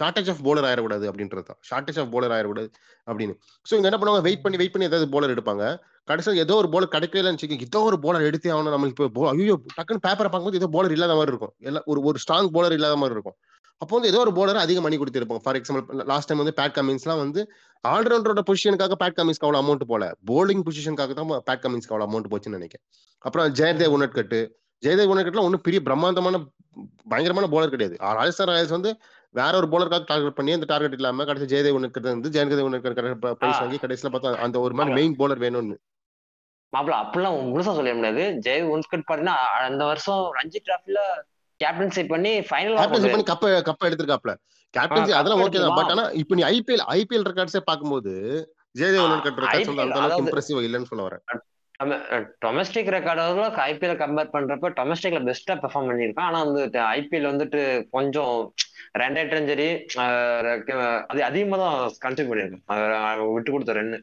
[0.00, 1.60] ஷார்டேஜ் ஆஃப் போலர் ஆயிடக்கூடாது அப்படின்றது தான்.
[1.70, 2.68] ஷார்டேஜ் ஆஃப் போலர் ஆயிடக்கூடாது
[3.10, 3.34] அப்படின்னு.
[3.68, 4.24] ஸோ இங்க என்ன பண்ணுவாங்க?
[4.28, 5.64] வெயிட் பண்ணி வெயிட் பண்ணி ஏதாவது போலர் எடுப்பாங்க.
[6.10, 7.66] கடைசியில் ஏதோ ஒரு போலர் கிடைக்கலன்னு வச்சுக்கோங்க.
[7.70, 8.74] ஏதோ ஒரு போலர் எடுத்தே ஆகணும்.
[8.74, 11.54] நம்மளுக்கு இப்போ ஐயோ டக்குன்னு பேப்பரை பார்க்கும்போது ஏதோ போலர் இல்லாத மாதிரி இருக்கும்.
[11.70, 13.36] எல்லாம் ஒரு ஒரு ஸ்ட்ராங் போலர் இல்லாத மாதிரி இருக்கும்.
[13.82, 15.42] அப்போ வந்து ஏதோ ஒரு போலர் அதிக மணி கொடுத்திருப்பாங்க.
[15.44, 17.42] ஃபார் எக்ஸாம்பிள் லாஸ்ட் டைம் வந்து பேட் கமின்ஸ்லாம் வந்து
[17.84, 20.04] ஆல்ரவுண்டரோட பொசிஷனுக்காக பேட் கமின்ஸ்க்கு அவ்வளோ அமௌண்ட் போல.
[20.30, 22.84] போலிங் பொசிஷனுக்காக தான் பேட் கமின்ஸ்க்கு அவ்வளோ அமௌண்ட் போச்சுன்னு நினைக்கிறேன்.
[23.24, 24.40] அப்புறம் ஜெயதேவ் உனட்கட்டு
[24.82, 26.36] ஜெயதேவ் உனட்கட்லாம் ஒன்றும் பெரிய பிரம்மாண்டமான
[27.12, 27.96] பயங்கரமான போலர் கிடையாது.
[28.18, 28.90] ராஜஸ்தான் ராயல்ஸ் வந்து
[29.34, 33.00] வேற ஒரு போலருக்காக டார்கெட் பண்ணி அந்த டார்கெட் இல்லாம கடைசி ஜெயதேவ் உனட்கட் வந்து ஜெயதேவ் உனட்கட்
[33.40, 33.60] பிரைஸ்.
[33.62, 34.96] வாங்கி கடைசியில பார்த்தா அந்த ஒரு மாதிரி.
[34.98, 35.76] மெயின் போலர் வேணும்னு.
[36.72, 38.24] மாப்பிள அப்படிலாம் முழுசா சொல்ல முடியாது.
[38.46, 39.36] ஜெய் ஒன்ஸ்கட் பாத்தீங்கன்னா
[39.68, 41.00] அந்த வருஷம் ரஞ்சி டிராஃபில
[41.60, 44.34] கேப்டன்சி பண்ணி ஃபைனல் கேப்டன்சி பண்ணி கப்ப கப்ப எடுத்திருக்காப்ல.
[44.74, 45.76] கேப்டன்சி அதெல்லாம் ஓகே தான்.
[45.78, 45.92] பட்.
[45.94, 48.12] ஆனா இப்போ நீ ஐபிஎல் ஐபிஎல் ரெக்கார்ட்ஸே பார்க்கும்போது
[48.74, 51.24] ஜெயதேவ் ஆ, உனட்கட் ரெக்கார்ட்ஸ் அந்த அளவுக்கு இம்ப்ரெசிவ் இல்லைன்னு சொல்ல வரேன்.
[52.44, 53.22] டொமஸ்டிக் ரெக்கார்டு
[53.66, 56.28] ஐபிஎல் கம்பேர் பண்றப்ப டொமஸ்டிக்ல பெஸ்டா பெர்ஃபார்ம் பண்ணியிருக்கான்.
[56.28, 58.34] ஆனா வந்து ஐபிஎல் வந்துட்டு கொஞ்சம்
[59.02, 59.68] ரெண்டாயிரம் சரி
[61.08, 62.64] அது அதிகமா தான் கன்சியூம் பண்ணியிருக்கேன்.
[63.36, 63.98] விட்டு கொடுத்த ரெண்டு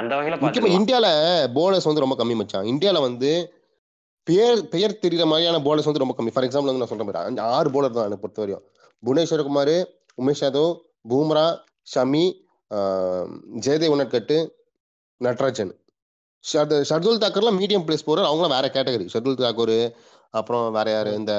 [0.00, 1.06] அந்த வகையில முக்கியமா இந்தியால
[1.58, 2.68] போலர்ஸ் வந்து ரொம்ப கம்மி மச்சான்.
[2.72, 3.30] இந்தியால வந்து
[4.26, 6.32] பேர் பெயர் தெரியுற மாதிரியான போலர்ஸ் வந்து ரொம்ப கம்மி.
[6.34, 8.64] ஃபார் எக்ஸாம்பிள் வந்து நான் பாரு, அஞ்சு ஆறு போலர் தான் எனக்கு பொறுத்த வரையும்.
[9.02, 9.76] புவனேஸ்வர் குமார்
[10.22, 10.72] உமேஷ் யாதவ்
[11.10, 11.46] பூம்ரா
[11.92, 12.24] ஷமி
[13.64, 14.38] ஜெயதேவ் உனட்கட்டு
[15.20, 15.72] நட்ராஜன்.
[16.44, 19.78] ஷர்து ஷர்துல் தாக்கர்லாம் மீடியம் பிளேஸ் போறாரு அவங்களாம் வேற கேட்டகரி ஷர்துல் தாக்கூர்
[20.40, 21.10] அப்புறம் வேற யாரு?
[21.20, 21.32] இந்த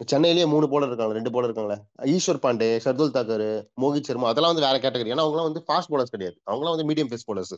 [0.00, 1.76] சென்னையிலேயே மூணு போலர் இருக்காங்க ரெண்டு போலர் இருக்காங்களே.
[2.12, 3.44] ஈஸ்வர் பாண்டே ஷர்துல் தாக்கர்
[3.82, 6.36] மோகித் சர்மா அதெல்லாம் வந்து வேற கேட்டகரி ஏன்னா அவங்களாம் வந்து ஃபாஸ்ட் போலர்ஸ் கிடையாது.
[6.48, 7.54] அவங்களாம் வந்து மீடியம் பேஸ் போலர்ஸ்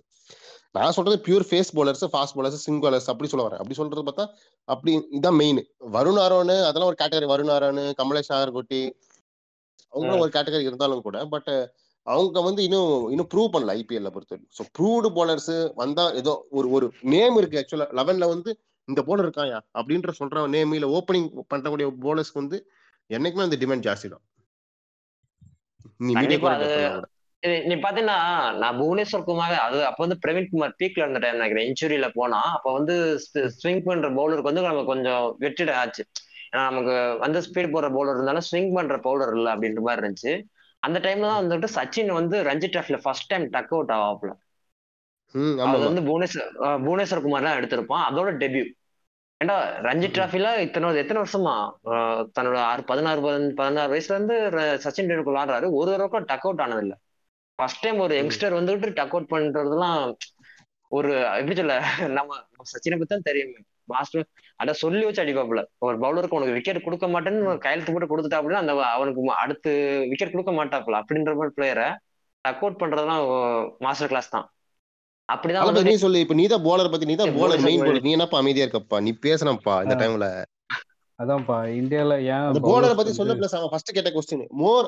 [0.74, 3.60] நான் சொல்றது pure pace bowlers fast bowlers swing bowlers அப்படி சொல்ல வரேன்.
[3.62, 4.24] அப்படி சொல்றது பார்த்தா
[4.68, 5.60] அப்படி இதான் மெயின்
[5.96, 8.80] வருண் ஆரோன் அதெல்லாம் ஒரு கேட்டகரி வருண் ஆரோன் கமலேஷ் நாகர்கோட்டி
[9.92, 11.50] அவங்களும் ஒரு கேட்டகரி இருந்தாலும் கூட பட்
[12.06, 16.86] அவங்க வந்து இன்னும் இன்னும் ப்ரூவ் பண்ணல ஐபிஎல்ல பொறுத்த ஸோ ப்ரூவ்டு போலர்ஸ் வந்தா ஏதோ ஒரு ஒரு
[17.12, 18.50] நேம் இருக்கு ஆக்சுவலா லெவன்ல வந்து
[18.88, 19.58] இந்த போலர் இருக்காயா?
[19.78, 22.58] அப்படின்ற சொல்ற நேம் இல்ல ஓப்பனிங் பண்ணக்கூடிய போலர்ஸ்க்கு வந்து
[23.10, 24.24] என்னைக்குமே அந்த டிமாண்ட் ஜாஸ்தி தான்.
[27.68, 28.18] நீ பாத்தீங்கன்னா
[28.60, 32.68] நான் புவனேஸ்வர் குமார் அது அப்ப வந்து பிரவீன் குமார் பீக்ல இருந்த டைம் நினைக்கிறேன் இன்ஜுரியில போனா அப்ப
[32.78, 32.94] வந்து
[33.58, 36.02] ஸ்விங் பண்ற பவுலருக்கு வந்து நமக்கு கொஞ்சம் வெற்றிட ஆச்சு.
[36.50, 36.94] ஏன்னா நமக்கு
[37.24, 40.34] வந்து ஸ்பீட் போடுற பவுலர் இருந்தாலும் ஸ்விங் பண்ற பவுலர் இல்ல அப்படின்ற மாதிரி இருந்துச்சு.
[40.82, 44.32] அந்த டைம்ல தான் வந்துட்டு சச்சின் வந்து ரஞ்சி டிராஃபில ஃபர்ஸ்ட் டைம் டக் அவுட் ஆவாப்ல
[45.58, 48.14] அது வந்து புவனேஸ்வர் புவனேஸ்வர் குமார் தான் எடுத்திருப்பான்.
[48.14, 48.64] அதோட டெபியூ
[49.36, 51.70] ஏண்டா ரஞ்சி டிராஃபில இத்தனை எத்தனை வருஷமா?
[52.40, 54.34] தன்னோட ஆறு பதினாறு பதின- பதினாறு வயசுல இருந்து
[54.84, 56.96] சச்சின் டெண்டுல்கர் விளாடுறாரு ஒரு தடவை டக் அவுட் ஆனது இல்ல.
[57.54, 60.14] ஃபர்ஸ்ட் டைம் ஒரு யங்ஸ்டர் வந்துட்டு டக் அவுட் பண்றதுலாம்
[60.88, 63.52] ஒரு எப்படி சொல்ல நம்ம சச்சினை பத்தி தான் தெரியும்.
[63.84, 65.64] மாஸ்டர் அத சொல்லி வச்சு அடிப்பாப்புல.
[65.78, 70.52] ஒரு பவுலருக்கு உனக்கு விக்கெட் கொடுக்க மாட்டேன்னு கையெழுத்து போட்டு கொடுத்துட்டா அப்படின்னா அந்த அவனுக்கு அடுத்து விக்கெட் கொடுக்க
[70.52, 71.02] மாட்டாப்புல.
[71.02, 71.96] அப்படின்ற மாதிரி பிளேயரை
[72.40, 74.53] டக் அவுட் பண்றதுலாம் மாஸ்டர் கிளாஸ் தான்.
[75.28, 77.66] அப்படிதான் நீ சொல்லு இப்ப நீ தான் போலர் பத்தி நீ தான் ஏய், போலர் bowler.
[77.66, 77.82] மெயின்.
[77.82, 78.96] போலர் நீ என்னப்பா அமைதியா இருக்கப்பா?
[79.04, 79.94] நீ பேசணும்ப்பா இந்த.
[80.00, 80.26] டைம்ல
[81.18, 84.86] அதான்ப்பா இந்தியால ஏன் போலரை பத்தி சொல்ல பிளஸ் அவன் ஃபர்ஸ்ட் கேட்ட கொஸ்டின் மோர்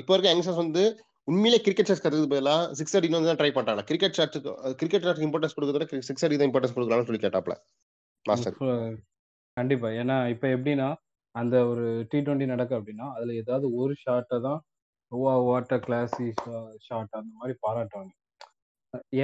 [0.00, 0.82] இப்போ இருக்க யங்ஸ்டர்ஸ் வந்து
[1.28, 3.82] உண்மையிலே கிரிக்கெட் ஷாட்ஸ் கத்துக்கு பதிலா சிக்ஸ் அடிக்கணும் வந்து தான் ட்ரை பண்றாங்க.
[3.88, 4.50] கிரிக்கெட் ஷாட்ஸ்க்கு
[4.80, 7.54] கிரிக்கெட் ஷாட்ஸ்க்கு இம்பார்ட்டன்ஸ் கொடுக்கறத சிக்ஸ் அடி தான் இம்பார்ட்டன்ஸ் கொடுக்கலாம்னு சொல்லி கேட்டாப்ல
[8.26, 8.56] மாஸ்டர்
[9.56, 9.88] கண்டிப்பா.
[10.00, 10.88] ஏன்னா இப்ப எப்படின்னா
[11.34, 14.60] அந்த ஒரு டி டுவெண்ட்டி நடக்கு அப்படின்னா அதுல ஏதாவது ஒரு ஷாட்டை தான்
[15.12, 16.26] ஓ வாட்டர் கிளாஸி
[16.86, 18.12] ஷாட் அந்த மாதிரி பாராட்டுவாங்க.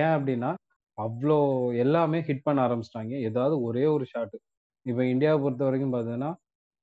[0.02, 0.50] ஏன் அப்படின்னா
[0.98, 1.36] அவ்வளோ
[1.84, 3.14] எல்லாமே ஹிட் பண்ண ஆரம்பிச்சிட்டாங்க.
[3.28, 4.36] ஏதாவது ஒரே ஒரு ஷாட்
[4.86, 6.30] இப்போ இந்தியாவை பொறுத்த வரைக்கும் பார்த்தீங்கன்னா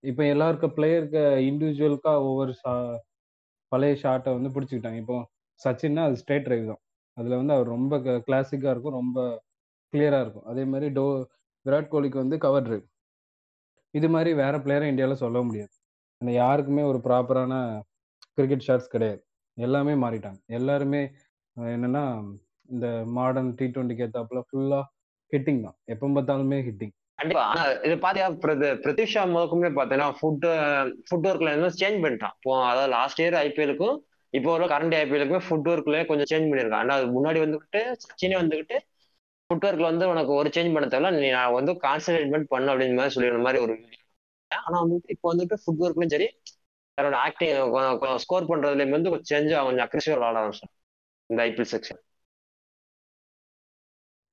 [0.04, 2.74] இப்போ எல்லாருக்கும் பிளேயருக்கு இண்டிவிஜுவலுக்கா ஒவ்வொரு ஷா
[3.72, 5.00] பழைய ஷாட்டை வந்து பிடிச்சிக்கிட்டாங்க.
[5.04, 5.18] இப்போ
[5.62, 6.82] சச்சின்னா அது ஸ்ட்ரைட் ட்ரைவ் தான்.
[7.18, 7.94] அதில் வந்து அவர் ரொம்ப
[8.28, 9.20] கிளாசிக்காக இருக்கும் ரொம்ப
[9.94, 10.48] கிளியராக இருக்கும்.
[10.52, 11.06] அதே மாதிரி டோ
[11.66, 12.86] விராட் கோலிக்கு வந்து கவர் ட்ரைவ்
[13.94, 15.74] இது மாதிரி வேற பிளேயரை இந்தியாவில் சொல்ல முடியாது.
[16.22, 17.54] அந்த யாருக்குமே ஒரு ப்ராப்பரான
[18.38, 19.22] கிரிக்கெட் ஷாட்ஸ் கிடையாது.
[19.58, 20.40] எல்லாமே மாறிட்டாங்க.
[20.60, 21.02] எல்லாருமே
[21.58, 22.04] என்னென்னா என்னன்னா
[22.70, 24.84] இந்த மாடர்ன் டி டுவெண்ட்டிக்கு ஏத்தாப்புல ஃபுல்லாக
[25.32, 25.78] ஹிட்டிங் தான்.
[25.86, 27.44] எப்போ பார்த்தாலுமே ஹிட்டிங் கண்டிப்பா.
[27.84, 30.46] இது பாத்தியா பிரதி- பிரித்திஷா முதற்குமே பாத்தீங்கன்னா ஃபுட்
[31.08, 32.36] ஃபுட் ஒர்க்ல இருந்து சேஞ்ச் பண்ணிட்டான்.
[32.38, 33.98] இப்போ அதாவது லாஸ்ட் இயர் ஐபிஎலுக்கும்
[34.34, 38.78] இப்போ வர கரண்ட் ஐபிஎலுக்குமே ஃபுட் ஒர்க்ல கொஞ்சம் சேஞ்ச் பண்ணிருக்கான் ஆனா அது முன்னாடி வந்துகிட்டு சச்சினே வந்துகிட்டு
[39.50, 43.16] ஃபுட் ஒர்க்ல வந்து உனக்கு ஒரு சேஞ்ச் பண்ண தேவை நீ நான் வந்து கான்சன்ட்ரேட்மெண்ட் பண்ணு அப்படின்ற மாதிரி
[43.16, 43.76] சொல்லிடுற மாதிரி ஒரு
[44.52, 46.28] ஆனா வந்துட்டு இப்போ வந்துட்டு ஃபுட் ஒர்க்லயும் சரி
[46.98, 47.56] தன்னோட ஆக்டிங்
[48.18, 50.74] ஸ்கோர் பண்றதுலயும் வந்து கொஞ்சம் சேஞ்ச் கொஞ்சம் அக்ரெசிவ் விளாட ஆரம்பிச்சான்
[51.30, 52.02] இந்த ஐபிஎல் செக்ஷன்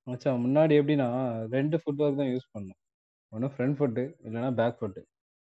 [0.06, 1.08] மச்சான் முன்னாடி எப்படின்னா
[1.56, 2.80] ரெண்டு ஃபுட்வொர்க் தான் யூஸ் பண்ணணும்
[3.32, 5.02] ஒன்று ஃப்ரண்ட் ஃபுட்டு இல்லைன்னா பேக் ஃபுட்டு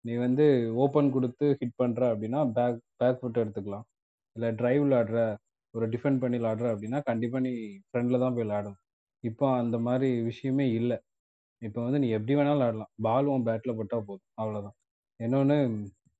[0.05, 0.45] நீ வந்து
[0.83, 3.85] ஓப்பன் கொடுத்து ஹிட் பண்ணுற அப்படின்னா பேக் பேக் ஃபுட் எடுத்துக்கலாம்.
[4.35, 5.19] இல்லை ட்ரைவ் விளாடுற
[5.73, 7.51] ஒரு டிஃபெண்ட் பண்ணி விளாடுற அப்படின்னா கண்டிப்பாக நீ
[7.89, 8.81] ஃப்ரெண்டில் தான் போய் விளாடணும்
[9.23, 10.97] இப்போ அந்த மாதிரி விஷயமே இல்லை.
[11.62, 14.29] இப்போ வந்து நீ எப்படி வேணாலும் விளாடலாம் பால் உன் பேட்டில் போட்டால் போதும்.
[14.41, 14.75] அவ்வளோதான்
[15.19, 15.58] இன்னொன்று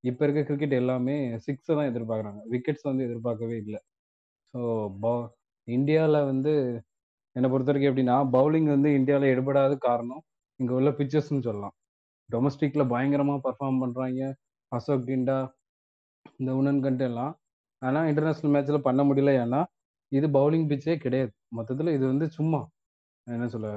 [0.04, 1.16] இப்போ இருக்க கிரிக்கெட் எல்லாமே
[1.46, 2.42] சிக்ஸை தான் எதிர்பார்க்குறாங்க.
[2.54, 3.80] விக்கெட்ஸ் வந்து எதிர்பார்க்கவே இல்லை.
[4.54, 4.62] ஸோ
[5.04, 5.14] பா
[5.68, 6.54] இந்தியாவில் வந்து
[7.36, 10.22] என்னை பொறுத்த வரைக்கும் எப்படின்னா பவுலிங் வந்து இந்தியாவில் எடுபடாத காரணம்
[10.60, 11.76] இங்கே உள்ள பிச்சர்ஸ்னு சொல்லலாம்.
[12.30, 14.22] டொமஸ்டிக்கில் பயங்கரமாக பர்ஃபார்ம் பண்ணுறாங்க
[14.72, 15.38] அசோக் டிண்டா
[16.40, 17.34] இந்த உணன் கண்ட் எல்லாம்.
[17.82, 19.32] ஆனால் இன்டர்நேஷ்னல் மேட்ச்சில் பண்ண முடியல.
[19.44, 19.62] ஏன்னா
[20.12, 21.32] இது பவுலிங் பிச்சே கிடையாது.
[21.58, 22.60] மொத்தத்தில் இது வந்து சும்மா
[23.28, 23.70] என்ன சொல்ல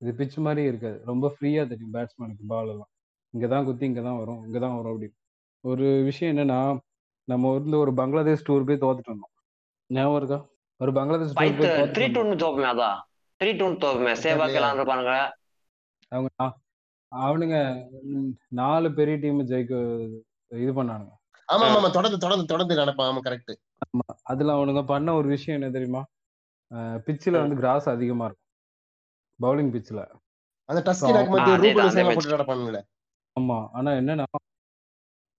[0.00, 0.98] இது பிச் மாதிரி இருக்காது.
[1.10, 2.90] ரொம்ப ஃப்ரீயாக தெரியும் பேட்ஸ்மேனுக்கு பால் எல்லாம்.
[3.34, 5.08] இங்கே தான் குத்தி இங்கே தான் வரும் இங்கே தான் வரும் அப்படி
[5.64, 6.60] ஒரு விஷயம் என்னன்னா
[7.28, 9.32] நம்ம வந்து ஒரு பங்களாதேஷ் டூர் போய் தோத்துட்டு வந்தோம்.
[9.90, 10.38] ஞாபகம் இருக்கா?
[10.80, 11.36] ஒரு பங்களாதேஷ்
[11.96, 12.98] த்ரீ டூன்னு தோப்புமே அதான்
[13.40, 15.14] த்ரீ டூன்னு தோப்புமே சேவாக் எல்லாம் இருப்பானுங்க.
[16.12, 16.30] அவங்க
[17.12, 17.56] அவனுங்க
[18.60, 19.74] நாலு பெரிய டீம் ஜெயிக்க
[20.64, 21.12] இது பண்ணானுங்க.
[21.48, 23.08] ஆமா ஆமா தொடர்ந்து தொடர்ந்து தொடர்ந்து நடப்பான்.
[23.10, 23.52] ஆமா கரெக்ட்
[23.86, 24.06] ஆமா.
[24.22, 26.02] அதுல அவனுங்க பண்ண ஒரு விஷயம் என்ன தெரியுமா?
[27.06, 28.46] பிச்சில் வந்து கிராஸ் அதிகமா இருக்கும்.
[29.40, 30.02] பவுலிங் பிச்சில்
[30.68, 32.14] அந்த டஸ்கி ஆ, மத்திய ரூபல் match.
[32.18, 32.82] போட்டு நடப்பானுங்களே.
[33.36, 33.58] ஆமா.
[33.72, 34.24] ஆனா என்னன்னா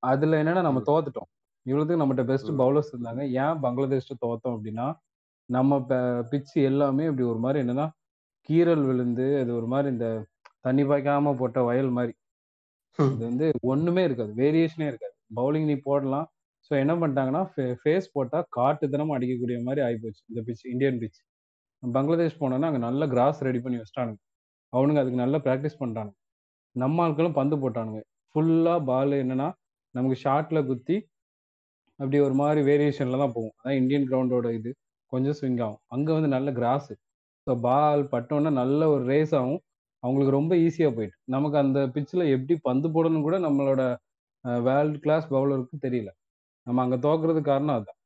[0.03, 0.81] அதுல என்னன்னா நம்ம.
[0.89, 1.29] தோத்துட்டோம்.
[1.65, 2.51] இவ்வளவுக்கு நம்மகிட்ட பெஸ்ட்.
[2.61, 3.21] பவுலர்ஸ் இருந்தாங்க.
[3.41, 4.87] ஏன் பங்களாதேஷ்ட தோத்தோம் அப்படின்னா
[5.55, 5.79] நம்ம
[6.31, 7.87] பிச்சு எல்லாமே இப்படி ஒரு மாதிரி என்னன்னா
[8.49, 10.07] கீறல் விழுந்து அது ஒரு மாதிரி இந்த
[10.65, 12.13] தண்ணி பாய்க்காம போட்ட வயல் மாதிரி.
[12.99, 15.15] இது வந்து ஒண்ணுமே இருக்காது வேரியேஷனே இருக்காது.
[15.39, 16.27] பவுலிங் நீ போடலாம்.
[16.67, 17.43] ஸோ என்ன பண்ணிட்டாங்கன்னா
[17.81, 21.19] ஃபேஸ் போட்டா காட்டுத்தனமா அடிக்கக்கூடிய மாதிரி ஆயிப்போச்சு இந்த பிச் இந்தியன் பிச்
[21.83, 24.19] பங்களாதேஷ் போனோன்னா அங்க நல்ல கிராஸ் ரெடி பண்ணி வச்சிட்டானுங்க.
[24.73, 26.17] அவனுங்க அதுக்கு நல்லா ப்ராக்டிஸ் பண்ணிட்டானுங்க
[26.75, 28.01] நம்ம ஆட்களும் பந்து போட்டானுங்க.
[28.35, 29.47] ஃபுல்லா பால் என்னன்னா
[29.95, 30.97] நமக்கு ஷார்ட்ல குத்தி
[31.99, 33.55] அப்படி ஒரு மாதிரி வேரியேஷன்ல தான் போகும்.
[33.59, 34.71] அதான் இந்தியன் கிரவுண்டோட இது.
[35.13, 35.81] கொஞ்சம் ஸ்விங் ஆகும்.
[35.95, 36.93] அங்கே வந்து நல்ல கிராஸு
[37.47, 39.61] ஸோ பால் பட்டோன்னா நல்ல ஒரு ரேஸ் ஆகும்.
[40.03, 41.17] அவங்களுக்கு ரொம்ப ஈஸியாக போயிட்டு.
[41.35, 43.81] நமக்கு அந்த பிச்சில் எப்படி பந்து போடணும் கூட நம்மளோட
[44.67, 46.09] வேர்ல்டு கிளாஸ் பவுலருக்கு தெரியல.
[46.67, 47.99] நம்ம அங்கே தோக்குறது காரணம் அதுதான்.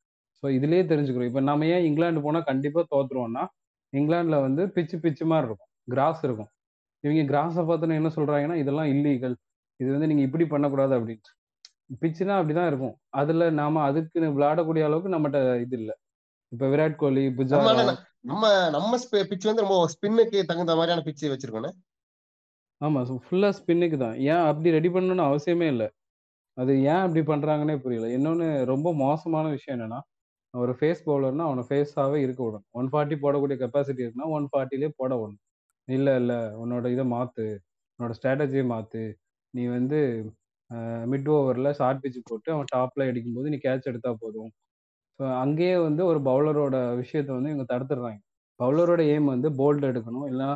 [0.43, 1.29] ஸோ இதுலேயே தெரிஞ்சுக்கிறோம்.
[1.31, 3.43] இப்போ நம்ம ஏன் இங்கிலாந்து போனால் கண்டிப்பாக தோத்துருவோம்னா
[3.93, 5.69] இங்கிலாண்டில் வந்து பிச்சு பிச்சு மாதிரி இருக்கும்.
[5.93, 6.49] கிராஸ் இருக்கும்.
[7.03, 9.35] இவங்க கிராஸை பார்த்தோன்னா என்ன சொல்கிறாங்கன்னா இதெல்லாம் இல்லீகல்
[9.79, 11.31] இது வந்து நீங்கள் இப்படி பண்ணக்கூடாது அப்படின்ட்டு
[12.03, 12.95] பிச்சுனா அப்படிதான் இருக்கும்.
[13.21, 15.95] அதில் நாம் அதுக்கு விளையாடக்கூடிய அளவுக்கு நம்மகிட்ட இது இல்லை.
[16.55, 17.71] இப்ப விராட் கோலி நம்ம
[18.29, 18.43] நம்ம
[18.75, 18.99] நம்ம
[19.31, 21.75] பிச் வந்து ரொம்ப ஸ்பின்னுக்கு தகுந்த மாதிரியான பிச் வச்சிருக்கோம்
[22.81, 24.15] ஆமா ஃபுல்லா ஸ்பின்னுக்கு தான்.
[24.29, 25.87] ஏன் அப்படி ரெடி பண்ணணும்னு அவசியமே இல்லை.
[26.57, 28.07] அது ஏன் அப்படி பண்றாங்கன்னே புரியல.
[28.17, 29.99] இன்னொன்னு ரொம்ப மோசமான விஷயம் என்னன்னா
[30.53, 32.65] ஒரு ஃபேஸ் பவுலர்னா அவனை ஃபேஸாவே இருக்க விடணும்.
[32.79, 35.41] ஒன் ஃபார்ட்டி போடக்கூடிய கெப்பாசிட்டி இருக்குன்னா ஒன் ஃபார்ட்டிலே போட விடணும்.
[35.87, 36.33] இல்ல இல்ல
[36.63, 37.45] உன்னோட இதை மாத்து
[37.99, 39.03] உன்னோட ஸ்ட்ராட்டஜியை மாத்து.
[39.53, 39.99] நீ வந்து
[41.11, 44.51] மிட் ஓவர்ல ஷார்ட் பிச்சு போட்டு அவன் டாப்ல அடிக்கும்போது நீ கேட்ச் எடுத்தா போதும்.
[45.20, 48.20] ஸோ அங்கேயே வந்து ஒரு பவுலரோட விஷயத்த வந்து இவங்க தடுத்துடுறாங்க.
[48.59, 50.26] பவுலரோட எய்ம் வந்து போல்ட் எடுக்கணும்.
[50.32, 50.55] இல்லைன்னா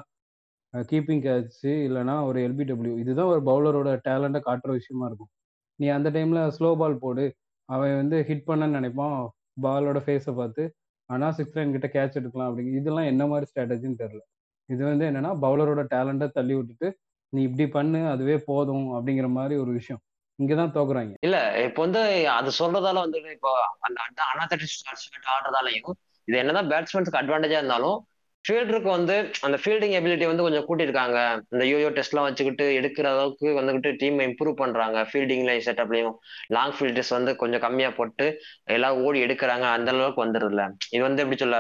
[0.74, 5.32] கீப்பிங் கேட்ச்சு இல்லைன்னா ஒரு எல்பிடபிள்யூ இதுதான் ஒரு பவுலரோட டேலண்ட்டை காட்டுற விஷயமா இருக்கும்.
[5.80, 7.26] நீ அந்த டைமில் ஸ்லோ பால் போடு.
[7.70, 9.18] அவன் வந்து ஹிட் பண்ணன்னு நினைப்பான்.
[9.66, 10.64] பாலோட ஃபேஸை பார்த்து
[11.10, 14.24] ஆனால் சிக்ஸ் லைன் கிட்ட கேட்ச் எடுக்கலாம் அப்படிங்க இதெல்லாம் என்ன மாதிரி ஸ்ட்ராட்டஜின்னு தெரியல.
[14.70, 16.90] இது வந்து என்னன்னா பவுலரோட டேலண்ட்டை தள்ளி விட்டுட்டு
[17.34, 20.02] நீ இப்படி பண்ணு அதுவே போதும் அப்படிங்கிற மாதிரி ஒரு விஷயம்.
[20.40, 21.14] இங்கதான் தோக்குறாங்க.
[21.26, 21.38] இல்ல
[21.68, 22.02] இப்போ வந்து
[22.38, 23.52] அது சொல்றதால வந்து இப்போ
[23.88, 27.98] அந்த அனாத்தட்டிக் ஷாட் ஆடுறதாலையும் இது என்னதான் பேட்ஸ்மேன்ஸ்க்கு அட்வான்டேஜா இருந்தாலும்
[28.46, 29.16] ஃபீல்டருக்கு வந்து
[29.46, 31.18] அந்த ஃபீல்டிங் எபிலிட்டி வந்து கொஞ்சம் கூட்டியிருக்காங்க.
[31.54, 34.98] இந்த யோயோ டெஸ்ட்லாம் வச்சுக்கிட்டு எடுக்கிற அளவுக்கு வந்துகிட்டு டீம் இம்ப்ரூவ் பண்றாங்க.
[35.10, 36.16] ஃபீல்டிங்லையும் செட்டப்லையும்
[36.56, 38.28] லாங் ஃபீல்டர்ஸ் வந்து கொஞ்சம் கம்மியா போட்டு
[38.76, 39.66] எல்லாம் ஓடி எடுக்கிறாங்க.
[39.78, 40.66] அந்த அளவுக்கு வந்துடுதுல
[40.96, 41.60] இது வந்து எப்படி சொல்ல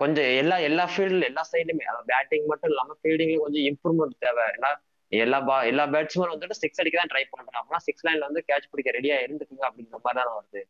[0.00, 4.44] கொஞ்சம் எல்லா எல்லா ஃபீல்டு எல்லா சைடுலுமே அதாவது பேட்டிங் மட்டும் இல்லாம ஃபீல்டிங்ல கொஞ்சம் இம்ப்ரூவ்மெண்ட் தேவை.
[4.56, 4.70] ஏன்னா
[5.12, 8.70] எல்லா பா எல்லா பேட்ஸ்மேன் வந்துட்டு சிக்ஸ் அடிக்க தான் ட்ரை பண்றாங்க அப்படின்னா சிக்ஸ் லைன்ல வந்து கேட்ச்
[8.72, 10.60] பிடிக்க ரெடியா இருந்துக்குங்க அப்படிங்கிற மாதிரி தானே வருது.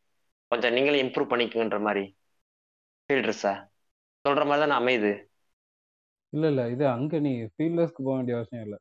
[0.50, 2.04] கொஞ்சம் நீங்களும் இம்ப்ரூவ் பண்ணிக்கங்கன்ற மாதிரி
[3.10, 3.54] ஃபீல்டர்ஸா
[4.24, 5.12] சொல்ற மாதிரி தான் அமையுது.
[6.32, 8.78] இல்ல இல்ல இது அங்க நீ ஃபீல்டர்ஸ்க்கு போக வேண்டிய அவசியம் இல்லை.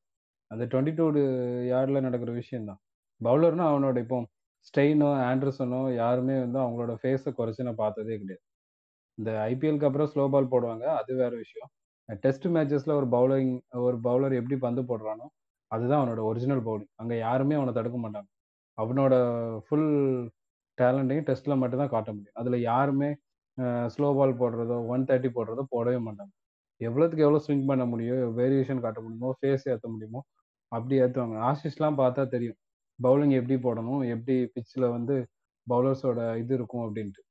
[0.51, 1.05] அந்த டுவெண்ட்டி டூ
[1.71, 2.79] யார்டில் நடக்கிற விஷயம் தான்
[3.21, 4.17] பவுலர்னா அவனோட இப்போ
[4.67, 8.43] ஸ்டெயினோ ஆண்டர்சனோ யாருமே வந்து அவங்களோட ஃபேஸை குறைச்சு நான் பார்த்ததே கிடையாது.
[9.17, 11.69] இந்த ஐபிஎல்க்கு அப்புறம் ஸ்லோ பால் போடுவாங்க அது வேற விஷயம்.
[12.23, 13.53] டெஸ்ட் மேட்சஸ்ல ஒரு பவுலிங்
[13.87, 15.25] ஒரு பவுலர் எப்படி பந்து போடுறானோ
[15.71, 18.29] அதுதான் அவனோட ஒரிஜினல் பவுலிங் அங்கே யாருமே அவனை தடுக்க மாட்டாங்க.
[18.77, 19.13] அவனோட
[19.65, 19.89] ஃபுல்
[20.77, 22.37] டேலண்ட்டையும் டெஸ்ட்டில் மட்டும்தான் காட்ட முடியும்.
[22.41, 23.09] அதில் யாருமே
[23.93, 26.33] ஸ்லோ பால் போடுறதோ ஒன் தேர்ட்டி போடுறதோ போடவே மாட்டாங்க.
[26.81, 30.21] எவ்வளோத்துக்கு எவ்வளோ ஸ்விங் பண்ண முடியும் வேரியேஷன் காட்ட முடியுமோ ஃபேஸ் ஏற்ற முடியுமோ
[30.71, 32.57] அப்படி ஏற்றுவாங்க ஆஷிஷ்லாம் பார்த்தா தெரியும்.
[32.99, 35.15] பவுலிங் எப்படி போடணும் எப்படி பிச்சில் வந்து
[35.67, 37.21] பவுலர்ஸோட இது இருக்கும் அப்படின்ட்டு.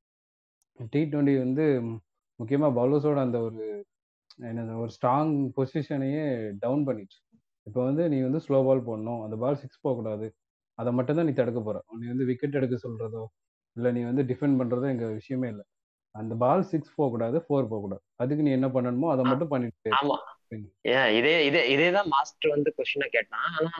[0.93, 1.65] டி ட்வெண்ட்டி வந்து
[2.39, 3.63] முக்கியமாக பவுலர்ஸோட அந்த ஒரு
[4.49, 6.25] என்னது ஒரு ஸ்ட்ராங் பொசிஷனையே
[6.63, 7.19] டவுன் பண்ணிடுச்சு.
[7.67, 9.21] இப்போ வந்து நீ வந்து ஸ்லோ பால் போடணும்.
[9.25, 10.27] அந்த பால் சிக்ஸ் போகக்கூடாது.
[10.79, 11.77] அதை மட்டும் தான் நீ தடுக்க போற.
[12.01, 13.23] நீ வந்து விக்கெட் எடுக்க சொல்றதோ
[13.75, 15.65] இல்லை நீ வந்து டிஃபெண்ட் பண்றதோ எங்க விஷயமே இல்லை.
[16.15, 18.03] அந்த பால் சிக்ஸ் போகக்கூடாது ஃபோர் போகக்கூடாது.
[18.23, 19.93] அதுக்கு நீ என்ன பண்ணணுமோ அதை மட்டும் பண்ணிட்டு
[21.19, 23.45] இதே இதே இதே தான் மாஸ்டர் வந்து கொஸ்டினை கேட்டான்.
[23.57, 23.71] ஆனா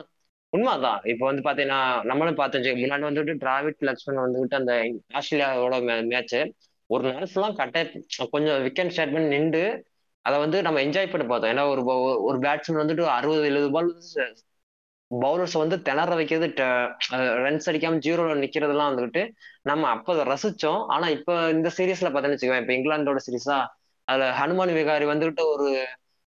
[0.52, 1.00] உண்மைதான்.
[1.12, 1.80] இப்போ வந்து பாத்தீங்கன்னா
[2.10, 2.80] நம்மளும் பார்த்தோம்.
[2.82, 4.74] முன்னாடி வந்துட்டு டிராவிட் லக்ஷ்மன் வந்துட்டு அந்த
[5.18, 5.76] ஆஸ்திரேலியாவோட
[6.12, 6.38] மேட்ச்
[6.94, 7.78] ஒரு நாள் ஃபுல்லா கட்ட
[8.34, 9.64] கொஞ்சம் விக்கெட் ஸ்டேட்மெண்ட் நின்று
[10.26, 11.52] அதை வந்து நம்ம என்ஜாய் பண்ணி பார்த்தோம்.
[11.54, 11.82] ஏன்னா ஒரு
[12.28, 13.90] ஒரு பேட்ஸ்மேன் வந்துட்டு அறுபது எழுபது பால்
[15.10, 16.48] பவுலர்ஸ் வந்து திணற வைக்கிறது
[17.44, 19.22] ரன்ஸ் அடிக்காம ஜீரோல நிக்கிறதெல்லாம் வந்துட்டு
[19.70, 20.82] நம்ம அப்போ ரசிச்சோம்.
[20.94, 23.58] ஆனா இப்போ இந்த சீரீஸ்ல பார்த்தோன்னு வச்சுக்கோங்க இப்போ இங்கிலாந்தோட சீரீஸா
[24.08, 25.68] அதுல ஹனுமான் விகாரி வந்துட்டு ஒரு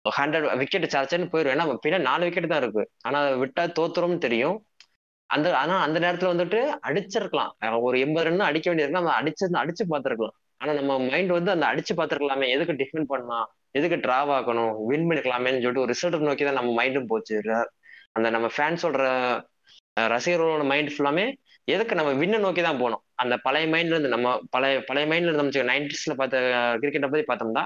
[0.05, 2.83] ஹண்ட்ரட் விக்கெட் சார்ச்சன்னு போயிடும் ஏன்னா பின்ன நாலு விக்கெட் தான் இருக்கு.
[3.07, 4.57] ஆனா விட்டா தோத்துறோம்னு தெரியும்.
[5.29, 7.51] அந்த ஆனா அந்த நேரத்துல வந்துட்டு அடிச்சிருக்கலாம்.
[7.87, 10.35] ஒரு எண்பது ரன் அடிக்க வேண்டியது நம்ம அடிச்சு அடிச்சு பார்த்துருக்கலாம்.
[10.61, 13.47] ஆனா நம்ம மைண்ட் வந்து அந்த அடிச்சு பார்த்துருக்கலாமே எதுக்கு டிஃபெண்ட் பண்ணலாம்
[13.77, 17.35] எதுக்கு டிராவ் ஆகணும் வின் பண்ணிக்கலாமேன்னு சொல்லிட்டு ஒரு ரிசல்ட் நோக்கி தான் நம்ம மைண்டும் போச்சு.
[18.17, 19.03] அந்த நம்ம ஃபேன் சொல்ற
[20.13, 21.25] ரசிகர்களோட மைண்ட் ஃபுல்லாமே
[21.67, 25.63] எதுக்கு நம்ம வின்ன நோக்கி தான் போகணும் அந்த பழைய மைண்ட்ல இருந்து நம்ம பழைய பழைய மைண்ட்ல இருந்து
[25.71, 26.39] நைன்டிஸ்ல பார்த்த
[26.81, 27.63] கிரிக்கெட்டை பத்தி பார்த்தோம்னா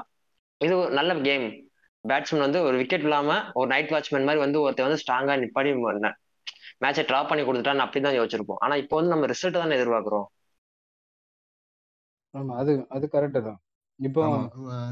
[0.62, 1.46] இது ஒரு நல்ல கேம்
[2.06, 5.72] பேட்ஸ்மேன் வந்து ஒரு விக்கெட் இல்லாம ஒரு நைட் வாட்ச்மேன் மாதிரி வந்து ஒருத்தர் வந்து ஸ்ட்ராங்கா நிப்பாடி
[6.84, 8.60] மேட்சை ட்ராப் பண்ணி கொடுத்துட்டான்னு அப்படிதான் யோசிச்சிருப்போம்.
[8.60, 10.26] ஆனா இப்போ வந்து நம்ம ரிசல்ட் தானே எதிர்பார்க்குறோம்.
[12.36, 13.59] ஆமா அது அது கரெக்ட் தான்.
[13.99, 14.21] இப்போ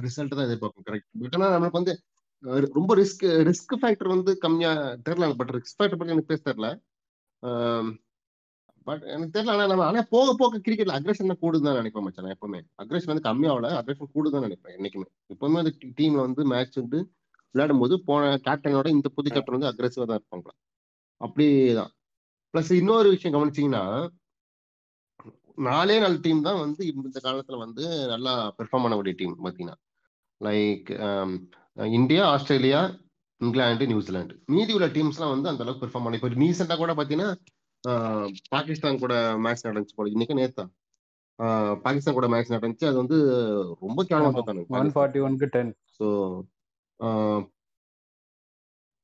[0.05, 1.93] ரிசல்ட் தான் எதிர்பார்ப்போம் கரெக்ட் பட் ஆனா நம்மளுக்கு வந்து
[2.75, 4.71] ரொம்ப ரிஸ்க் ரிஸ்க் ஃபேக்டர் வந்து கம்மியா
[5.07, 6.69] தெரியல பட் ரிஸ்க் ஃபேக்டர் பத்தி எனக்கு பேச தெரியல.
[8.87, 12.35] பட் எனக்கு தெரியல ஆனா நம்ம ஆனா போக போக கிரிக்கெட்ல அக்ரஷன் கூடுது தான் நினைப்பேன் மச்சான் நான்
[12.37, 12.59] எப்பவுமே.
[12.83, 15.07] அக்ரஷன் வந்து கம்மியாவல அக்ரஷன் கூடுதான் நினைப்பேன் என்னைக்குமே.
[15.33, 16.99] எப்பவுமே அந்த டீம்ல வந்து மேட்ச் வந்து
[17.55, 20.53] விளையாடும் போது போன கேப்டனோட இந்த புது கேப்டன் வந்து அக்ரெசிவா தான் இருப்பாங்களா?
[21.21, 21.91] அப்படிதான்
[22.53, 23.83] பிளஸ் இன்னொரு விஷயம் கவனிச்சீங்கன்னா
[25.57, 27.83] நாலே நாலு டீம் தான் வந்து இந்த காலத்துல வந்து
[28.13, 29.77] நல்லா பெர்ஃபார்ம் பண்ணக்கூடிய டீம் பாத்தீங்கன்னா
[30.41, 30.89] like
[31.97, 32.81] India Australia
[33.41, 34.35] England New Zealand.
[34.45, 37.29] மீதி உள்ள டீம்ஸ்லாம் வந்து அந்த அளவுக்கு பெர்ஃபார்ம் பண்ணி இப்போ ரீசெண்டா கூட பாத்தீங்கன்னா
[37.83, 40.09] ஆஹ் பாகிஸ்தான் கூட மேட்ச் நடந்துச்சு போல.
[40.09, 40.65] இன்னைக்கு நேத்தா.
[41.85, 42.85] பாகிஸ்தான் கூட மேட்ச் நடந்துச்சு.
[42.89, 43.17] அது வந்து
[43.81, 46.07] ரொம்ப கேவலமா ஒன் பார்த்தாங்க ஃபார்ட்டி ஒன்க்கு டென் ஸோ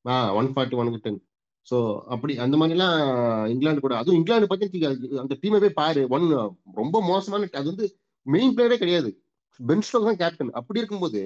[0.04, 1.20] ஆ ஒன் ஃபார்ட்டி ஒனுக்கு டென்
[1.66, 1.76] ஸோ
[2.14, 2.96] அப்படி அந்த மாதிரிலாம்
[3.52, 3.94] இங்கிலாந்து கூட.
[4.00, 4.84] அதுவும் இங்கிலாந்து பத்தி
[5.22, 6.26] அந்த டீமை போய் பாரு ஒன்
[6.80, 7.86] ரொம்ப மோசமான அது வந்து
[8.26, 9.10] மெயின் பிளேயரே கிடையாது.
[9.60, 11.20] பென் ஸ்டோக் தான் கேப்டன் அப்படி இருக்கும்போது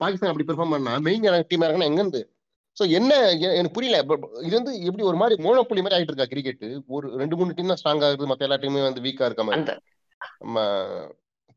[0.00, 2.22] பாகிஸ்தான் அப்படி பெர்ஃபார்ம் பண்ணா மெயின் டீம் இறங்கினா எங்க இருந்து
[2.76, 3.12] ஸோ என்ன
[3.56, 3.96] எனக்கு புரியல.
[4.46, 6.64] இது வந்து எப்படி ஒரு மாதிரி மோனோப்புலி மாதிரி ஆயிட்டு இருக்கா கிரிக்கெட்
[6.96, 9.64] ஒரு ரெண்டு மூணு டீம் தான் ஸ்ட்ராங்கா இருக்குது மற்ற எல்லா டீமுமே வந்து வீக்கா இருக்க மாதிரி.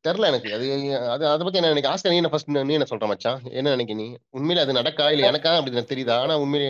[0.06, 0.49] தெரில எனக்கு.
[0.56, 0.66] அது
[1.14, 3.39] அது அதை பத்தி என்ன நினைக்க ஆஸ்கர் நீ என்ன ஃபர்ஸ்ட் நீ என்ன சொல்ற மச்சான்?
[3.60, 4.08] என்ன நினைக்க நீ?
[4.38, 5.06] உண்மையில அது நடக்கா?
[5.14, 5.53] இல்ல எனக்கா?
[5.60, 6.18] அப்படி தெரியுதா?
[6.26, 6.70] ஆனா உண்மையிலே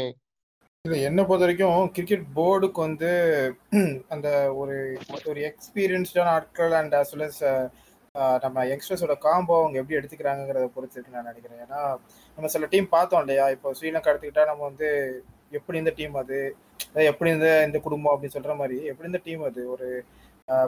[0.85, 3.09] இல்ல என்ன பொறுத்த வரைக்கும் கிரிக்கெட் போர்டுக்கு வந்து
[4.13, 4.27] அந்த
[4.61, 4.75] ஒரு
[5.29, 7.39] ஒரு எக்ஸ்பீரியன்ஸ்டான ஆட்கள் அண்ட் அஸ் வெல் அஸ்
[8.43, 11.63] நம்ம யங்ஸ்டர்ஸோட காம்போ அவங்க எப்படி எடுத்துக்கிறாங்கிறத பொறுத்து நான் நினைக்கிறேன்.
[11.65, 11.79] ஏன்னா
[12.37, 13.45] நம்ம சில டீம் பார்த்தோம் இல்லையா?
[13.55, 14.89] இப்போ ஸ்ரீலங்கா எடுத்துக்கிட்டா நம்ம வந்து
[15.57, 16.39] எப்படி இந்த டீம் அது?
[17.11, 19.61] எப்படி இந்த இந்த குடும்பம் அப்படின்னு சொல்ற மாதிரி எப்படி இந்த டீம் அது?
[19.73, 19.87] ஒரு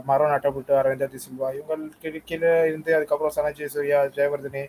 [0.10, 4.64] மரம் நட்டப்பட்டு அரவிந்தர் சில்வா இவங்க கீழே இருந்து அதுக்கப்புறம் சனஜி சூர்யா ஜெயவர்தனி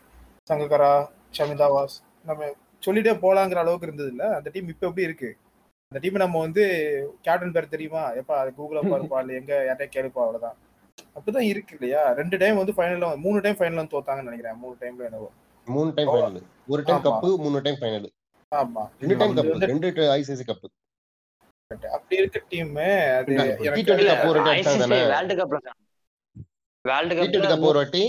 [0.50, 0.94] சங்ககரா
[1.38, 1.96] ஷமிதாவாஸ்
[2.30, 2.42] நம்ம
[2.82, 4.24] சொல்லிட்டே போலாங்கிற அளவுக்கு இருந்தது இல்ல?
[4.36, 5.30] அந்த டீம் இப்போ எப்படி இருக்கு?
[5.92, 6.62] அந்த டீம் நம்ம வந்து
[7.22, 8.02] கேப்டன் பேர் தெரியுமா?
[8.20, 10.56] எப்பா அது கூகுள பாருப்பா இல்ல எங்க யார்ட்டையா கேளுப்பா அவ்வளவுதான்.
[11.16, 12.02] அப்படிதான் இருக்கு இல்லையா?
[12.20, 14.58] ரெண்டு டைம் வந்து ஃபைனல்ல மூணு டைம் ஃபைனல்ல தோத்தாங்கன்னு நினைக்கிறேன்.
[14.62, 15.28] மூணு டைம்ல என்னவோ.
[15.66, 17.02] மூணு டைம் ஃபைனல் ஒரு டைம்.
[17.06, 18.08] கப்பு மூணு டைம் ஃபைனல்
[18.52, 18.82] ஆமா.
[19.02, 20.68] ரெண்டு டைம் கப்பு வந்து ரெண்டு ஐசிசி கப்பு
[21.90, 22.70] அப்படி இருக்க டீம்
[23.16, 23.32] அது
[23.68, 23.94] எனக்கு
[25.08, 25.58] வேர்ல்டு கப்ல
[26.84, 28.02] வேர்ல்டு கப் கப்ல ஒரு வாட்டி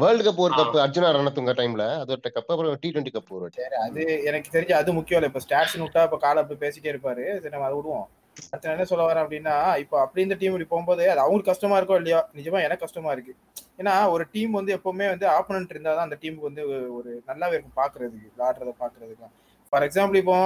[0.00, 0.52] வேர்ல்டு கப் ஒரு.
[0.58, 4.48] கப் அர்ஜுனா ரணத்துங்க டைம்ல அது ஒரு கப் அப்புறம் டி டுவெண்ட்டி கப் ஒரு சரி அது எனக்கு
[4.54, 5.30] தெரிஞ்சு அது முக்கியம் இல்லை.
[5.32, 7.24] இப்போ ஸ்டாட்ஸ் விட்டா இப்போ காலை அப்படி பேசிட்டே இருப்பாரு.
[7.42, 8.06] சரி நம்ம அதை விடுவோம்.
[8.50, 11.96] அடுத்து என்ன சொல்ல வரேன் அப்படின்னா இப்போ அப்படி இந்த டீம் இப்படி போகும்போது அது அவங்களுக்கு கஷ்டமா இருக்கோ
[12.00, 12.20] இல்லையோ?
[12.38, 13.32] நிஜமா எனக்கு கஷ்டமா இருக்கு.
[13.80, 16.62] ஏன்னா ஒரு டீம் வந்து எப்பவுமே வந்து ஆப்போனன்ட் இருந்தால் தான் அந்த டீமுக்கு வந்து
[16.98, 19.28] ஒரு நல்லாவே இருக்கும் பார்க்கறதுக்கு விளாடுறத பார்க்கறதுக்கு
[19.72, 20.36] ஃபார் எக்ஸாம்பிள் இப்போ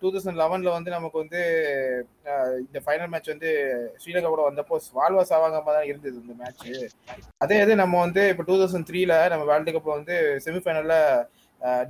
[0.00, 1.40] டூ தௌசண்ட் லெவனில் வந்து நமக்கு வந்து
[2.66, 3.50] இந்த ஃபைனல் மேட்ச் வந்து
[4.02, 6.68] ஸ்ரீலங்கா கூட வந்தப்போ வாழ்வா சாவாங்கம்மா தான் இருந்தது இந்த மேட்ச்
[7.44, 10.16] அதே இது நம்ம வந்து இப்போ டூ தௌசண்ட் த்ரீல நம்ம வேர்ல்டு கப்பில் வந்து
[10.46, 10.98] செமிஃபைனலில்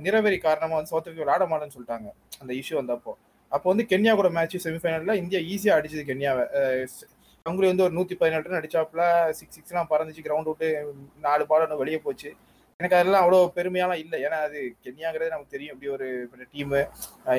[0.05, 2.09] நிறவெறி காரணமாக வந்து சவுத் ஆஃப்ரிக்கா விளையாட மாட்டேன்னு சொல்லிட்டாங்க.
[2.41, 3.13] அந்த இஷ்யூ வந்தப்போ.
[3.51, 6.45] அப்போ வந்து கென்யா கூட மேட்ச் செமிஃபைனலில் இந்தியா ஈஸியாக அடிச்சது கென்யாவை.
[7.45, 9.03] அவங்களே வந்து ஒரு நூற்றி பதினெட்டு ரன் அடிச்சாப்புல
[9.37, 10.69] சிக்ஸ் சிக்ஸ்லாம் பறந்துச்சு கிரவுண்ட் விட்டு
[11.27, 12.31] நாலு பால் வெளியே போச்சு.
[12.79, 14.17] எனக்கு அதெல்லாம் அவ்வளோ பெருமையாலாம் இல்லை.
[14.25, 15.75] ஏன்னா அது கென்யாங்கிறது நமக்கு தெரியும்.
[15.75, 16.07] இப்படி ஒரு
[16.53, 16.79] டீமு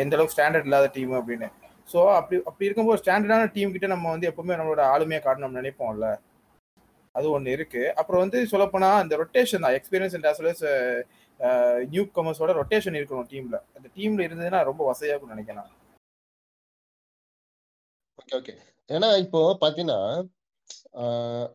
[0.04, 1.48] எந்த அளவுக்கு ஸ்டாண்டர்ட் இல்லாத டீம் அப்படின்னு.
[1.92, 6.08] ஸோ அப்படி அப்படி இருக்கும்போது ஸ்டாண்டர்டான டீம் கிட்ட நம்ம வந்து எப்பவுமே நம்மளோட ஆளுமையை காட்டணும்னு நினைப்போம்ல?
[7.14, 7.82] அது ஒன்று இருக்கு.
[8.00, 9.76] அப்புறம் வந்து சொல்லப்போனா அந்த ரொட்டேஷன் தான்.
[9.78, 10.58] Experience and as well
[11.92, 15.70] new கமர்ஸோட rotation இருக்கணும் டீம்ல அந்த டீம்ல இருந்ததுன்னா ரொம்ப வசதியா இருக்கும் நினைக்கலாம்
[18.20, 18.54] ஓகே ஓகே
[18.90, 20.00] ஏன்னா இப்போ பாத்தீங்கன்னா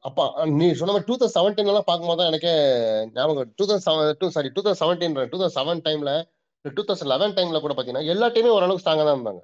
[0.02, 2.54] அப்பா நீ சொன்ன மாதிரி டூ தௌசண்ட் செவன்டீன் எல்லாம் பார்க்கும்போது தான் எனக்கே
[3.14, 6.12] ஞாபகம் two thousand two sorry two thousand seventeen two thousand seven டைம்ல
[6.66, 9.42] டூ தௌசண்ட் லெவன் டைம்ல கூட பாத்தீங்கன்னா எல்லா டீமே ஓரளவுக்கு ஸ்ட்ராங்கா தான் இருந்தாங்க.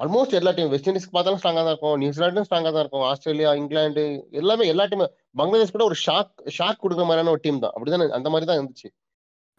[0.00, 2.00] ஆல்மோஸ்ட் எல்லா டீம் வெஸ்ட் இண்டீஸ்க்கு பார்த்தாலும் ஸ்ட்ராங்கா தான் இருக்கும்.
[2.00, 3.02] நியூசிலாண்டும் ஸ்ட்ராங்கா தான் இருக்கும்.
[3.02, 7.72] ஆஸ்திரேலியா இங்கிலாந்து எல்லாமே எல்லா டீம் பங்களாதேஷ் கூட ஒரு ஷாக் ஷாக் கொடுக்குற மாதிரியான ஒரு டீம் தான்.
[7.76, 8.88] அப்படிதானே அந்த மாதிரி தான் இருந்துச்சு.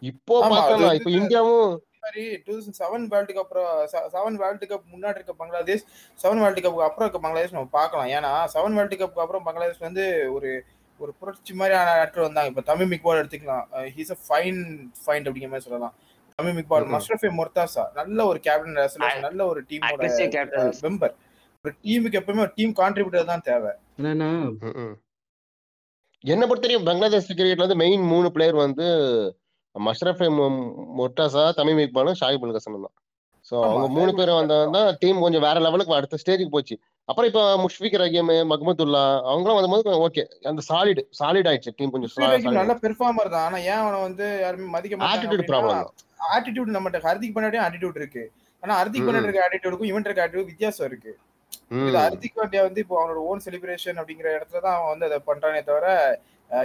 [0.02, 1.66] இப்போ வந்து- இப்போ இந்தியாவும்
[2.04, 3.72] மாதிரி two thousand seven world cup அப்புறம்
[4.16, 5.86] செவன் வேர்ல்டு கப் முன்னாடி இருக்க பங்களாதேஷ்
[6.20, 8.10] செவன் வேர்ல்டு கப்புக்கு அப்புறம் இருக்க பங்களாதேஷ் நம்ம பார்க்கலாம்.
[8.18, 10.52] ஏன்னா செவன் வேர்ல்டு கப்புக்கு அப்புறம் பங்களாதேஷ் வந்து ஒரு
[11.00, 12.52] ஒரு புரட்சி மாதிரியான ஆட்கள் வந்தாங்க.
[12.52, 13.66] இப்போ தமிழ் மிக்பால் எடுத்துக்கலாம்.
[13.98, 14.62] ஹீஸ் அ ஃபைன்
[15.04, 15.94] ஃபைண்ட் அப்படிங்கிற மாதிரி சொல்லலாம்.
[16.40, 16.88] தமிழ் மிக்பால்.
[16.96, 18.78] மஸ்ரஃபே மொர்தாசா நல்ல ஒரு கேப்டன்
[19.28, 20.10] நல்ல ஒரு டீமோட
[20.88, 21.16] மெம்பர்
[21.66, 23.72] ஒரு டீமுக்கு எப்பவுமே ஒரு டீம் கான்ட்ரிபியூட்டர் தான் தேவை.
[24.00, 24.30] என்னன்னா.
[26.24, 28.88] என்ன பொறுத்தவரைக்கும் பங்களாதேஷ் கிரிக்கெட்ல வந்து மெயின் மூணு பிளேயர் வந்து
[29.76, 30.28] மஷ்ரஃபே
[31.00, 32.96] மொட்டாசா தமிம் இக்பாலும் ஷாயிப் அல் ஹசனும் தான்.
[33.46, 34.90] ஸோ அவங்க மூணு பேரும் அல் வந்தா தான்.
[35.02, 36.76] டீம் கொஞ்சம் வேற லெவலுக்கு அடுத்த ஸ்டேஜுக்கு போச்சு.
[37.10, 42.76] அப்புறம் இப்போ முஷ்பிக் ரஹீம் மஹ்மதுல்லா அவங்களும் வந்தபோது ஓகே அந்த சாலிட் சாலிட் ஆயிடுச்சு டீம் கொஞ்சம் நல்ல
[42.84, 43.46] பெர்ஃபார்மர் தான்.
[43.48, 45.90] ஆனா ஏன் அவனை வந்து யாருமே மதிக்க மாட்டாங்க ஆட்டிடியூட் ப்ராப்ளம்
[46.36, 48.24] ஆட்டிடியூட் நம்மகிட்ட ஹர்திக் பண்ணாடியும் ஆட்டிடியூட் இருக்கு.
[48.64, 49.08] ஆனா ஹர்திக் ம்.
[49.08, 51.12] பண்ணிட்டு இருக்க ஆட்டிடியூடுக்கும் இவன் இருக்க ஆட்டிடியூட் வித்தியாசம் இருக்கு.
[52.00, 55.88] ஹர்திக் பாண்டியா வந்து இப்போ அவனோட ஓன் செலிப்ரேஷன் அப்படிங்கிற இடத்துல தான் அவன் வந்து அதை பண்றானே தவிர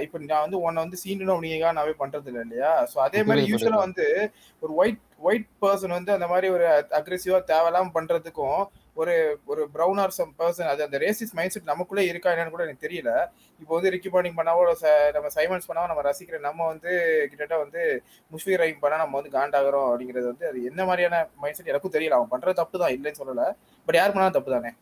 [0.02, 2.70] இப்போ நான் வந்து உன்னை வந்து சீண்டணும் அப்படிங்க நாவே பண்றது இல்லை இல்லையா?
[2.90, 4.06] ஸோ அதே மாதிரி யூஸ்வலா வந்து
[4.62, 6.64] ஒரு ஒயிட் ஒயிட் பர்சன் வந்து அந்த மாதிரி ஒரு
[6.98, 8.58] அக்ரெசிவா தேவையில்லாம பண்றதுக்கும்
[8.96, 9.14] ஒரு
[9.46, 12.84] ஒரு ப்ரௌன் ஆர் சம் பர்சன் அது அந்த ரேசிஸ் மைண்ட் செட் நமக்குள்ளே இருக்கா என்னன்னு கூட எனக்கு
[12.84, 13.10] தெரியல.
[13.60, 16.90] இப்போ வந்து ரிக்கி பாண்டிங் பண்ணாவோ ச- நம்ம சைமன்ஸ் பண்ணாவோ நம்ம ரசிக்கிற நம்ம வந்து
[17.22, 17.82] கிட்டத்தட்ட வந்து
[18.32, 22.18] முஷ்ஃபி ரைம் பண்ணா நம்ம வந்து காண்டாகிறோம் அப்படிங்கிறது வந்து அது என்ன மாதிரியான மைண்ட் செட் எனக்கும் தெரியல.
[22.18, 23.44] அவன் பண்றது தப்பு தான் இல்லைன்னு சொல்லல.
[23.88, 24.72] பட் யார் பண்ணாலும் தப்பு தானே?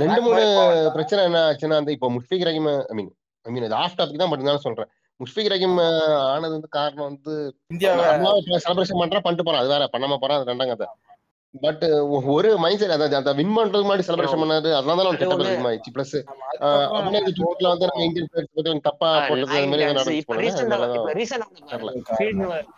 [0.00, 0.40] ரெண்டு மூணு
[0.94, 3.12] பிரச்சனை என்ன ஆச்சுன்னா அந்த இப்போ முஷ்பிக் ரஹீம் ஐ மீன்
[3.46, 4.90] ஐ மீன் இது ஆஃப் டாபிக் தான் மட்டும் தான் சொல்றேன்.
[5.20, 5.78] முஷ்பிக் ரஹீம்
[6.34, 7.32] ஆனது வந்து காரணம் வந்து
[7.74, 9.62] இந்தியாவை நார்மலா செலிப்ரேஷன் பண்றா பண்ணிட்டு போறான்.
[9.62, 10.86] அது வேற பண்ணாம போறான் அது ரெண்டாம் கதை.
[11.54, 11.82] பட்
[12.34, 15.44] ஒரு மைண்ட் செட் அந்த அந்த வின் பண்றதுக்கு முன்னாடி செலிப்ரேஷன் பண்ணது அதனால தான் கெட்ட ஒண்ணு.
[15.44, 19.88] பேர் அதிகமாயிடுச்சு பிளஸ் இந்த ட்விட்டர்ல வந்து நம்ம இந்தியன் பிளேயர்ஸ் பத்தி கொஞ்சம் தப்பா போட்டது அது மாதிரி
[19.90, 20.38] நடந்துச்சு போல.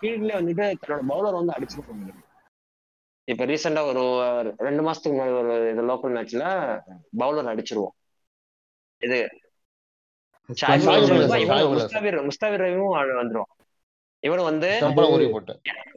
[0.01, 2.23] ஃபீல்ட்ல வந்துட்டு தன்னோட பவுலர் வந்து
[3.29, 4.03] இப்ப ரீசெண்டா ஒரு
[4.67, 6.47] ரெண்டு மாசத்துக்கு முன்னாடி ஒரு இது லோக்கல் மேட்ச்ல
[7.23, 7.95] பவுலர் அடிச்சிருவோம்.
[9.03, 9.19] இது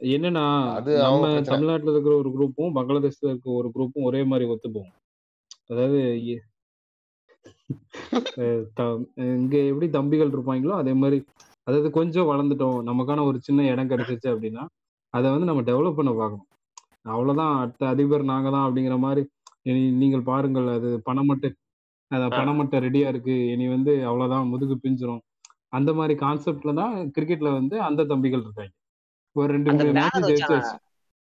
[0.08, 0.44] என்னன்னா
[0.76, 4.94] அது நம்ம தமிழ்நாட்டுல இருக்கிற ஒரு குரூப்பும் பங்களாதேஷ்ல இருக்க ஒரு குரூப்பும் ஒரே மாதிரி ஒத்து போகும்.
[5.70, 5.98] அதாவது
[9.34, 11.18] இங்க எப்படி தம்பிகள் இருப்பாங்களோ அதே மாதிரி
[11.66, 14.62] அதாவது கொஞ்சம் வளர்ந்துட்டோம் நமக்கான ஒரு சின்ன இடம் கிடைச்சிச்சு அப்படின்னா
[15.14, 16.48] அதை வந்து நம்ம டெவலப் பண்ண பார்க்கணும்.
[17.06, 19.22] அவ்வளவுதான் அடுத்த அதிபர் நாங்க தான் அப்படிங்கிற மாதிரி
[20.02, 21.50] நீங்கள் பாருங்கள் அது பணமட்டை
[22.10, 23.34] அதான் ஆ, பணமட்டை ரெடியா இருக்கு.
[23.48, 25.22] இனி வந்து அவ்வளவுதான் முதுகு பிஞ்சிரும்.
[25.68, 28.72] அந்த மாதிரி கான்செப்ட்ல தான் கிரிக்கெட்ல வந்து அந்த தம்பிகள் இருக்காங்க.
[29.36, 30.76] ஒரு ரெண்டு மூணு மேட்ச் ஜெயிச்சாச்சு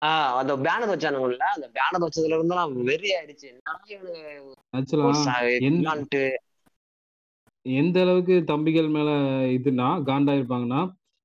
[0.02, 1.46] ஆஹ் அந்த பேனர் வச்சானுங்கல்ல?
[1.56, 3.50] அந்த பேனர் வச்சதுல இருந்து நான் வெறி ஆயிடுச்சு.
[7.66, 9.10] எந்த அளவுக்கு தம்பிகள் மேல
[9.58, 10.82] இதுனா காண்டா இருப்பாங்கன்னா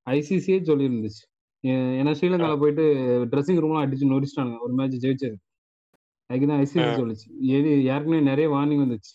[0.06, 1.22] ஐசிசியே சொல்லி இருந்துச்சு
[1.64, 2.84] ஏன்னா ஸ்ரீலங்கால போயிட்டு
[3.30, 4.58] ட்ரெஸ்ஸிங் ரூம்லாம் அடிச்சு நொறிச்சிட்டானுங்க.
[4.58, 5.36] ஒரு மேட்ச் ஜெயிச்சது.
[6.30, 7.28] அதுக்குதான் ஐசிசி சொல்லுச்சு.
[7.54, 9.12] ஏறி ஏற்கனவே நிறைய வார்னிங் வந்துச்சு.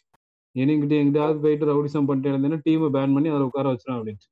[0.55, 4.27] எனிக்கிட்ட எங்கிட்டாவது போயிட்டு ரவுடிசம் பண்ணிட்டு இருந்தேன்னா டீமை பேன் பண்ணி அதில் உட்கார வச்சிடும் அப்படின்ட்டு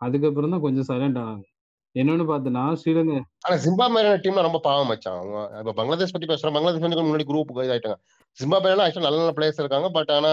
[0.00, 1.46] அதுக்கப்புறம் தான் கொஞ்சம் சைலண்ட் ஆனாங்க.
[1.94, 5.16] என்னன்னு பார்த்தேன்னா ஸ்ரீலங்கா ஆனா ஜிம்பாப்வே டீம்ல ரொம்ப பாவம் மச்சான்.
[5.18, 6.54] அவங்க இப்ப பங்களாதேஷ் பத்தி பேசுறோம்.
[6.56, 7.98] பங்களாதேஷ் வந்து முன்னாடி குரூப் இதாயிட்டாங்க
[8.38, 10.32] ஜிம்பாப்வேல ஆக்சுவலா நல்ல நல்ல பிளேயர்ஸ் இருக்காங்க பட் ஆனா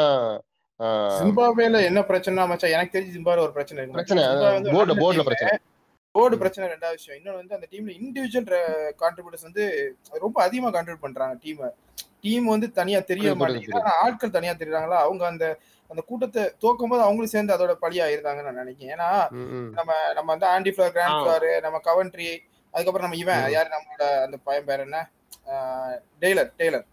[0.79, 4.23] ஆஹ், ஜிம்பாப்வேல என்ன பிரச்சனை மச்சான் எனக்கு தெரிஞ்சு ஜிம்பாப்வே ஒரு பிரச்சனை இருக்கு பிரச்சனை
[4.73, 5.53] போர்டு போர்டுல பிரச்சனை.
[6.15, 7.17] போர்டு பிரச்சனை ரெண்டாவது விஷயம்.
[7.19, 8.49] இன்னொன்று வந்து அந்த டீம்ல இண்டிவிஜுவல்
[9.01, 9.63] கான்ட்ரிபியூட்டர்ஸ் வந்து
[10.21, 11.69] ரொம்ப அதிகமா கான்ட்ரிபியூட் பண்றாங்க டீமை
[12.25, 13.81] டீம் வந்து தனியா தெரிய மாட்டேங்குது.
[14.03, 14.99] ஆட்கள் தனியா தெரியுறாங்களா?
[15.05, 15.45] அவங்க அந்த
[15.89, 18.93] அந்த கூட்டத்தை தோக்கும் போது அவங்களும் சேர்ந்து அதோட பழியா இருந்தாங்கன்னு நான் நினைக்கிறேன்.
[18.95, 19.09] ஏன்னா
[19.77, 20.95] நம்ம நம்ம வந்து Andy Flower ah.
[20.95, 22.29] Grant Flower நம்ம கவன்ட்ரி
[22.73, 24.99] அதுக்கப்புறம் நம்ம இவன் யாரு நம்மளோட அந்த பையன் பேர் என்ன?
[26.23, 26.85] டெய்லர் டெய்லர்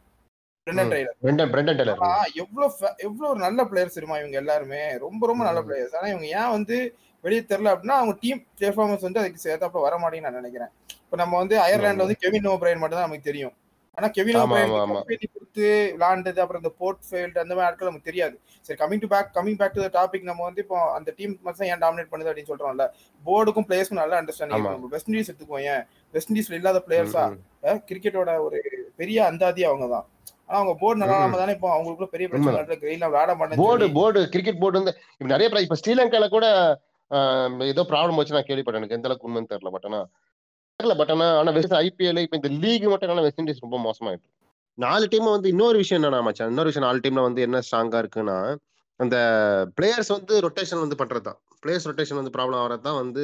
[2.40, 4.82] எவ்வளவு ஒரு நல்ல பிளேயர்ஸ் தெரியுமா இவங்க எல்லாருமே?
[5.04, 6.76] ரொம்ப ரொம்ப நல்ல பிளேயர்ஸ் ஆனா இவங்க ஏன் வந்து
[7.24, 10.72] வெளியே தெரியல அப்படின்னா அவங்க டீம் பெர்ஃபார்மன்ஸ் வந்து அதுக்கு சேர்த்தாப்புல வர மாட்டேங்குன்னு நான் நினைக்கிறேன்.
[11.02, 13.54] இப்போ நம்ம வந்து அயர்லாண்ட்ல வந்து கெவின் ஓ பிரைன் மட்டும் தான் நமக்கு தெரியும்.
[13.98, 15.64] ஆனா கெவின் கம்பெனி கொடுத்து
[15.94, 18.34] விளாண்டது அப்புறம் இந்த போர்ட் ஃபீல்டு அந்த மாதிரி ஆட்கள் நமக்கு தெரியாது.
[18.66, 21.82] சரி coming to back coming back to topic நம்ம வந்து இப்போ அந்த டீம் மட்டும் ஏன்
[21.82, 22.86] டாமினேட் பண்ணுது அப்படின்னு சொல்றோம்ல
[23.24, 25.82] போர்டுக்கும் பிளேயர்ஸ்க்கும் நல்ல அண்டர்ஸ்டாண்டிங் நம்ம வெஸ்ட் இண்டீஸ் எடுத்துக்குவோம் ஏன்
[26.14, 27.24] வெஸ்ட் இண்டீஸ்ல இல்லாத பிளேயர்ஸா
[27.90, 28.60] கிரிக்கெட்டோட ஒரு
[28.98, 30.06] பெரிய அந்தாதி அவங்க தான்.
[30.46, 31.42] ஆனா அவங்க போர்டு நல்லா ம், இல்லாம ம்.
[31.42, 35.64] தானே இப்போ அவங்களுக்குள்ள பெரிய பிரச்சனை கிரெயின்ல விளையாட மாட்டேன்னு போர்டு போர்டு கிரிக்கெட் போர்டு வந்து இப்ப நிறைய
[35.66, 36.46] இப்ப ஸ்ரீலங்கால கூட
[37.70, 38.98] ஏதோ ப்ராப்ளம் வச்சு நான் கேள்விப்பட்டேன் எனக்கு.
[38.98, 40.00] எந்த அளவுக்கு உண்மைன்னு தெரியல பட் ஆனா
[40.82, 44.26] தெரியல பட் ஆனா ஆனா வெஸ்ட் ஐபிஎல் இப்ப இந்த லீக் மட்டும் என்னன்னா வெஸ்ட் இண்டீஸ் ரொம்ப மோசமாயிட்டு.
[44.78, 48.36] நாலு டீம் வந்து இன்னொரு விஷயம் என்னன்னா மச்சான் இன்னொரு விஷயம் நாலு டீம்ல வந்து என்ன ஸ்ட்ராங்கா இருக்குன்னா
[49.00, 49.16] அந்த
[49.78, 53.22] பிளேயர்ஸ் வந்து ரொட்டேஷன் வந்து பண்றது தான் பிளேயர்ஸ் ரொட்டேஷன் வந்து ப்ராப்ளம் ஆகிறது தான் வந்து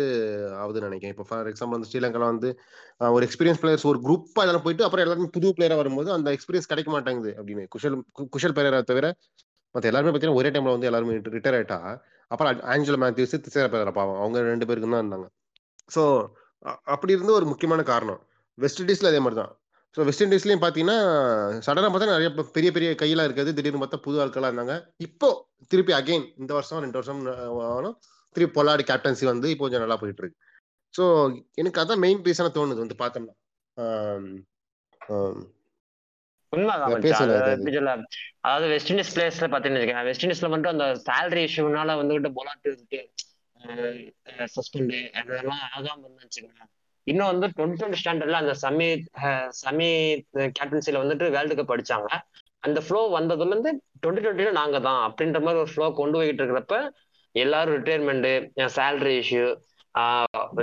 [0.63, 1.15] ஆகுதுன்னு நினைக்கிறேன்.
[1.15, 2.49] இப்போ ஃபார் எக்ஸாம்பிள் வந்து ஸ்ரீலங்கால வந்து
[3.17, 6.91] ஒரு எக்ஸ்பீரியன்ஸ் பிளேயர்ஸ் ஒரு குரூப்பா எல்லாம் போயிட்டு அப்புறம் எல்லாருமே புது பிளேயரா வரும்போது அந்த எக்ஸ்பீரியன்ஸ் கிடைக்க
[6.97, 7.65] மாட்டேங்குது அப்படின்னு.
[7.75, 7.97] குஷல்
[8.35, 9.09] குஷல் பெரேரா தவிர
[9.75, 11.79] மற்ற எல்லாருமே பார்த்தீங்கன்னா ஒரே டைம்ல வந்து எல்லாருமே ரிட்டையர் ஆயிட்டா
[12.31, 15.29] அப்புறம் ஆஞ்சலோ மேத்யூஸ் திசேர பெரேரா பாவம் அவங்க ரெண்டு பேருக்கு தான் இருந்தாங்க.
[15.97, 16.03] ஸோ
[16.95, 18.21] அப்படி இருந்து ஒரு முக்கியமான காரணம்.
[18.59, 19.53] வெஸ்ட் இண்டீஸ்ல அதே மாதிரி தான்.
[19.95, 20.97] ஸோ வெஸ்ட் இண்டீஸ்லயும் பார்த்தீங்கன்னா
[21.67, 24.75] சடனாக பார்த்தா நிறைய பெரிய பெரிய கையெல்லாம் இருக்காது திடீர்னு பார்த்தா புது ஆட்களா இருந்தாங்க.
[25.07, 25.29] இப்போ
[25.73, 27.21] திருப்பி அகைன் இந்த வருஷம் ரெண்டு வருஷம்
[27.69, 27.97] ஆனாலும்
[28.37, 30.39] திருப்பி பொலாடி கேப்டன்சி வந்து இப்போ கொஞ்சம் நல்லா போயிட்டு இருக்கு.
[30.95, 31.05] ஸோ
[31.61, 33.35] எனக்கு அதான் மெயின் ரீசனாக தோணுது வந்து பார்த்தோம்னா
[38.45, 43.01] அதாவது வெஸ்ட் இண்டீஸ் பிளேயர்ஸ்ல பாத்தீங்கன்னு வெஸ்ட் இண்டீஸ்ல மட்டும் அந்த சேலரி இஷ்யூனால வந்துகிட்டு பொலாட்டு இருக்கு.
[44.55, 46.51] சஸ்பெண்ட் அதெல்லாம் ஆகாம இருந்துச்சுங்க.
[47.07, 48.89] இன்னும் வந்து டுவெண்ட்டி டுவெண்ட்டி ஸ்டாண்டர்ட்ல அந்த சமி
[49.23, 49.89] அஹ், சமி
[50.59, 52.11] கேப்டன்சில வந்துட்டு வேர்ல்டு கப் அடிச்சாங்க.
[52.63, 53.71] அந்த ஃப்ளோ வந்ததுல இருந்து
[54.03, 56.77] டுவெண்ட்டி டுவெண்ட்டில நாங்க தான் அப்படின்ற மாதிரி ஒரு ஃப்ளோ கொண்டு போயிட்டு இருக்கிறப்ப
[57.35, 58.29] எல்லாரும் ரிட்டையர்மெண்ட்
[58.77, 59.47] சேலரி இஷ்யூ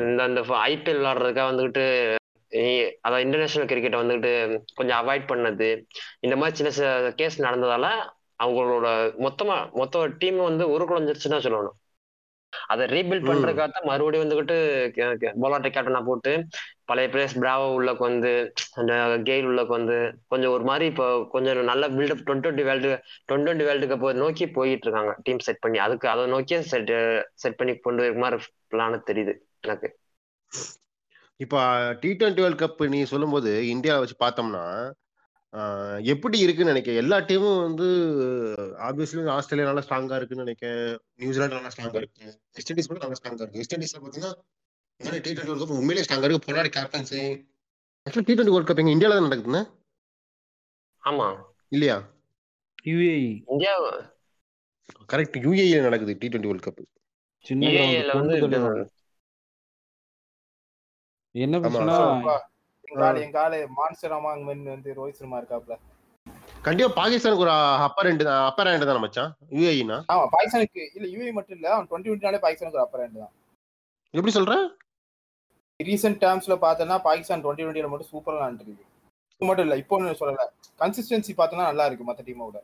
[0.01, 1.85] இந்த அந்த ஐபிஎல் விளாடுறதுக்காக வந்துகிட்டு
[2.51, 2.73] அதாவது
[3.05, 4.31] அதான் இன்டர்நேஷனல் கிரிக்கெட்டை வந்துகிட்டு
[4.75, 5.67] கொஞ்சம் அவாய்ட் பண்ணது.
[6.21, 7.87] இந்த மாதிரி சின்ன சின்ன கேஸ் நடந்ததால
[8.39, 8.87] அவங்களோட
[9.25, 11.75] மொத்தமா மொத்த டீம் வந்து உருக்குலைஞ்சிருச்சுன்னு சொல்லணும்.
[12.67, 13.27] அதை ரீபில்ட்.
[13.29, 14.57] பண்றதுக்காக மறுபடியும் வந்துகிட்டு
[15.43, 16.33] போலாட்டை கேப்டனா போட்டு
[16.85, 18.31] பழைய பிளேயர்ஸ் பிராவோ உள்ளக்கு வந்து
[18.73, 18.93] அந்த
[19.29, 19.95] கெயில் உள்ளக்கு வந்து
[20.27, 22.91] கொஞ்சம் ஒரு மாதிரி இப்போ கொஞ்சம் நல்ல buildup twenty twenty world
[23.29, 25.13] twenty twenty world cup நோக்கி போயிட்டு இருக்காங்க.
[25.23, 25.77] டீம் செட் பண்ணி.
[25.85, 26.91] அதுக்கு அதை நோக்கி செட்
[27.43, 28.39] செட் பண்ணி கொண்டு வர மாதிரி
[28.73, 29.89] பிளான் தெரியுது எனக்கு.
[31.39, 31.59] இப்போ
[32.01, 34.63] டி டுவெண்ட்டி வேர்ல்ட் கப் நீ சொல்லும்போது இந்தியாவை வச்சு பார்த்தோம்னா
[36.13, 37.01] எப்படி இருக்குன்னு நினைக்கிறேன்.
[37.01, 37.87] எல்லா டீமும் வந்து
[38.87, 40.97] ஆப்வியஸ்லி ஆஸ்திரேலியா நல்லா ஸ்ட்ராங்கா இருக்குன்னு நினைக்கிறேன்.
[41.23, 42.25] நியூசிலாந்து நல்லா ஸ்ட்ராங்கா இருக்கு.
[42.55, 43.59] வெஸ்ட் இண்டீஸ் கூட நல்லா ஸ்ட்ராங்கா இருக்கு.
[43.61, 44.33] வெஸ்ட் இண்டீஸ்ல பாத்தீங்கன்னா
[45.25, 46.47] டி டுவெண்ட்டி உண்மையிலேயே ஸ்ட்ராங்கா இருக்கு.
[46.49, 47.21] Pollard captaincy
[48.05, 49.61] actually T twenty world cup எங்க இந்தியாவில தான் நடக்குதுன்னு?
[51.03, 51.27] ஆமா.
[51.75, 51.95] இல்லையா?
[52.89, 53.21] யுஏஇ
[53.53, 53.73] இந்தியா
[55.13, 56.83] கரெக்ட் யூஏஇ நடக்குது டி டுவெண்ட்டி வேர்ல்ட் கப்
[57.45, 58.83] சின்ன தள்ளுவாங்க.
[61.35, 61.59] என்ன.
[61.63, 61.95] பிரச்சனை
[62.95, 65.75] அப்பா, எங்கால எங்கால மான்ஸ்டர் அமாங் மென் வந்து ரோஹித் சர்மா இருக்காப்ல.
[66.65, 67.53] கண்டிப்பா பாகிஸ்தானுக்கு ஒரு
[67.85, 69.31] அப்பர் ரெண்டு அப்பர் ஹேண்ட் தான் மச்சான்.
[69.55, 73.33] யூஏஇனா ஆமா பாகிஸ்தானுக்கு இல்ல யூஏ மட்டும் இல்ல அவன் டுவெண்ட்டி டுவெண்ட்டினாலே பாகிஸ்தானுக்கு ஒரு அப்பர் தான்.
[74.13, 74.55] எப்படி சொல்ற?
[75.79, 78.85] ரீசெண்ட் டேர்ம்ஸ்ல பார்த்தோன்னா பாகிஸ்தான் டுவெண்ட்டி டுவெண்ட்டில மட்டும் சூப்பரா விளாண்டுருக்கு.
[79.41, 80.45] இது மட்டும் இல்ல இப்போ ஒண்ணு சொல்லல.
[80.79, 82.57] கன்சிஸ்டன்சி பார்த்தோன்னா நல்லா இருக்கு மத்த டீமோட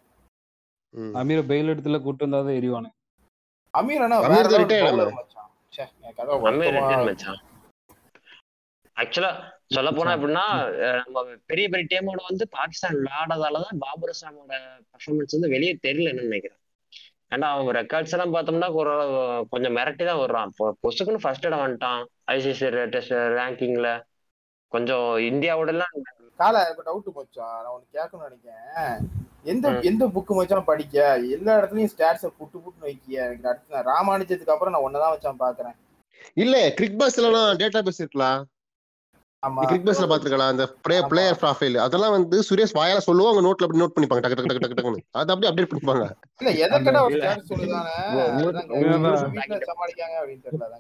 [0.94, 1.14] ம்.
[1.20, 2.90] அமீர பெயில் இடத்துல கூட்டு வந்தாதான் எரிவானு.
[3.74, 5.10] அமீர் ஆனா வேற.
[7.06, 7.40] மச்சான்.
[8.98, 9.32] ஆக்சுவலா
[9.72, 10.46] சொல்ல போனா எப்படின்னா
[10.96, 14.54] நம்ம பெரிய பெரிய டீமோட வந்து பாகிஸ்தான் விளையாடாதாலதான் பாபர் அசாமோட
[14.92, 16.60] பர்ஃபார்மன்ஸ் வந்து வெளியே தெரியலன்னு நினைக்கிறேன்.
[17.30, 18.94] ஏன்னா அவங்க ரெக்கார்ட்ஸ் எல்லாம் பார்த்தோம்னா ஒரு
[19.50, 22.02] கொஞ்சம் மிரட்டி தான் வர்றான் இப்போ பொசுக்குன்னு ஃபர்ஸ்ட் இடம் வந்துட்டான்
[22.32, 23.90] ஐசிசி டெஸ்ட் ரேங்கிங்ல
[24.68, 25.94] கொஞ்சம் இந்தியாவோட எல்லாம்
[26.36, 29.10] கால எனக்கு டவுட் மச்சான் நான் ஒன்னு கேட்கணும்னு நினைக்கிறேன்.
[29.44, 29.80] எந்த.
[29.82, 30.98] எந்த புக் மச்சான் படிக்க?
[31.18, 33.26] எல்லா இடத்துலயும் ஸ்டாட்ஸ புட்டு புட்டு வைக்கிய?
[33.26, 35.76] எனக்கு அடுத்து ராமானுஜத்துக்கு அப்புறம் நான் ஒன்னதான் மச்சான் பாக்குறேன்.
[36.34, 38.42] இல்ல கிரிக் பஸ்ல டேட்டா பேஸ் இருக்கலாம்
[39.70, 40.66] கிரிக் பேஸ்ல பாத்துருக்கலாம் அந்த.
[41.12, 44.22] பிளேயர் ப்ராஃபைல் அதெல்லாம் வந்து சுரேஷ் வாயால சொல்லுவாங்க நோட்ல அப்படி நோட் பண்ணிப்பாங்க.
[44.24, 45.02] டக்கு டக்கு டக்கு டக்கு டக்குன்னு.
[45.20, 46.04] அதை அப்படியே அப்டேட் பண்ணிப்பாங்க.
[46.42, 47.94] இல்ல ஒரு சொல்லுதானே.
[49.72, 50.78] சமாளிக்காங்க அப்படின்னு தெரியல.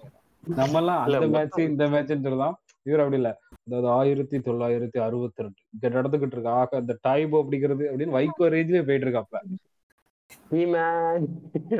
[0.59, 2.55] நம்ம எல்லாம் அந்த மொத்தம் மேட்ச் இந்த மேட்ச்னு சொல்லலாம்
[2.89, 3.31] இவர் அப்படி இல்ல.
[3.65, 6.53] அதாவது ஆயிரத்தி தொள்ளாயிரத்தி அறுபத்தி ரெண்டு இங்க நடந்துகிட்டு இருக்கு.
[6.61, 9.41] ஆக அந்த டைப் அப்படிங்கிறது அப்படின்னு வைகோ ரேஞ்சிலே போயிட்டு இருக்காப்ல.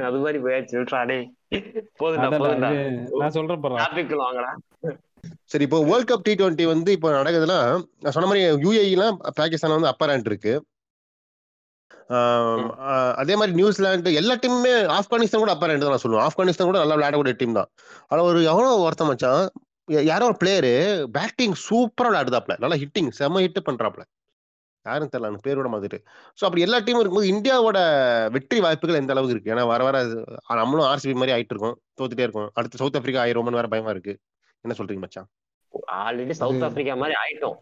[0.07, 0.75] அது மாதிரி போயாச்சு.
[3.21, 3.63] நான் சொல்றேன்
[5.51, 7.57] சரி இப்போ வேர்ல்ட் கப் டி டுவெண்ட்டி வந்து இப்போ நடக்குதுன்னா
[8.03, 10.53] நான் சொன்ன மாதிரி யூஏஇலாம் பாகிஸ்தான் வந்து அப்பர் ஹேண்ட் இருக்கு.
[13.21, 16.25] அதே மாதிரி நியூசிலாந்து எல்லா டீமுமே ஆப்கானிஸ்தான் கூட அப்பர் ஹேண்ட் தான் நான் சொல்லுவேன்.
[16.29, 17.69] ஆப்கானிஸ்தான் கூட நல்லா விளையாடக்கூடிய டீம் தான்.
[18.09, 19.43] அதில் ஒரு எவ்வளோ ஒருத்தன் மச்சான்?
[20.09, 20.73] யாரோ ஒரு பிளேயரு
[21.17, 22.55] பேட்டிங் சூப்பரா விளையாடுதாப்ல.
[22.63, 24.03] நல்லா ஹிட்டிங் செம்ம ஹிட் பண்றாப்ல.
[24.85, 25.97] யாரும் தெரியல எனக்கு பேரோட மாதிரி
[26.39, 27.79] ஸோ அப்படி எல்லா டீமும் இருக்கும்போது இந்தியாவோட
[28.35, 29.51] வெற்றி வாய்ப்புகள் எந்த அளவுக்கு இருக்கு?
[29.53, 29.97] ஏன்னா வர வர
[30.61, 32.49] நம்மளும் ஆர்சிபி மாதிரி ஆயிட்டு இருக்கோம் தோத்துட்டே இருக்கோம்.
[32.59, 34.13] அடுத்து சவுத் ஆப்பிரிக்கா ஆயிரம் வேற பயமா இருக்கு.
[34.65, 35.29] என்ன சொல்றீங்க மச்சான்?
[35.99, 37.57] ஆல்ரெடி சவுத் ஆப்பிரிக்கா மாதிரி ஆயிட்டோம்.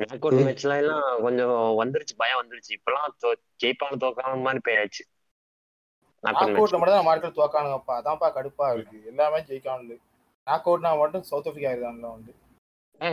[0.00, 0.46] நாக் அவுட் ம்.
[0.46, 2.72] மேட்ச்ல எல்லாம் கொஞ்சம் வந்துருச்சு பயம் வந்துருச்சு.
[2.76, 3.14] இப்பெல்லாம்
[3.60, 5.04] ஜெயிப்பாங்க தோக்காம மாதிரி போயாச்சு
[6.24, 7.94] நாக் அவுட் நாக் அவுட்ல மட்டும் தான் ஆட்கள் தோக்கானுங்கப்பா.
[8.00, 8.98] அதான்ப்பா கடுப்பா இருக்கு.
[9.06, 9.96] எல்லாமே ஜெயிக்கானு
[10.46, 12.32] நாக் அவுட்னா மட்டும் சவுத் ஆப்பிரிக்கா இருக்கான்ல வந்து.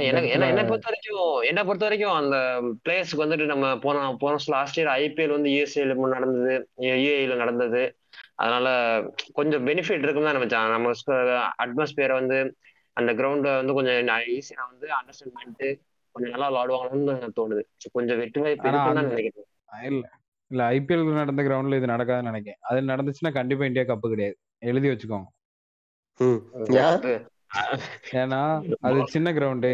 [0.08, 2.36] எனக்கு என்ன பொறுத்த வரைக்கும் என்ன பொறுத்த வரைக்கும் அந்த
[2.84, 6.54] பிளேயர்ஸ்க்கு வந்துட்டு நம்ம போன போன லாஸ்ட் இயர் ஐபிஎல் வந்து யூஎஸ்ஏல நடந்தது
[6.86, 7.82] யூஏஇல நடந்தது.
[8.36, 8.68] அதனால
[9.34, 10.72] கொஞ்சம் பெனிஃபிட் இருக்குன்னு தான் நினைச்சான்.
[10.76, 10.94] நம்ம
[11.64, 12.38] அட்மாஸ்பியரை வந்து
[12.98, 13.96] அந்த கிரவுண்டை வந்து கொஞ்சம்
[14.34, 15.68] ஈஸியா வந்து அண்டர்ஸ்டாண்ட் பண்ணிட்டு
[16.16, 17.64] கொஞ்சம் நல்லா விளாடுவாங்கன்னு எனக்கு தோணுது.
[17.92, 18.72] கொஞ்சம் வெற்றி வாய்ப்பு
[19.02, 19.48] நினைக்கிறேன்.
[19.84, 20.04] இல்ல.
[20.52, 22.60] இல்ல ஐபிஎல் நடந்த கிரவுண்ட்ல இது நடக்காதுன்னு நினைக்கிறேன்.
[22.62, 24.36] அது நடந்துச்சுன்னா கண்டிப்பா இந்தியா கப்பு கிடையாது.
[24.64, 25.28] எழுதி வச்சுக்கோங்க.
[26.20, 26.42] ம்.
[26.82, 27.24] ஏன்?
[28.14, 28.42] ஏன்னா
[28.82, 29.72] அது சின்ன கிரவுண்டு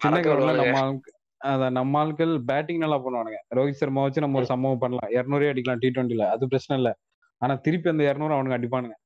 [0.00, 0.54] சின்ன கிரவுண்ட்ல.
[0.60, 1.00] நம்ம
[1.40, 3.38] அதான் நம்ம ஆட்கள் பேட்டிங் நல்லா பண்ணுவானுங்க.
[3.56, 5.10] ரோஹித் சர்மா வச்சு நம்ம ஒரு சம்பவம் பண்ணலாம்.
[5.10, 6.90] இரநூறே அடிக்கலாம் டி டுவெண்ட்டில அது பிரச்சனை இல்ல.
[7.42, 8.96] ஆனா திருப்பி அந்த இரநூறு அவனுக்கு அடிப்பானுங்க.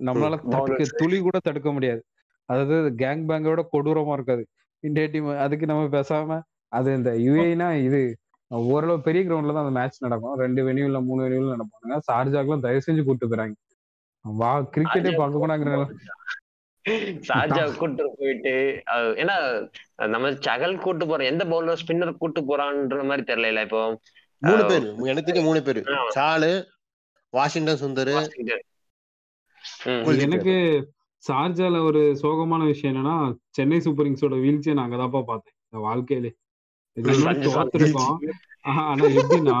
[0.00, 0.84] நம்மளால தடுக்க.
[1.00, 2.00] துளி கூட தடுக்க முடியாது.
[2.48, 4.42] அதாவது கேங் பேங்கோட கொடூரமா இருக்காது.
[4.84, 6.38] இந்தியா டீம் அதுக்கு நம்ம பேசாம
[6.72, 8.00] அது இந்த யுஏனா இது
[8.70, 10.36] ஓரளவு பெரிய கிரவுண்ட்ல தான் அந்த மேட்ச் நடக்கும்.
[10.38, 13.56] ரெண்டு வெனியூல மூணு வெனியூல நடப்பாங்க ஷார்ஜாக்கெல்லாம் தயவு செஞ்சு கூட்டு போறாங்க
[14.24, 15.74] வா கிரிக்கெட்டே பார்க்க போனாங்கிற
[17.26, 18.52] ஷார்ஜா கூட்டு போயிட்டு
[19.22, 19.36] ஏன்னா
[20.08, 23.80] நம்ம சகல் கூட்டு போறோம் எந்த பவுலர் ஸ்பின்னர் கூட்டு போறான்ற மாதிரி தெரியல இப்போ.
[24.42, 24.86] மூணு பேர்.
[25.12, 25.80] எனக்கு மூணு பேர்.
[26.16, 26.50] சாலு
[27.34, 28.12] வாஷிங்டன் சுந்தர்
[30.26, 30.54] எனக்கு
[31.24, 33.16] ஷார்ஜால ஒரு சோகமான விஷயம் என்னன்னா
[33.56, 35.56] சென்னை சூப்பர் கிங்ஸோட வீழ்ச்சியை நான் அங்கதான்ப்பா பார்த்தேன்.
[35.64, 36.30] இந்த வாழ்க்கையிலே.
[36.96, 38.16] தோத்துருக்கோம்.
[38.62, 39.58] ஆனா எப்படின்னா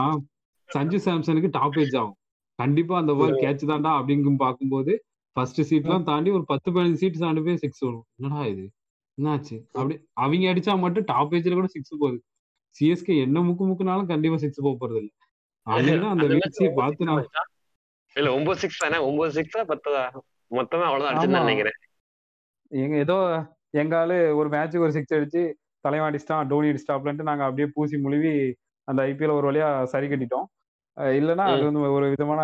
[0.70, 2.16] சஞ்சு சாம்சனுக்கு டாப் ஏஜ் ஆகும்.
[2.58, 4.92] கண்டிப்பா அந்த பால் கேட்ச் தான்டா அப்படிங்கும் பார்க்கும்போது
[5.36, 8.06] ஃபர்ஸ்ட் சீட்லாம் தாண்டி ஒரு பத்து பதினஞ்சு சீட் தாண்டி போய் சிக்ஸ் வரும்.
[8.16, 8.64] என்னடா இது?
[9.18, 9.56] என்னாச்சு?
[9.72, 12.18] அப்படி அவங்க அடிச்சா மட்டும் டாப் ஏஜ்ல கூட சிக்ஸ் போகுது.
[12.76, 17.24] சிஎஸ்கே என்ன முக்கு முக்குனாலும் கண்டிப்பா சிக்ஸ் போக போறது இல்ல அந்த வீழ்ச்சியை பார்த்து நான்?
[18.18, 18.98] இல்ல ஒன்பது சிக்ஸ் தானே?
[19.08, 19.92] ஒன்பது சிக்ஸா பத்தா
[20.50, 21.10] மொத்தமே அவ்வளவுதான்.
[21.10, 21.78] அடிச்சுன்னு நினைக்கிறேன்.
[22.72, 23.16] எங்க ஏதோ
[23.80, 25.42] எங்க ஆளு ஒரு மேட்ச்சுக்கு ஒரு சிக்ஸ் அடிச்சு
[25.84, 28.32] தலைவன் அடிச்சிட்டான் டோனி அடிச்சிட்டாப்லன்ட்டு நாங்க அப்படியே பூசி முழுவி
[28.88, 30.46] அந்த ஐபிஎல் ஒரு வழியா சரி கட்டிட்டோம்.
[31.20, 32.40] இல்லைன்னா அது வந்து ஒரு விதமான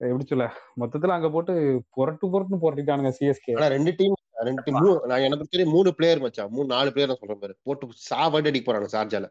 [0.00, 0.46] எப்படி சொல்ல
[0.80, 1.52] மொத்தத்துல அங்க போட்டு
[1.96, 4.16] புரட்டு புரட்டுன்னு புரட்டிட்டானுங்க சிஎஸ்கே ஆனா ரெண்டு டீம்
[4.48, 6.50] ரெண்டு டீம் மூணு நான் எனக்கு தெரியும் மூணு பிளேயர் மச்சான்.
[6.50, 7.54] மூணு நாலு பிளேயர் நான் சொல்றேன் பாரு.
[7.62, 9.26] போட்டு சாவடி அடிக்க போறாங்க சார்ஜால.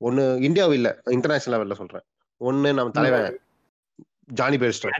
[0.00, 2.04] ஒன்னு இந்தியாவும் இல்ல இன்டர்நேஷனல் லெவல்ல சொல்றேன்.
[2.40, 3.38] ஒன்னு நம்ம தலைவன்.
[4.32, 4.90] ஜானி பேஸ்டோ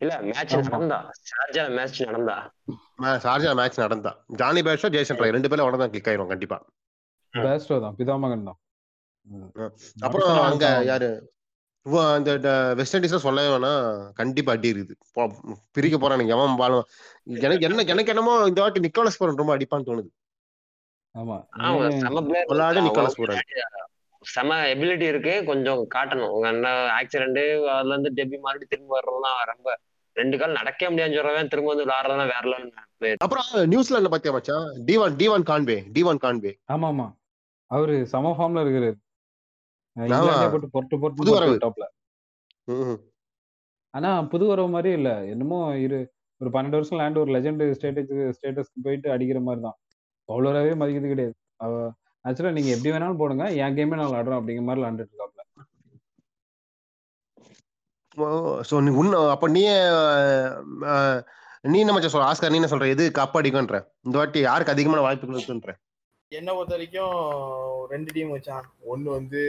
[0.00, 0.54] இல்ல மேட்ச்.
[0.66, 0.96] நடந்தா.
[1.28, 2.36] ஷார்ஜா மேட்ச் நடந்தா.
[3.24, 4.12] சார்ஜா மேட்ச் நடந்தா.
[4.40, 6.58] ஜானி பேஸ்டோ ஜேசன் ராய் ரெண்டு பேரும் உடனே கிளிக் ஆயிரும் கண்டிப்பா.
[7.34, 7.94] பேஸ்டோ தான்.
[8.00, 8.58] பிதாமகன் தான்.
[10.06, 11.10] அப்புறம் அங்க யாரு?
[12.16, 13.70] அந்த வெஸ்ட் இண்டீஸ்ல சொல்லவே வேணா.
[14.20, 14.94] கண்டிப்பா அடி இருக்குது.
[15.76, 16.84] பிரிக்க போறானுங்க எவன் பாலும்
[17.44, 20.10] எனக்கு என்ன எனக்கு என்னமோ இந்த வாட்டி நிக்கோலஸ் போரன் ரொம்ப அடிப்பான்னு தோணுது.
[21.14, 21.38] ஆமா.
[22.88, 23.42] நிக்கோலஸ் போரன்
[24.24, 25.34] செம எபிலிட்டி இருக்கு.
[25.44, 26.32] கொஞ்சம் காட்டணும்.
[26.34, 26.68] உங்க என்ன
[26.98, 27.40] ஆக்சிடென்ட்
[27.74, 29.70] அதுல இருந்து டெபி மறுபடியும் திரும்ப வர்றதுலாம் ரொம்ப
[30.16, 34.66] ரெண்டு கால் நடக்க முடியாதுன்னு சொல்றவன் திரும்ப வந்து விளையாடுறதுலாம் வேற லெவல் அப்புறம் நியூசிலாண்ட்ல பாத்தியா மச்சான்?
[34.84, 37.06] Devon Devon Conway Devon Conway ஆமா ஆமா
[37.70, 38.98] அவரு சம ஃபார்ம்ல இருக்கிறாரு
[40.74, 41.62] போட்டு பொட்டு புது பொட்டு.
[41.64, 41.84] டாப்ல.
[43.94, 45.10] ஆனா புது வரவு மாதிரி இல்ல.
[45.32, 45.98] என்னமோ இரு
[46.40, 49.76] ஒரு பன்னெண்டு வருஷம் லேண்ட் ஒரு லெஜெண்ட் ஸ்டேட்டஸ் ஸ்டேட்டஸ்க்கு போயிட்டு அடிக்கிற மாதிரி தான்
[50.28, 51.34] பவுலராகவே மதிக்கிறது கிடையாது.
[51.56, 51.72] அவ
[52.24, 53.44] ஆக்சுவலா நீங்க எப்படி வேணாலும் போடுங்க.
[53.62, 55.40] என் கேமே நான் விளாடுறேன் அப்படிங்கிற மாதிரி விளாண்டுட்டு இருக்காப்ல
[58.16, 58.26] ஓ,
[58.68, 59.60] so நீ உன்ன அப்ப நீ
[61.72, 62.26] நீ என்ன மச்சான் சொல்ற?
[62.30, 62.86] ஆஸ்கர் நீ என்ன சொல்ற?
[62.94, 63.78] எது கப் அடிக்கும்ன்ற?
[64.06, 65.72] இந்த வாட்டி யாருக்கு அதிகமான வாய்ப்புகள் இருக்குன்ற
[66.32, 67.14] என்ன பொறுத்த வரைக்கும்
[67.92, 69.40] ரெண்டு டீம் வச்சான் ஒன்னு வந்து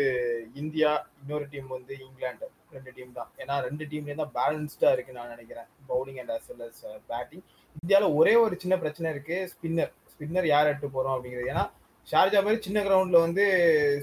[0.62, 0.90] இந்தியா
[1.22, 2.48] இன்னொரு டீம் வந்து இங்கிலாந்து.
[2.76, 3.30] ரெண்டு டீம் தான்.
[3.42, 5.68] ஏன்னா ரெண்டு டீம்லயும் தான் பேலன்ஸ்டா இருக்கு நான் நினைக்கிறேன்.
[5.92, 7.44] Bowling and as well as batting
[7.82, 11.52] இந்தியால ஒரே ஒரு சின்ன பிரச்சனை இருக்கு ஸ்பின்னர் ஸ்பின்னர் யார் எடுத்து போறோம் அப்படிங்கிறது.
[11.54, 11.66] ஏன்னா
[12.08, 13.44] ஷார்ஜா மாதிரி சின்ன கிரவுண்ட்ல வந்து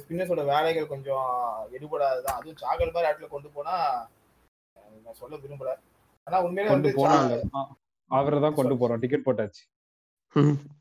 [0.01, 1.26] ஸ்பின்னர்ஸோட வேலைகள் கொஞ்சம்
[1.76, 2.38] எடுபடாதுதான்.
[2.38, 3.74] அதுவும் சாகல் மாதிரி இடத்துல கொண்டு போனா
[5.05, 5.72] நான் சொல்ல விரும்பல.
[6.26, 7.34] ஆனா உண்மையிலே கொண்டு வந்து போனாங்க.
[8.11, 9.03] அவரை தான் கொண்டு போறோம்.
[9.03, 9.62] டிக்கெட் போட்டாச்சு.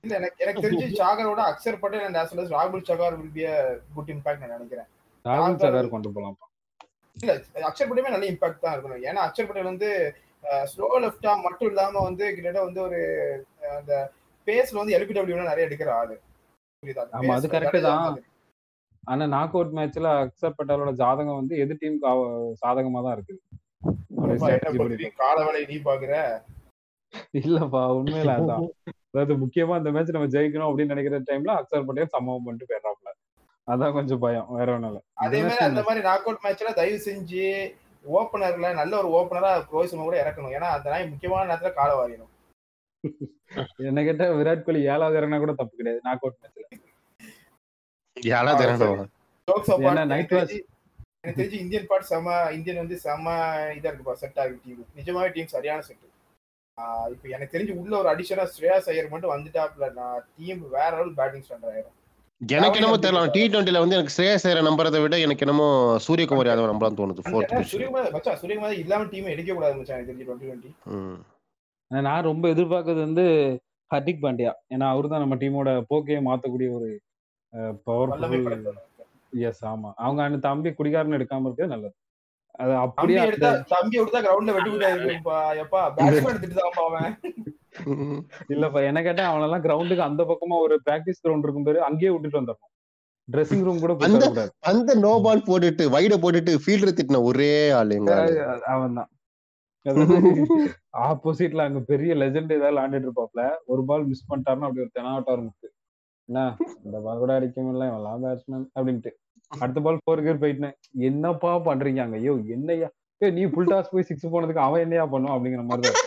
[0.03, 3.57] இல்ல எனக்கு எனக்கு தெரிஞ்சு சாகரோட அக்ஷர் பட்டேல் அண்ட் as ராகுல் Chahar will be a
[3.95, 4.89] good impact நான் நினைக்கிறேன்.
[5.26, 6.47] ராகுல் சகார் கொண்டு போலாம்ப்பா.
[7.17, 7.34] இல்ல
[7.70, 9.03] அக்ஷர் பட்டேலுமே நல்ல இம்பாக்ட் தான் இருக்கணும்.
[9.09, 9.89] ஏன்னா அக்ஷர் பட்டேல் வந்து
[10.72, 12.99] ஸ்லோ லெஃப்டா மட்டும் இல்லாம வந்து கிட்டத்தட்ட வந்து ஒரு
[13.78, 13.93] அந்த
[14.47, 16.15] பேஸ்ல வந்து எல்பிடபிள்யூ நிறைய எடுக்கிற ஆளு.
[17.13, 18.17] ஆமா, அது ஜடேஜா தான்.
[19.03, 22.11] ஆனா நாக் அவுட் மேட்ச்ல அக்சர் பட்டாலோட ஜாதகம் வந்து எது டீமுக்கு
[22.61, 23.36] சாதகமா தான் இருக்கு
[24.13, 24.80] அவருடைய அப்பா, என்ன strategy படி.
[24.80, 26.13] பொறுத்தவரைக்கும் கால வேலை நீ பாக்குற?
[27.39, 28.65] இல்லப்பா உண்மையில அதான்.
[29.09, 33.11] அதாவது முக்கியமா இந்த மேட்ச் நம்ம ஜெயிக்கணும் அப்படின்னு நினைக்கிற டைம்ல அக்சர் பட்டேல் சம்பவம் பண்ணிட்டு போயிடுறாப்ல
[33.67, 34.99] அதான் கொஞ்சம் பயம் வேற ஒண்ணும் இல்ல.
[35.23, 37.45] அதே மாதிரி அந்த மாதிரி நாக் அவுட் மேட்ச்ல தயவு செஞ்சு
[38.05, 40.53] ஓப்பனர்ல நல்ல ஒரு ஓப்பனரா ரோஹித் கூட இறக்கணும்.
[40.57, 42.32] ஏன்னா அந்த நாய் முக்கியமான நேரத்துல கால வாரியணும்.
[43.89, 46.01] என்ன கேட்டா விராட் கோலி ஏழாவது இறங்கினா கூட தப்பு கிடையாது.
[46.07, 46.65] நாக் அவுட் மேட்ச்ல
[49.47, 50.31] ஜோக்ஸ் ஏன்னா அப்பார்ட் night
[51.21, 53.25] எனக்கு தெரிஞ்சு இந்தியன் பார்ட் செம இந்தியன் வந்து செம
[53.77, 56.05] இதா இருக்குப்பா செட் ஆகுது டீம் நிஜமாவே டீம் சரியான செட்
[57.13, 59.87] இப்போ எனக்கு தெரிஞ்சு உள்ள ஒரு அடிஷனா ஸ்ரேயாஸ் ஐயர் மட்டும் வந்துட்டாப்ல.
[59.97, 61.95] நான் டீம் வேற லெவல் பேட்டிங் ஸ்டாண்டர்ட் ஆயிரும்.
[62.41, 65.67] எனக்கு என்னமோ தெரியல டி டுவெண்ட்டில வந்து எனக்கு ஸ்ரேயஸ் ஐயரை நம்புறதை விட எனக்கு என்னமோ
[66.05, 70.27] சூரியகுமார் யாதவ் நம்பலாம் தோணுது ஃபோர்த் சூரியகுமார் மச்சான் சூரியகுமார் இல்லாம டீம் எடுக்க கூடாது மச்சான் எனக்கு தெரிஞ்சு
[70.29, 70.71] டுவெண்ட்டி டுவெண்ட்டி
[71.91, 73.23] ஆனா நான் ரொம்ப எதிர்பார்க்கறது வந்து
[73.91, 74.51] ஹர்திக் பாண்டியா.
[74.69, 76.89] ஏன்னா அவரு தான் நம்ம டீமோட போக்கையே மாத்தக்கூடிய ஒரு
[77.87, 78.67] பவர்ஃபுல்
[79.43, 79.89] எஸ் ஆமா.
[79.95, 81.95] அவங்க அந்த தம்பி குடிகாரன் எடுக்காம இருக்கிறது நல்லது.
[82.59, 83.19] அது அப்படியே
[83.71, 87.13] தம்பி எடுத்தா கிரவுண்ட்ல வெட்டி விட்டாருப்பா எப்பா பேட்ஸ்மேன் எடுத்துட்டு அவன்.
[88.49, 92.73] இல்லப்பா என்ன கேட்டா அவனெல்லாம் கிரவுண்டுக்கு அந்த பக்கமா ஒரு பிராக்டிஸ் கிரவுண்ட் இருக்கும் பேரு அங்கேயே விட்டுட்டு வந்துடணும்.
[93.27, 94.29] ட்ரெஸ்ஸிங் ரூம் கூட அந்த-
[94.65, 98.37] அந்த நோ பால் போட்டுட்டு வைட போட்டுட்டு ஃபீல்டர் திட்டின ஒரே ஆள் எங்க ஆளு.
[98.67, 99.09] அவன் தான்
[101.03, 105.67] ஆப்போசிட்ல அங்க பெரிய லெஜெண்ட் ஏதாவது விளையாண்டுட்டு இருப்பாப்ல ஒரு பால் மிஸ் பண்ணிட்டாருன்னா அப்படி ஒரு தெனாவட்டார் முக்கு
[106.30, 106.39] என்ன?
[106.84, 109.11] இந்த பால் கூட அடிக்க முடியல இவெல்லாம் பேட்ஸ்மேன் அப்படின்ட்டு.
[109.51, 110.75] அடுத்த பால் ஃபோர் கேர் போயிட்டேன்
[111.07, 112.17] என்னப்பா பண்றீங்க அங்க?
[112.21, 112.89] ஐயோ என்னையா
[113.21, 116.05] ஏய், நீ ஃபுல் டாஸ் போய் சிக்ஸ் போனதுக்கு அவன் என்னையா பண்ணும் அப்படிங்கிற மாதிரி தான்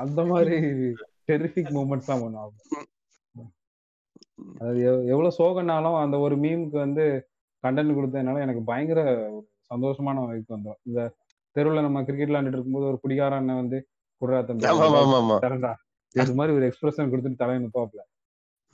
[0.00, 0.56] அந்த மாதிரி
[1.28, 2.56] டெரிஃபிக் மூமெண்ட்ஸ் தான் பண்ணுவாங்க
[4.60, 7.04] அது எவ்- எவ்வளவு சோகனாலும் அந்த ஒரு மீமுக்கு வந்து
[7.64, 9.00] கண்டென்ட் கொடுத்ததுனால எனக்கு பயங்கர
[9.70, 11.00] சந்தோஷமான வைப்பு வந்துடும் இந்த
[11.56, 13.78] தெருவுல நம்ம கிரிக்கெட் விளையாண்டுட்டு இருக்கும்போது ஒரு குடிகார அண்ணன் வந்து
[14.22, 15.36] குடுறா தம்பி ஆமா ஆமா ஆமா ஆமா.
[15.44, 15.72] தரண்டா
[16.14, 18.00] அது மாதிரி ஒரு எக்ஸ்பிரஷன் கொடுத்துட்டு தலையை நிப்பாப்ல.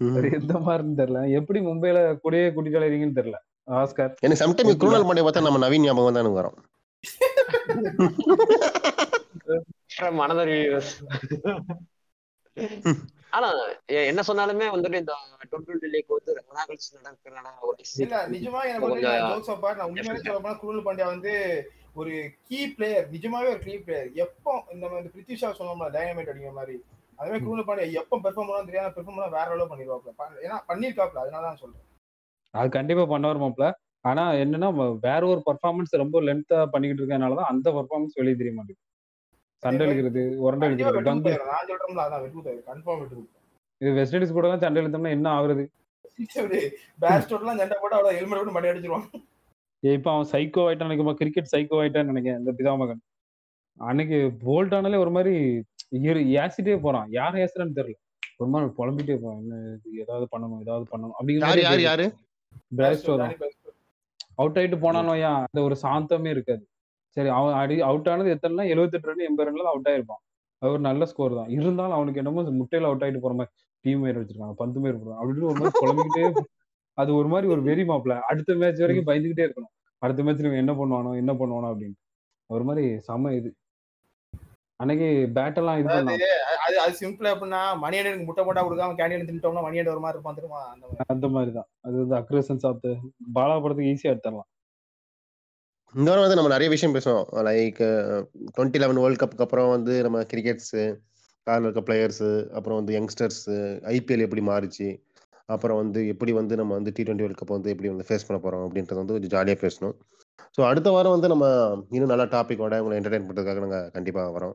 [0.00, 1.20] அது எந்த மாதிரின்னு தெரியல.
[1.38, 3.38] எப்படி மும்பைல கூடயே கூட்டிட்டு அலைறீங்கன்னு தெரியல.
[3.76, 4.12] ஆஸ்கர்.
[4.22, 6.58] எனக்கு சம்டைம் குரோனல் பாண்டிய பார்த்தா நம்ம நவீன் ஞாபகம் தான் எனக்கு வரும்
[10.18, 10.50] மனதர்
[13.32, 13.48] ஆனா
[14.04, 15.14] என்ன சொன்னாலுமே வந்துட்டு இந்த
[15.50, 16.88] டுவெண்ட்டி லீக் வந்து ரொம்ப நாள் கழிச்சு
[17.62, 17.76] ஒரு
[18.32, 18.86] நிஜமா எனக்கு
[20.86, 21.32] பாண்டியா வந்து
[21.96, 22.12] ஒரு
[22.48, 26.76] கீ பிளேயர் நிஜமாவே ஒரு கீ பிளேயர் எப்போ இந்த மாதிரி பிரித்திஷா சொன்னோம்ல டைனமைட் அடிக்கிற மாதிரி.
[27.18, 30.12] அதே மாதிரி குருல் பாண்டியா எப்போ பெர்ஃபார்ம் பண்ணா தெரியாம பெர்ஃபார்ம் பண்ணா வேற அளவு பண்ணிடுவாப்ல
[30.46, 31.84] ஏன்னா பண்ணிருக்காப்ல அதனால தான் சொல்றேன்.
[32.54, 33.66] அது கண்டிப்பா பண்ண வருமாப்ல
[34.04, 34.68] ஆனா என்னன்னா
[35.06, 38.84] வேற ஒரு பர்ஃபார்மன்ஸ் ரொம்ப லென்த்தா பண்ணிக்கிட்டு இருக்கனாலதான் அந்த பர்ஃபார்மன்ஸ் வெளியே தெரிய மாட்டேங்குது.
[39.62, 41.32] சண்டை இழுக்கிறது உரண்டை இழுக்கிறது கங்கு.
[41.48, 43.32] நான் சொல்றேன்ல அதான் குத்தாயிரும் கன்ஃபார்ம் குத்தாயிரும்
[43.80, 45.64] இது வெஸ்ட் இண்டீஸ் கூட சண்டை இழுத்தோம்னா என்ன ஆகுறது?
[47.02, 49.24] பேஸ்டோட்லாம் சண்டை போட்டு அவ்வளவு ஹெல்மெட் போட்டு மடி அடிச்சிருவான் ஏய்,
[49.92, 53.02] இப்ப அவன் சைக்கோ ஆயிட்டான் நினைக்குமா கிரிக்கெட் சைக்கோ ஆயிட்டான்னு நினைக்கிறேன் இந்த பிதாமகன்
[53.80, 55.34] அன்னைக்கு போல்ட் ஆனாலே ஒரு மாதிரி
[56.42, 57.08] ஏசிட்டே போறான்.
[57.10, 57.98] யார் ஏசுறான்னு தெரியல.
[58.38, 59.40] ஒரு மாதிரி புலம்பிட்டே போறான்.
[59.42, 59.58] என்ன
[60.02, 62.06] ஏதாவது பண்ணணும் ஏதாவது பண்ணணும் அப்படிங்கிற யாரு
[64.40, 64.78] அவுட் ஆயிட்டு
[65.28, 65.40] ஏன்?
[65.46, 66.64] அந்த ஒரு சாந்தமே இருக்காது.
[67.16, 70.22] சரி அவன் அடி அவுட் ஆனது எத்தனைனா எழுபத்தெட்டு ரன் எண்பது ரன்ல அவுட் ஆயிருப்பான்.
[70.62, 71.50] அது ஒரு நல்ல ஸ்கோர் தான்.
[71.58, 73.52] இருந்தாலும் அவனுக்கு என்னமோ முட்டையில அவுட் ஆயிட்டு போற மாதிரி
[73.84, 76.24] டீம் மேயர் வச்சிருக்காங்க பந்து மேயர் அப்படின்னு ஒரு மாதிரி குழம்பிக்கிட்டே
[76.98, 79.72] அது ஒரு மாதிரி ஒரு வெறி மாப்பிள அடுத்த மேட்ச் வரைக்கும் பயந்துகிட்டே இருக்கணும்.
[80.02, 81.96] அடுத்த மேட்ச்ல இவன் என்ன பண்ணுவானோ என்ன பண்ணுவானோ அப்படின்னு
[82.50, 83.50] ஒரு மாதிரி செம இது.
[84.80, 85.92] அன்னைக்கு பேட்டெல்லாம் இது
[86.64, 90.60] அது அது சிம்பிள் எப்படின்னா மணியனுக்கு முட்டை போட்டா கொடுக்காம கேண்டியன் தின்ட்டோம்னா மணியன் ஒரு மாதிரி இருப்பான் தெரியுமா?
[91.14, 91.52] அந்த மாதிரி.
[91.52, 91.68] தான்.
[91.86, 92.84] அது வந்து அக்ரேஷன்ஸ் ஆஃப்
[93.34, 94.48] பாலா படத்துக்கு ஈஸியா எடுத்துடலாம்.
[95.94, 97.26] இந்த வாரம் வந்து நம்ம நிறைய விஷயம் பேசுவோம்.
[97.48, 97.80] லைக்
[98.54, 100.82] டுவெண்ட்டி லெவன் வேர்ல்ட் கப்புக்கு அப்புறம் வந்து நம்ம கிரிக்கெட்ஸு
[101.46, 103.56] காரில் இருக்க பிளேயர்ஸு அப்புறம் வந்து யங்ஸ்டர்ஸு
[103.94, 104.88] ஐபிஎல் எப்படி மாறிச்சு
[105.48, 108.38] அப்புறம் வந்து எப்படி வந்து நம்ம வந்து டி டுவெண்ட்டி வேர்ல்ட் கப் வந்து எப்படி வந்து ஃபேஸ் பண்ண
[108.44, 109.94] போகிறோம் அப்படின்றது வந்து கொஞ்சம் ஜாலியாக பேசணும்.
[110.56, 111.46] ஸோ அடுத்த வாரம் வந்து நம்ம
[111.96, 114.54] இன்னும் நல்ல டாப்பிக்கோட உங்களை என்டர்டைன் பண்ணுறதுக்காக நாங்கள் கண்டிப்பாக வரோம்.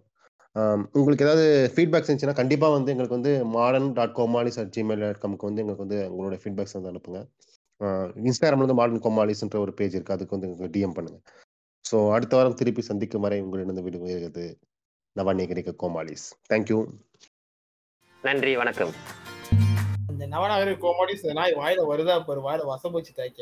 [1.00, 5.50] உங்களுக்கு ஏதாவது ஃபீட்பேக்ஸ் இருந்துச்சுன்னா கண்டிப்பாக வந்து எங்களுக்கு வந்து modern dot Komalis at Gmail dot காம்க்கு
[5.50, 7.22] வந்து எங்களுக்கு வந்து உங்களோட ஃபீட்பேக்ஸ் வந்து அனுப்புங்க.
[8.30, 11.24] இன்ஸ்டாகிராமில் வந்து மாடர்ன் கோமாலிஸ்ன்ற ஒரு பேஜ் இருக்குது அதுக்கு வந்து எங்களுக்கு டிஎம் பண்ணுங்கள்
[11.86, 14.46] ஸோ அடுத்த வாரம் திருப்பி சந்திக்கும் வரை உங்களிடம் விடுவது
[15.52, 16.80] கிடைக்க கோமாலிஸ் தேங்க்யூ
[18.24, 18.94] நன்றி வணக்கம்.
[20.22, 22.42] இந்த நவநகரி கோமாடி நாய் வாயில வருதா பாரு?
[22.42, 23.42] வாயில வசம் போச்சு தாய்க்க.